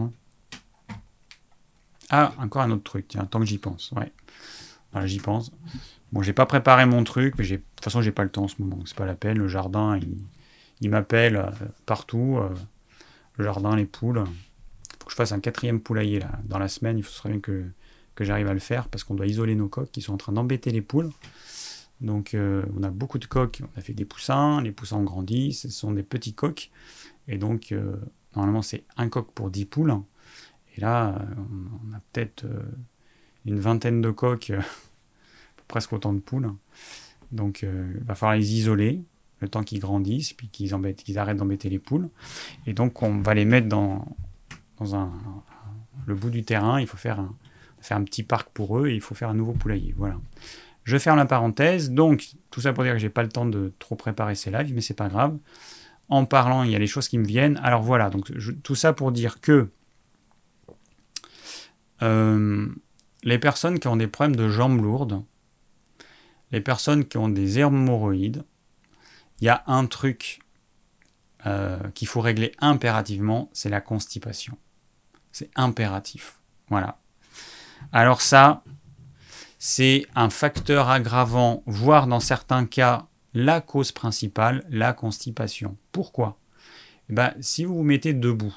[2.11, 3.93] Ah, encore un autre truc, tiens, tant que j'y pense.
[3.93, 4.13] Ouais.
[4.93, 5.51] Voilà, j'y pense.
[6.13, 8.49] Bon, j'ai pas préparé mon truc, mais de toute façon, j'ai pas le temps en
[8.49, 9.39] ce moment, c'est pas la peine.
[9.39, 9.99] Le jardin,
[10.81, 11.51] il, m'appelle euh,
[11.87, 12.39] partout.
[13.39, 14.25] Euh, le jardin, les poules.
[14.99, 16.39] Faut que je fasse un quatrième poulailler là.
[16.45, 17.65] Dans la semaine, il faudrait bien que,
[18.21, 20.71] j'arrive à le faire parce qu'on doit isoler nos coques qui sont en train d'embêter
[20.71, 21.11] les poules.
[22.01, 23.63] Donc, euh, on a beaucoup de coques.
[23.63, 24.61] On a fait des poussins.
[24.61, 25.53] Les poussins ont grandi.
[25.53, 26.71] Ce sont des petits coques.
[27.29, 27.75] Et donc,
[28.37, 29.95] normalement, c'est un coq pour 10 poules.
[30.77, 32.63] Et là, on a peut-être euh,
[33.47, 34.61] une vingtaine de coques, euh,
[35.69, 36.53] presque autant de poules.
[37.33, 39.03] Donc, euh, il va falloir les isoler
[39.41, 42.09] le temps qu'ils grandissent, puis qu'ils arrêtent d'embêter les poules.
[42.67, 44.07] Et donc, on va les mettre dans,
[44.81, 45.11] un,
[46.07, 46.81] le bout du terrain.
[46.81, 49.95] Il faut faire un, petit parc pour eux et il faut faire un nouveau poulailler.
[49.97, 50.17] Voilà.
[50.85, 51.91] Je ferme la parenthèse.
[51.91, 54.73] Donc, tout ça pour dire que j'ai pas le temps de trop préparer ces lives,
[54.75, 55.37] mais c'est pas grave.
[56.09, 57.59] En parlant, il y a les choses qui me viennent.
[57.63, 58.31] Alors voilà, donc
[58.63, 59.69] tout ça pour dire que
[62.03, 62.69] euh,
[63.23, 65.23] les personnes qui ont des problèmes de jambes lourdes,
[66.53, 68.45] les personnes qui ont des hémorroïdes,
[69.41, 70.41] il y a un truc
[71.47, 74.57] euh, qu'il faut régler impérativement, c'est la constipation.
[75.33, 76.39] C'est impératif.
[76.69, 76.99] Voilà.
[77.93, 78.63] Alors ça,
[79.59, 85.77] c'est un facteur aggravant, voire dans certains cas la cause principale, la constipation.
[85.93, 86.39] Pourquoi?
[87.11, 88.55] Eh ben, Si vous vous mettez debout,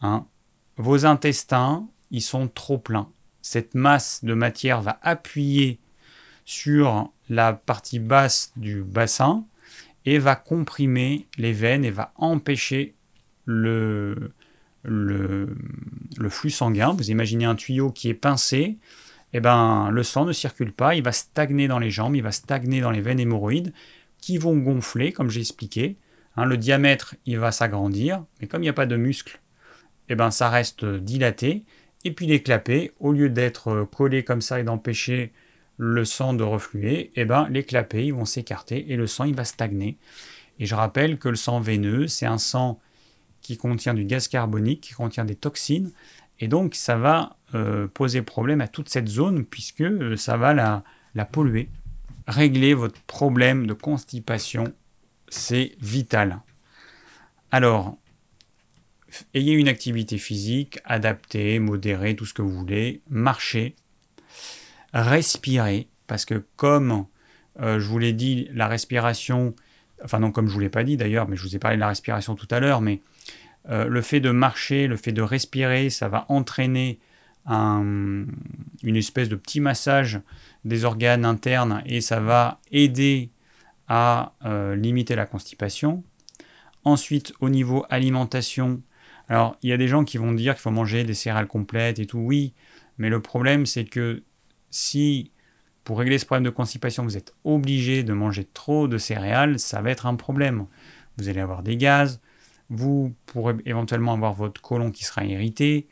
[0.00, 0.26] hein,
[0.76, 3.10] vos intestins, ils sont trop pleins.
[3.42, 5.80] Cette masse de matière va appuyer
[6.44, 9.44] sur la partie basse du bassin
[10.04, 12.94] et va comprimer les veines et va empêcher
[13.46, 14.32] le,
[16.28, 16.92] flux sanguin.
[16.92, 18.78] Vous imaginez un tuyau qui est pincé,
[19.32, 22.22] et eh ben, le sang ne circule pas, il va stagner dans les jambes, il
[22.22, 23.72] va stagner dans les veines hémorroïdes
[24.18, 25.96] qui vont gonfler, comme j'ai expliqué.
[26.36, 29.40] Hein, le diamètre, il va s'agrandir, mais comme il n'y a pas de muscle,
[30.08, 31.64] eh ben, ça reste dilaté.
[32.04, 35.32] Et puis les au lieu d'être collés comme ça et d'empêcher
[35.76, 39.44] le sang de refluer, eh ben, les clapets vont s'écarter et le sang il va
[39.44, 39.96] stagner.
[40.58, 42.80] Et je rappelle que le sang veineux, c'est un sang
[43.40, 45.90] qui contient du gaz carbonique, qui contient des toxines,
[46.40, 50.54] et donc ça va euh, poser problème à toute cette zone puisque euh, ça va
[50.54, 50.82] la,
[51.14, 51.68] la polluer.
[52.26, 54.72] Régler votre problème de constipation,
[55.28, 56.40] c'est vital.
[57.50, 57.98] Alors,
[59.34, 63.76] ayez une activité physique adaptée, modérée, tout ce que vous voulez, marchez,
[64.94, 67.06] respirez, parce que comme
[67.60, 69.54] euh, je vous l'ai dit, la respiration,
[70.02, 71.80] enfin non comme je vous l'ai pas dit d'ailleurs, mais je vous ai parlé de
[71.80, 73.02] la respiration tout à l'heure, mais
[73.68, 76.98] euh, le fait de marcher, le fait de respirer, ça va entraîner
[77.46, 78.26] une
[78.96, 80.18] espèce de petit massage
[80.64, 83.28] des organes internes et ça va aider
[83.86, 86.02] à euh, limiter la constipation.
[86.84, 88.80] Ensuite, au niveau alimentation,
[89.28, 91.98] alors il y a des gens qui vont dire qu'il faut manger des céréales complètes
[91.98, 92.54] et tout, oui,
[92.96, 94.22] mais le problème c'est que
[94.74, 95.30] si
[95.84, 99.80] pour régler ce problème de constipation, vous êtes obligé de manger trop de céréales, ça
[99.80, 100.66] va être un problème.
[101.16, 102.20] Vous allez avoir des gaz,
[102.70, 105.86] vous pourrez éventuellement avoir votre côlon qui sera irrité,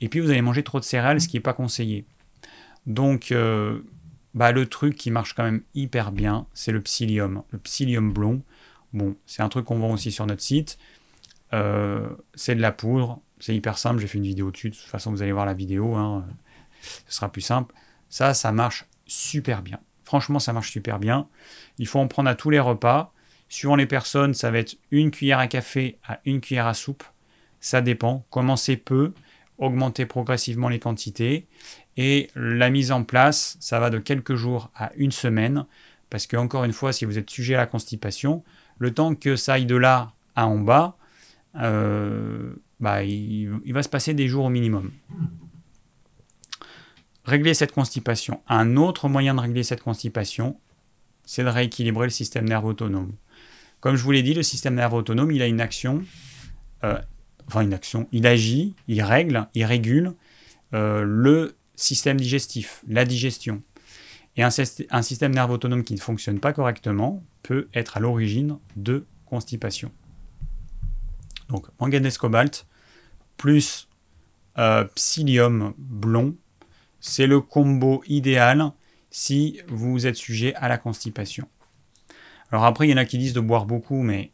[0.00, 2.04] et puis vous allez manger trop de céréales, ce qui n'est pas conseillé.
[2.86, 3.80] Donc, euh,
[4.34, 8.42] bah, le truc qui marche quand même hyper bien, c'est le psyllium, le psyllium blond.
[8.92, 10.78] Bon, c'est un truc qu'on vend aussi sur notre site.
[11.52, 14.84] Euh, c'est de la poudre, c'est hyper simple, j'ai fait une vidéo dessus, de toute
[14.84, 16.24] façon vous allez voir la vidéo, hein.
[17.08, 17.74] ce sera plus simple.
[18.10, 19.78] Ça, ça marche super bien.
[20.04, 21.28] Franchement, ça marche super bien.
[21.78, 23.14] Il faut en prendre à tous les repas.
[23.48, 27.04] Suivant les personnes, ça va être une cuillère à café à une cuillère à soupe.
[27.60, 28.26] Ça dépend.
[28.30, 29.12] Commencez peu,
[29.58, 31.46] augmentez progressivement les quantités.
[31.96, 35.64] Et la mise en place, ça va de quelques jours à une semaine.
[36.10, 38.42] Parce que, encore une fois, si vous êtes sujet à la constipation,
[38.78, 40.96] le temps que ça aille de là à en bas,
[41.56, 44.90] euh, bah, il, il va se passer des jours au minimum
[47.24, 48.40] régler cette constipation.
[48.48, 50.58] Un autre moyen de régler cette constipation,
[51.24, 53.12] c'est de rééquilibrer le système nerveux autonome.
[53.80, 56.02] Comme je vous l'ai dit, le système nerveux autonome, il a une action,
[56.84, 56.98] euh,
[57.46, 60.14] enfin une action, il agit, il règle, il régule
[60.74, 63.62] euh, le système digestif, la digestion.
[64.36, 69.04] Et un, système nerveux autonome qui ne fonctionne pas correctement peut être à l'origine de
[69.26, 69.90] constipation.
[71.48, 72.66] Donc manganèse cobalt
[73.36, 73.88] plus
[74.58, 76.36] euh, psyllium blond
[77.00, 78.72] c'est le combo idéal
[79.10, 81.48] si vous êtes sujet à la constipation.
[82.52, 84.30] Alors après, il y en a qui disent de boire beaucoup, mais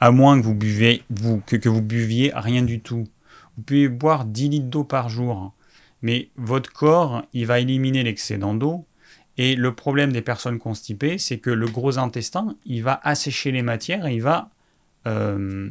[0.00, 3.06] à moins que vous, buvez, vous, que, vous buviez rien du tout.
[3.56, 5.52] Vous pouvez boire 10 litres d'eau par jour,
[6.00, 8.86] mais votre corps, il va éliminer l'excédent d'eau.
[9.38, 13.62] Et le problème des personnes constipées, c'est que le gros intestin, il va assécher les
[13.62, 14.50] matières il va
[15.06, 15.68] euh,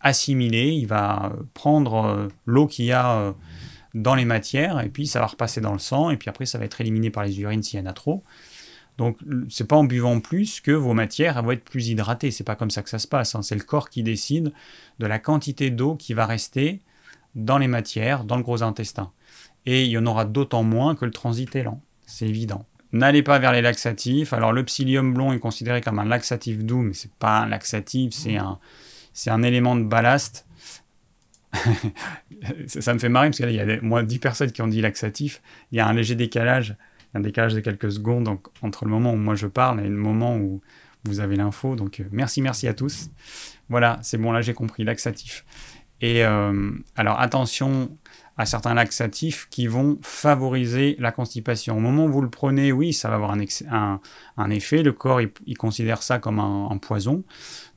[0.00, 3.32] assimiler, il va prendre euh, l'eau qu'il y a euh,
[3.94, 6.58] dans les matières, et puis ça va repasser dans le sang, et puis après ça
[6.58, 8.22] va être éliminé par les urines s'il y en a trop.
[8.98, 12.56] Donc c'est pas en buvant plus que vos matières vont être plus hydratées, c'est pas
[12.56, 13.42] comme ça que ça se passe, hein.
[13.42, 14.52] c'est le corps qui décide
[14.98, 16.80] de la quantité d'eau qui va rester
[17.34, 19.10] dans les matières, dans le gros intestin.
[19.64, 22.66] Et il y en aura d'autant moins que le transit est lent, c'est évident.
[22.92, 24.34] N'allez pas vers les laxatifs.
[24.34, 28.12] Alors le psyllium blond est considéré comme un laxatif doux, mais c'est pas un laxatif,
[28.12, 28.58] c'est un,
[29.14, 30.46] c'est un élément de ballast
[32.66, 35.42] ça me fait marrer parce qu'il y a moins 10 personnes qui ont dit laxatif.
[35.70, 36.76] Il y a un léger décalage,
[37.14, 39.96] un décalage de quelques secondes donc, entre le moment où moi je parle et le
[39.96, 40.60] moment où
[41.04, 41.76] vous avez l'info.
[41.76, 43.10] Donc euh, merci, merci à tous.
[43.68, 45.44] Voilà, c'est bon, là j'ai compris, laxatif.
[46.00, 47.96] Et euh, alors attention
[48.36, 51.76] à certains laxatifs qui vont favoriser la constipation.
[51.76, 54.82] Au moment où vous le prenez, oui, ça va avoir un, effet.
[54.82, 57.24] Le corps, il, considère ça comme un, poison.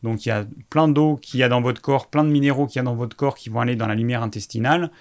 [0.03, 2.67] Donc il y a plein d'eau qu'il y a dans votre corps, plein de minéraux
[2.67, 4.91] qu'il y a dans votre corps qui vont aller dans la lumière intestinale.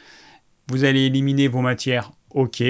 [0.68, 2.62] Vous allez éliminer vos matières, ok,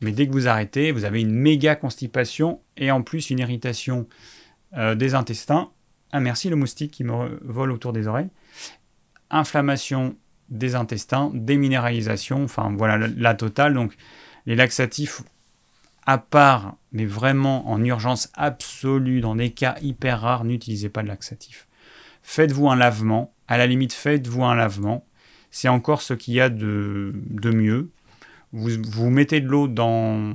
[0.00, 4.06] mais dès que vous arrêtez, vous avez une méga constipation et en plus une irritation
[4.76, 5.70] euh, des intestins.
[6.12, 8.30] Ah merci le moustique qui me vole autour des oreilles.
[9.30, 10.16] Inflammation
[10.48, 13.74] des intestins, déminéralisation, enfin voilà la, totale.
[13.74, 13.96] Donc
[14.46, 15.22] les laxatifs,
[16.06, 21.08] à part, mais vraiment en urgence absolue, dans des cas hyper rares, n'utilisez pas de
[21.08, 21.66] laxatif.
[22.22, 25.04] Faites-vous un lavement, à la limite faites-vous un lavement,
[25.50, 27.12] c'est encore ce qu'il y a de,
[27.44, 27.90] mieux.
[28.52, 30.34] Vous, mettez de l'eau dans,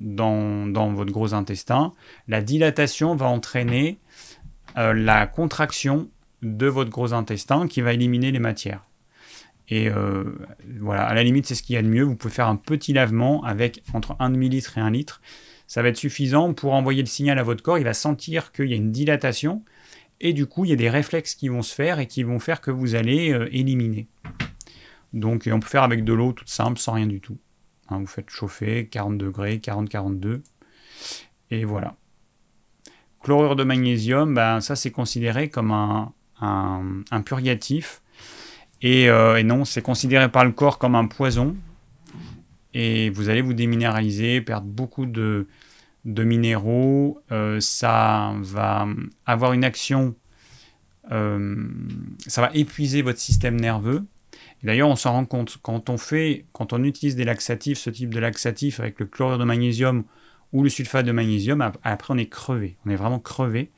[0.00, 1.92] votre gros intestin,
[2.28, 3.98] la dilatation va entraîner
[4.76, 6.08] euh, la contraction
[6.42, 8.84] de votre gros intestin qui va éliminer les matières.
[9.68, 10.24] Et euh,
[10.80, 12.02] voilà, à la limite, c'est ce qu'il y a de mieux.
[12.02, 15.20] Vous pouvez faire un petit lavement avec entre 1 demi-litre et 1 litre.
[15.66, 17.78] Ça va être suffisant pour envoyer le signal à votre corps.
[17.78, 19.62] Il va sentir qu'il y a une dilatation.
[20.20, 22.38] Et du coup, il y a des réflexes qui vont se faire et qui vont
[22.38, 24.06] faire que vous allez euh, éliminer.
[25.12, 27.38] Donc, on peut faire avec de l'eau toute simple, sans rien du tout.
[27.88, 30.42] Hein, vous faites chauffer 40 degrés, 40-42.
[31.50, 31.96] Et voilà.
[33.22, 38.02] Chlorure de magnésium, ben, ça c'est considéré comme un, un purgatif
[38.84, 41.56] euh, et, non, c'est considéré par le corps comme un poison.
[42.74, 45.46] Et vous allez vous déminéraliser, perdre beaucoup de,
[46.04, 47.20] minéraux.
[47.32, 48.86] Euh, ça va
[49.26, 50.14] avoir une action,
[51.12, 51.66] euh,
[52.26, 54.04] ça va épuiser votre système nerveux.
[54.62, 58.12] D'ailleurs, on s'en rend compte quand on fait, quand on utilise des laxatifs, ce type
[58.12, 60.04] de laxatif avec le chlorure de magnésium
[60.52, 63.70] ou le sulfate de magnésium, après on est crevé, on est vraiment crevé,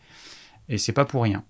[0.68, 1.42] et c'est pas pour rien.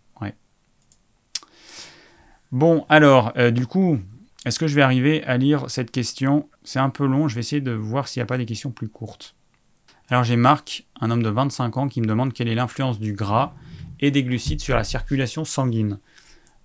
[2.56, 4.00] Bon, alors, euh, du coup,
[4.46, 6.48] est-ce que je vais arriver à lire cette question?
[6.64, 8.70] C'est un peu long, je vais essayer de voir s'il n'y a pas des questions
[8.70, 9.34] plus courtes.
[10.08, 13.12] Alors j'ai Marc, un homme de 25 ans, qui me demande quelle est l'influence du
[13.12, 13.52] gras
[14.00, 15.98] et des glucides sur la circulation sanguine.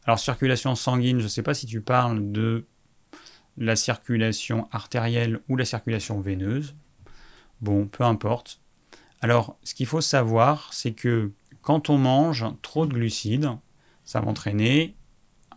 [0.06, 2.64] Alors circulation sanguine, je ne sais pas si tu parles de
[3.58, 6.74] la circulation artérielle ou la circulation veineuse.
[7.60, 8.62] Bon, peu importe.
[9.20, 11.32] Alors ce qu'il faut savoir, c'est que
[11.62, 13.50] quand on mange trop de glucides,
[14.06, 14.96] ça va entraîner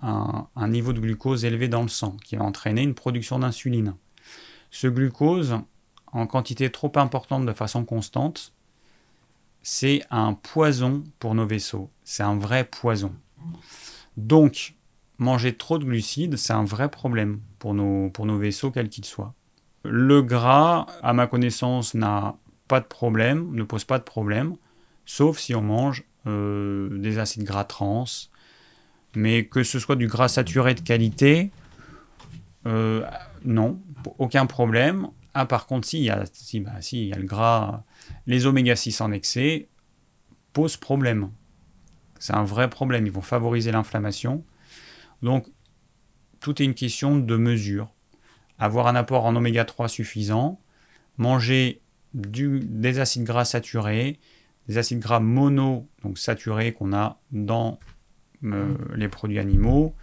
[0.04, 3.94] un, niveau de glucose élevé dans le sang, qui va entraîner une production d'insuline.
[4.70, 5.58] Ce glucose,
[6.12, 8.52] en quantité trop importante de façon constante,
[9.62, 11.90] c'est un poison pour nos vaisseaux.
[12.04, 13.14] C'est un vrai poison.
[14.16, 14.74] Donc,
[15.18, 19.34] manger trop de glucides, c'est un vrai problème pour nos, vaisseaux, quels qu'ils soient.
[19.84, 22.36] Le gras, à ma connaissance, n'a
[22.68, 24.56] pas de problème, ne pose pas de problème,
[25.06, 28.04] sauf si on mange euh, des acides gras trans,
[29.16, 31.50] mais que ce soit du gras saturé de qualité,
[32.66, 33.04] euh,
[33.44, 33.80] non,
[34.18, 35.08] aucun problème.
[35.34, 37.84] Ah, par contre, si, il y a, si, bah, le gras,
[38.26, 39.68] les oméga 6 en excès
[40.52, 41.30] posent problème.
[42.18, 43.06] C'est un vrai problème.
[43.06, 44.44] Ils vont favoriser l'inflammation.
[45.22, 45.46] Donc,
[46.40, 47.90] tout est une question de mesure.
[48.58, 50.60] Avoir un apport en oméga 3 suffisant,
[51.18, 51.80] manger
[52.14, 54.20] du, des acides gras saturés,
[54.68, 57.78] des acides gras mono, donc saturés qu'on a dans
[58.52, 59.94] euh, les produits animaux,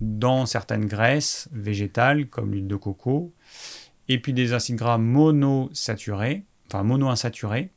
[0.00, 3.32] dans certaines graisses végétales comme l'huile de coco,
[4.08, 7.70] et puis des acides gras monosaturés, enfin monoinsaturés,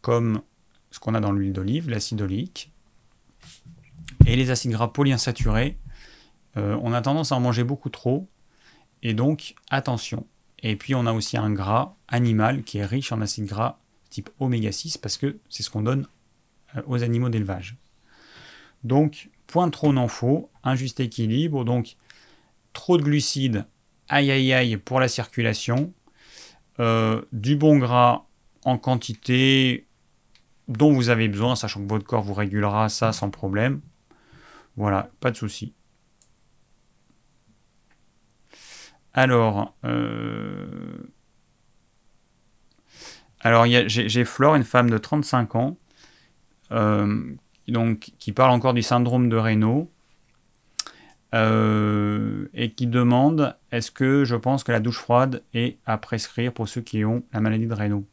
[0.00, 0.42] comme
[0.90, 2.72] ce qu'on a dans l'huile d'olive, l'acide oléique,
[4.26, 5.76] et les acides gras polyinsaturés,
[6.56, 8.28] euh, on a tendance à en manger beaucoup trop,
[9.02, 10.26] et donc attention.
[10.62, 13.78] Et puis on a aussi un gras animal qui est riche en acides gras
[14.10, 16.06] type oméga 6 parce que c'est ce qu'on donne
[16.76, 17.76] euh, aux animaux d'élevage.
[18.84, 21.64] Donc, point trop n'en faut, un juste équilibre.
[21.64, 21.96] Donc,
[22.72, 23.66] trop de glucides,
[24.08, 25.92] aïe aïe aïe pour la circulation.
[26.80, 28.26] Euh, du bon gras
[28.64, 29.88] en quantité
[30.68, 33.80] dont vous avez besoin, sachant que votre corps vous régulera ça sans problème.
[34.76, 35.74] Voilà, pas de souci.
[39.12, 40.98] Alors, euh,
[43.40, 45.76] alors j'ai Flore, une femme de 35 ans,
[46.70, 47.34] euh,
[47.72, 49.90] donc, qui parle encore du syndrome de Raynaud
[51.34, 56.52] euh, et qui demande est-ce que je pense que la douche froide est à prescrire
[56.52, 58.04] pour ceux qui ont la maladie de Raynaud?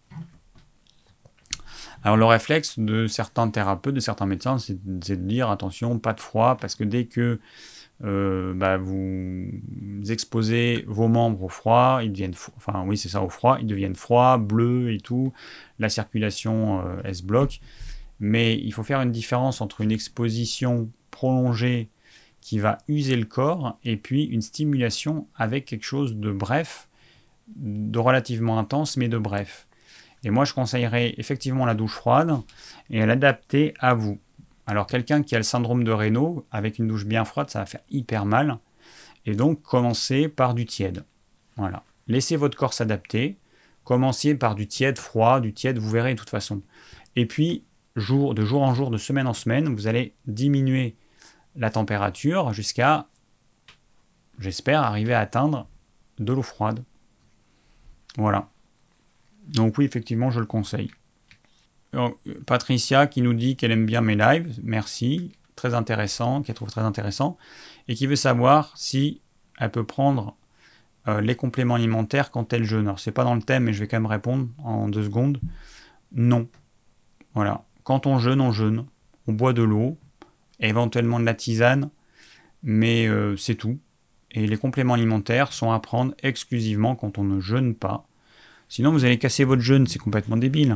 [2.03, 6.19] Alors le réflexe de certains thérapeutes, de certains médecins, c'est de dire attention, pas de
[6.19, 7.39] froid, parce que dès que
[8.03, 9.49] euh, bah, vous
[10.09, 13.95] exposez vos membres au froid, ils deviennent, enfin oui c'est ça au froid, ils deviennent
[13.95, 15.33] froids, bleus et tout,
[15.79, 17.59] la circulation euh, elle se bloque.
[18.19, 21.89] Mais il faut faire une différence entre une exposition prolongée
[22.39, 26.89] qui va user le corps, et puis une stimulation avec quelque chose de bref,
[27.55, 29.67] de relativement intense, mais de bref.
[30.23, 32.39] Et moi, je conseillerais effectivement la douche froide
[32.89, 34.19] et l'adapter à vous.
[34.67, 37.65] Alors, quelqu'un qui a le syndrome de Raynaud, avec une douche bien froide, ça va
[37.65, 38.57] faire hyper mal.
[39.25, 41.03] Et donc, commencez par du tiède.
[41.57, 41.83] Voilà.
[42.07, 43.37] Laissez votre corps s'adapter.
[43.83, 46.61] Commencez par du tiède, froid, du tiède, vous verrez de toute façon.
[47.15, 47.63] Et puis,
[47.95, 50.95] de jour en jour, de semaine en semaine, vous allez diminuer
[51.55, 53.07] la température jusqu'à,
[54.39, 55.67] j'espère, arriver à atteindre
[56.19, 56.83] de l'eau froide.
[58.17, 58.49] Voilà.
[59.47, 60.91] Donc oui, effectivement, je le conseille.
[62.45, 66.81] Patricia qui nous dit qu'elle aime bien mes lives, merci, très intéressant, qu'elle trouve très
[66.81, 67.37] intéressant,
[67.87, 69.21] et qui veut savoir si
[69.57, 70.35] elle peut prendre
[71.07, 72.87] euh, les compléments alimentaires quand elle jeûne.
[72.87, 75.39] Alors c'est pas dans le thème, mais je vais quand même répondre en deux secondes.
[76.11, 76.49] Non.
[77.33, 77.63] Voilà.
[77.85, 78.85] Quand on jeûne, on jeûne.
[79.27, 79.97] On boit de l'eau,
[80.59, 81.91] éventuellement de la tisane,
[82.63, 83.77] mais euh, c'est tout.
[84.31, 88.07] Et les compléments alimentaires sont à prendre exclusivement quand on ne jeûne pas.
[88.69, 90.75] Sinon, vous allez casser votre jeûne, c'est complètement débile.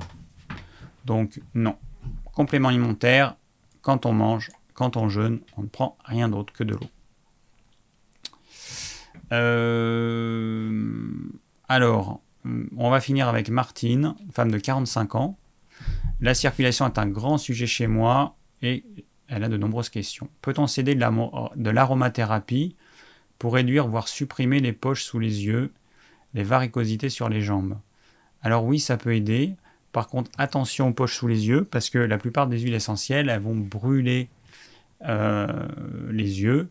[1.06, 1.76] Donc, non.
[2.36, 3.36] Complément alimentaire,
[3.82, 6.90] quand on mange, quand on jeûne, on ne prend rien d'autre que de l'eau.
[9.32, 10.92] Euh,
[11.68, 12.22] alors,
[12.78, 15.39] on va finir avec Martine, femme de 45 ans.
[16.22, 18.84] La circulation est un grand sujet chez moi et
[19.28, 20.30] elle a de nombreuses questions.
[20.42, 22.76] Peut-on céder de l'aromathérapie
[23.38, 25.72] pour réduire, voire supprimer les poches sous les yeux,
[26.34, 27.78] les varicosités sur les jambes?
[28.42, 29.56] Alors oui, ça peut aider.
[29.92, 33.30] Par contre, attention aux poches sous les yeux, parce que la plupart des huiles essentielles,
[33.30, 34.30] elles vont brûler
[35.06, 35.68] euh,
[36.12, 36.70] les yeux,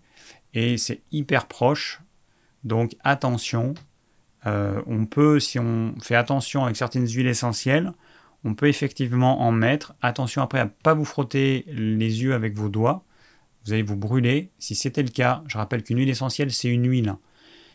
[0.55, 2.01] et c'est hyper proche.
[2.64, 3.74] Donc attention.
[4.47, 7.93] Euh, on peut, si on fait attention avec certaines huiles essentielles,
[8.48, 9.94] on peut effectivement en mettre.
[10.00, 13.04] Attention après à ne pas vous frotter les yeux avec vos doigts.
[13.64, 14.50] Vous allez vous brûler.
[14.58, 17.14] Si c'était le cas, je rappelle qu'une huile essentielle, c'est une huile.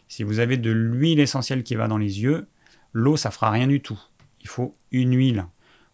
[0.08, 2.48] Si vous avez de l'huile essentielle qui va dans les yeux,
[2.92, 4.00] l'eau, ça fera rien du tout.
[4.42, 5.46] Il faut une huile.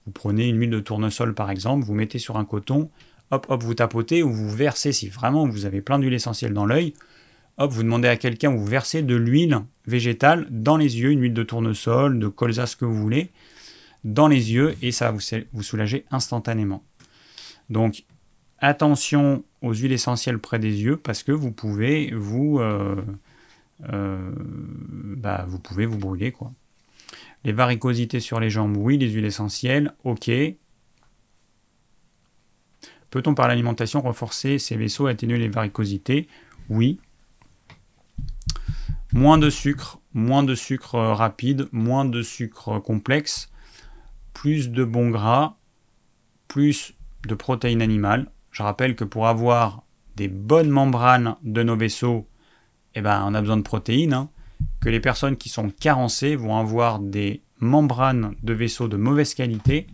[0.05, 2.89] Vous prenez une huile de tournesol par exemple, vous mettez sur un coton,
[3.31, 6.65] hop, hop, vous tapotez ou vous versez, si vraiment vous avez plein d'huile essentielle dans
[6.65, 6.93] l'œil,
[7.57, 11.33] hop, vous demandez à quelqu'un, vous versez de l'huile végétale dans les yeux, une huile
[11.33, 13.29] de tournesol, de colza, ce que vous voulez,
[14.03, 15.17] dans les yeux et ça va
[15.51, 16.83] vous, soulager instantanément.
[17.69, 18.05] Donc
[18.59, 22.95] attention aux huiles essentielles près des yeux parce que vous pouvez vous, euh,
[23.91, 24.31] euh,
[25.17, 26.51] bah, vous pouvez vous brûler quoi.
[27.43, 28.97] Les varicosités sur les jambes, oui.
[28.97, 30.29] Les huiles essentielles, ok.
[33.09, 36.27] Peut-on par l'alimentation renforcer ces vaisseaux et atténuer les varicosités?
[36.69, 36.99] Oui.
[39.13, 43.49] Moins de sucre, moins de sucre rapide, moins de sucre complexe,
[44.39, 45.57] plus de bons gras,
[46.47, 46.93] plus
[47.27, 48.31] de protéines animales.
[48.51, 49.83] Je rappelle que pour avoir
[50.15, 52.25] des bonnes membranes de nos vaisseaux,
[52.95, 54.13] eh ben, on a besoin de protéines.
[54.13, 54.29] Hein
[54.79, 59.87] que les personnes qui sont carencées vont avoir des membranes de vaisseaux de mauvaise qualité.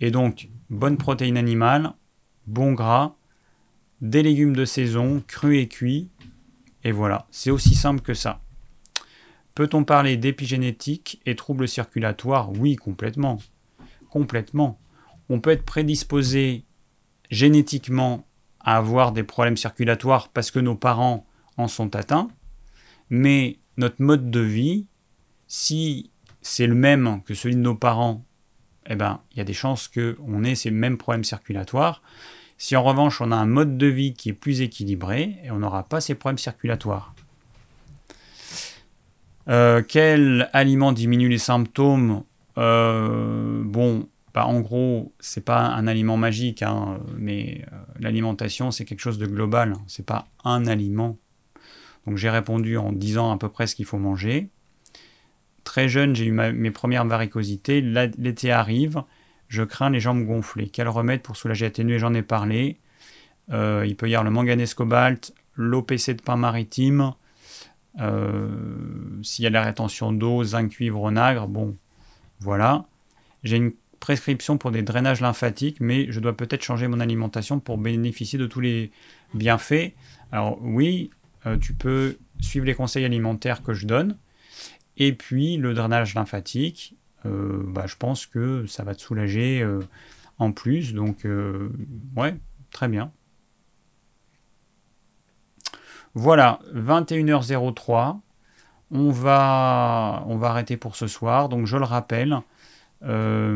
[0.00, 1.92] Et donc, bonne protéine animale,
[2.46, 3.16] bon gras,
[4.00, 6.08] des légumes de saison, crus et cuits.
[6.84, 8.40] Et voilà, c'est aussi simple que ça.
[9.56, 12.52] Peut-on parler d'épigénétique et troubles circulatoires?
[12.52, 13.38] Oui, complètement.
[14.16, 14.80] Complètement.
[15.28, 16.64] On peut être prédisposé
[17.30, 18.26] génétiquement
[18.60, 21.26] à avoir des problèmes circulatoires parce que nos parents
[21.58, 22.28] en sont atteints,
[23.10, 24.86] mais notre mode de vie,
[25.48, 26.08] si
[26.40, 28.24] c'est le même que celui de nos parents,
[28.86, 32.00] eh ben, il y a des chances qu'on ait ces mêmes problèmes circulatoires.
[32.56, 35.58] Si en revanche on a un mode de vie qui est plus équilibré, et on
[35.58, 37.14] n'aura pas ces problèmes circulatoires.
[39.48, 42.24] Euh, quel aliment diminue les symptômes
[42.58, 48.84] euh, Bon, bah, en gros, c'est pas un aliment magique, hein, mais euh, l'alimentation c'est
[48.84, 49.74] quelque chose de global.
[49.86, 51.18] C'est pas un aliment
[52.06, 54.48] donc j'ai répondu en disant à peu près ce qu'il faut manger.
[55.64, 57.80] Très jeune, j'ai eu mes premières varicosités.
[57.80, 59.02] L'été arrive,
[59.48, 60.68] je crains les jambes gonflées.
[60.68, 62.78] Quel remède pour soulager atténuer J'en ai parlé.
[63.52, 67.12] Euh, il peut y avoir le manganèse cobalt, l'OPC de pain maritime.
[69.22, 71.76] S'il y a la rétention d'eau, zinc, cuivre, onagre, bon,
[72.40, 72.86] voilà.
[73.44, 77.78] J'ai une prescription pour des drainages lymphatiques, mais je dois peut-être changer mon alimentation pour
[77.78, 78.90] bénéficier de tous les
[79.34, 79.92] bienfaits.
[80.32, 81.10] Alors oui,
[81.46, 84.16] euh, tu peux suivre les conseils alimentaires que je donne.
[84.96, 89.80] Et puis le drainage lymphatique, euh, bah, je pense que ça va te soulager euh,
[90.38, 90.94] en plus.
[90.94, 91.26] Donc
[92.16, 92.36] ouais,
[92.70, 93.10] très bien.
[96.14, 98.20] Voilà, 21h03.
[98.90, 101.48] On va, on va arrêter pour ce soir.
[101.48, 102.40] Donc je le rappelle.
[103.02, 103.52] Ah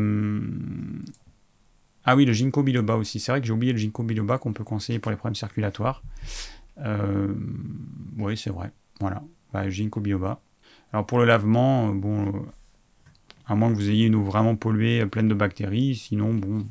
[2.15, 3.19] oui, le ginkgo biloba aussi.
[3.19, 6.01] C'est vrai que j'ai oublié le ginkgo biloba qu'on peut conseiller pour les problèmes circulatoires.
[8.17, 8.71] oui, c'est vrai.
[8.99, 9.21] Voilà.
[9.53, 10.39] Bah, Ginkgo biloba.
[10.93, 12.45] Alors pour le lavement, bon,
[13.47, 16.65] à moins que vous ayez une eau vraiment polluée, pleine de bactéries, sinon, bon,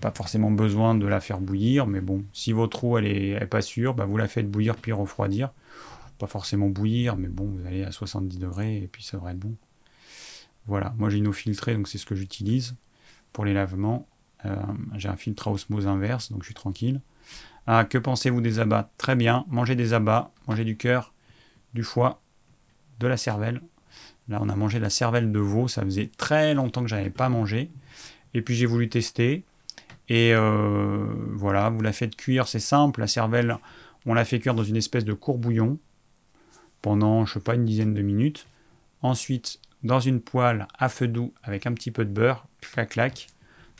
[0.00, 3.62] pas forcément besoin de la faire bouillir, mais bon, si votre eau elle est, pas
[3.62, 5.50] sûre, bah, vous la faites bouillir puis refroidir.
[6.26, 9.56] Forcément bouillir, mais bon, vous allez à 70 degrés et puis ça devrait être bon.
[10.66, 12.76] Voilà, moi j'ai une eau filtrée, donc c'est ce que j'utilise
[13.32, 14.06] pour les lavements.
[14.44, 14.56] Euh,
[14.96, 17.00] j'ai un filtre à osmose inverse, donc je suis tranquille.
[17.66, 18.90] Ah, que pensez-vous des abats?
[18.98, 21.12] Très bien, mangez des abats, mangez du cœur,
[21.74, 22.20] du foie,
[23.00, 23.60] de la cervelle.
[24.28, 27.10] Là, on a mangé la cervelle de veau, ça faisait très longtemps que je n'avais
[27.10, 27.70] pas mangé.
[28.34, 29.44] Et puis j'ai voulu tester.
[30.08, 33.00] Et euh, voilà, vous la faites cuire, c'est simple.
[33.00, 33.58] La cervelle,
[34.06, 35.78] on la fait cuire dans une espèce de courbouillon
[36.82, 38.46] pendant, je sais pas, une dizaine de minutes.
[39.00, 43.28] Ensuite, dans une poêle à feu doux avec un petit peu de beurre, clac clac,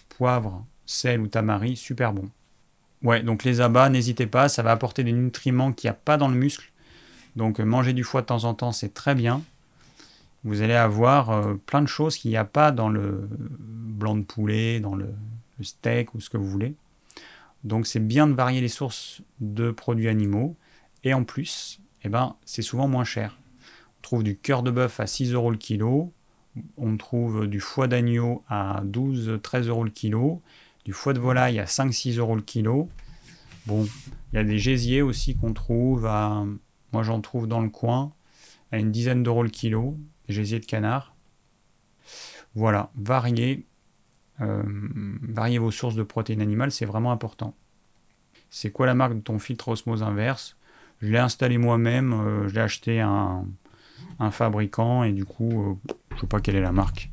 [0.08, 2.28] poivre, sel ou tamari, super bon.
[3.02, 6.16] Ouais, donc les abats, n'hésitez pas, ça va apporter des nutriments qu'il n'y a pas
[6.16, 6.70] dans le muscle.
[7.34, 9.42] Donc euh, manger du foie de temps en temps, c'est très bien.
[10.44, 14.22] Vous allez avoir euh, plein de choses qu'il n'y a pas dans le blanc de
[14.22, 15.08] poulet, dans le,
[15.62, 16.74] steak ou ce que vous voulez.
[17.62, 20.56] Donc c'est bien de varier les sources de produits animaux.
[21.04, 23.38] Et en plus, eh ben, c'est souvent moins cher.
[23.98, 26.12] On trouve du cœur de bœuf à 6 euros le kilo.
[26.76, 30.42] On trouve du foie d'agneau à 12-13 euros le kilo.
[30.84, 32.88] Du foie de volaille à 5-6 euros le kilo.
[33.66, 33.86] Bon,
[34.32, 36.02] il y a des gésiers aussi qu'on trouve.
[36.02, 38.12] Moi j'en trouve dans le coin
[38.72, 39.96] à une dizaine d'euros le kilo.
[40.26, 41.14] Des gésiers de canard.
[42.54, 43.64] Voilà, varier,
[44.40, 44.62] euh,
[45.22, 47.54] varier vos sources de protéines animales, c'est vraiment important.
[48.50, 50.56] C'est quoi la marque de ton filtre osmose inverse?
[51.02, 53.44] Je l'ai installé moi-même, euh, je l'ai acheté un,
[54.30, 57.10] fabricant et du coup, euh, je sais pas quelle est la marque.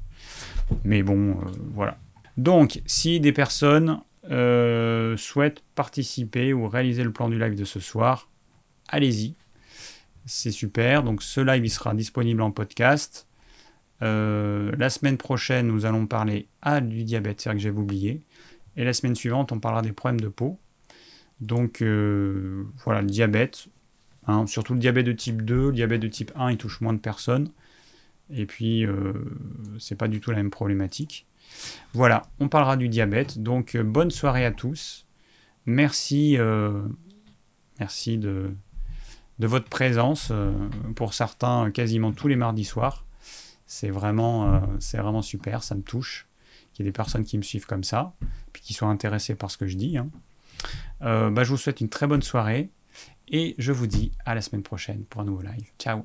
[0.83, 1.97] Mais bon, euh, voilà.
[2.37, 4.01] Donc, si des personnes
[5.17, 8.29] souhaitent participer ou réaliser le plan du live de ce soir,
[8.87, 9.33] allez-y.
[10.27, 11.01] C'est super.
[11.01, 13.27] Donc, ce live, il sera disponible en podcast.
[14.01, 16.47] la semaine prochaine, nous allons parler
[16.83, 18.21] du diabète, c'est vrai que j'avais oublié.
[18.77, 20.59] Et la semaine suivante, on parlera des problèmes de peau.
[21.41, 23.67] Donc voilà, le diabète,
[24.29, 26.93] Hein, surtout le diabète de type 2, le diabète de type 1, il touche moins
[26.93, 27.49] de personnes.
[28.31, 29.13] Et puis, euh,
[29.79, 31.25] c'est pas du tout la même problématique.
[31.93, 33.39] Voilà, on parlera du diabète.
[33.39, 35.07] Donc, euh, bonne soirée à tous.
[35.65, 36.83] Merci, euh,
[37.79, 38.51] merci de,
[39.39, 40.31] votre présence.
[40.95, 43.05] pour certains, quasiment tous les mardis soirs.
[43.65, 46.27] C'est vraiment, c'est vraiment super, ça me touche.
[46.73, 48.13] Qu'il y ait des personnes qui me suivent comme ça,
[48.53, 49.97] puis qui soient intéressées par ce que je dis.
[49.97, 50.09] Hein.
[51.01, 52.69] Bah, je vous souhaite une très bonne soirée.
[53.29, 55.71] Et je vous dis à la semaine prochaine pour un nouveau live.
[55.77, 56.03] Ciao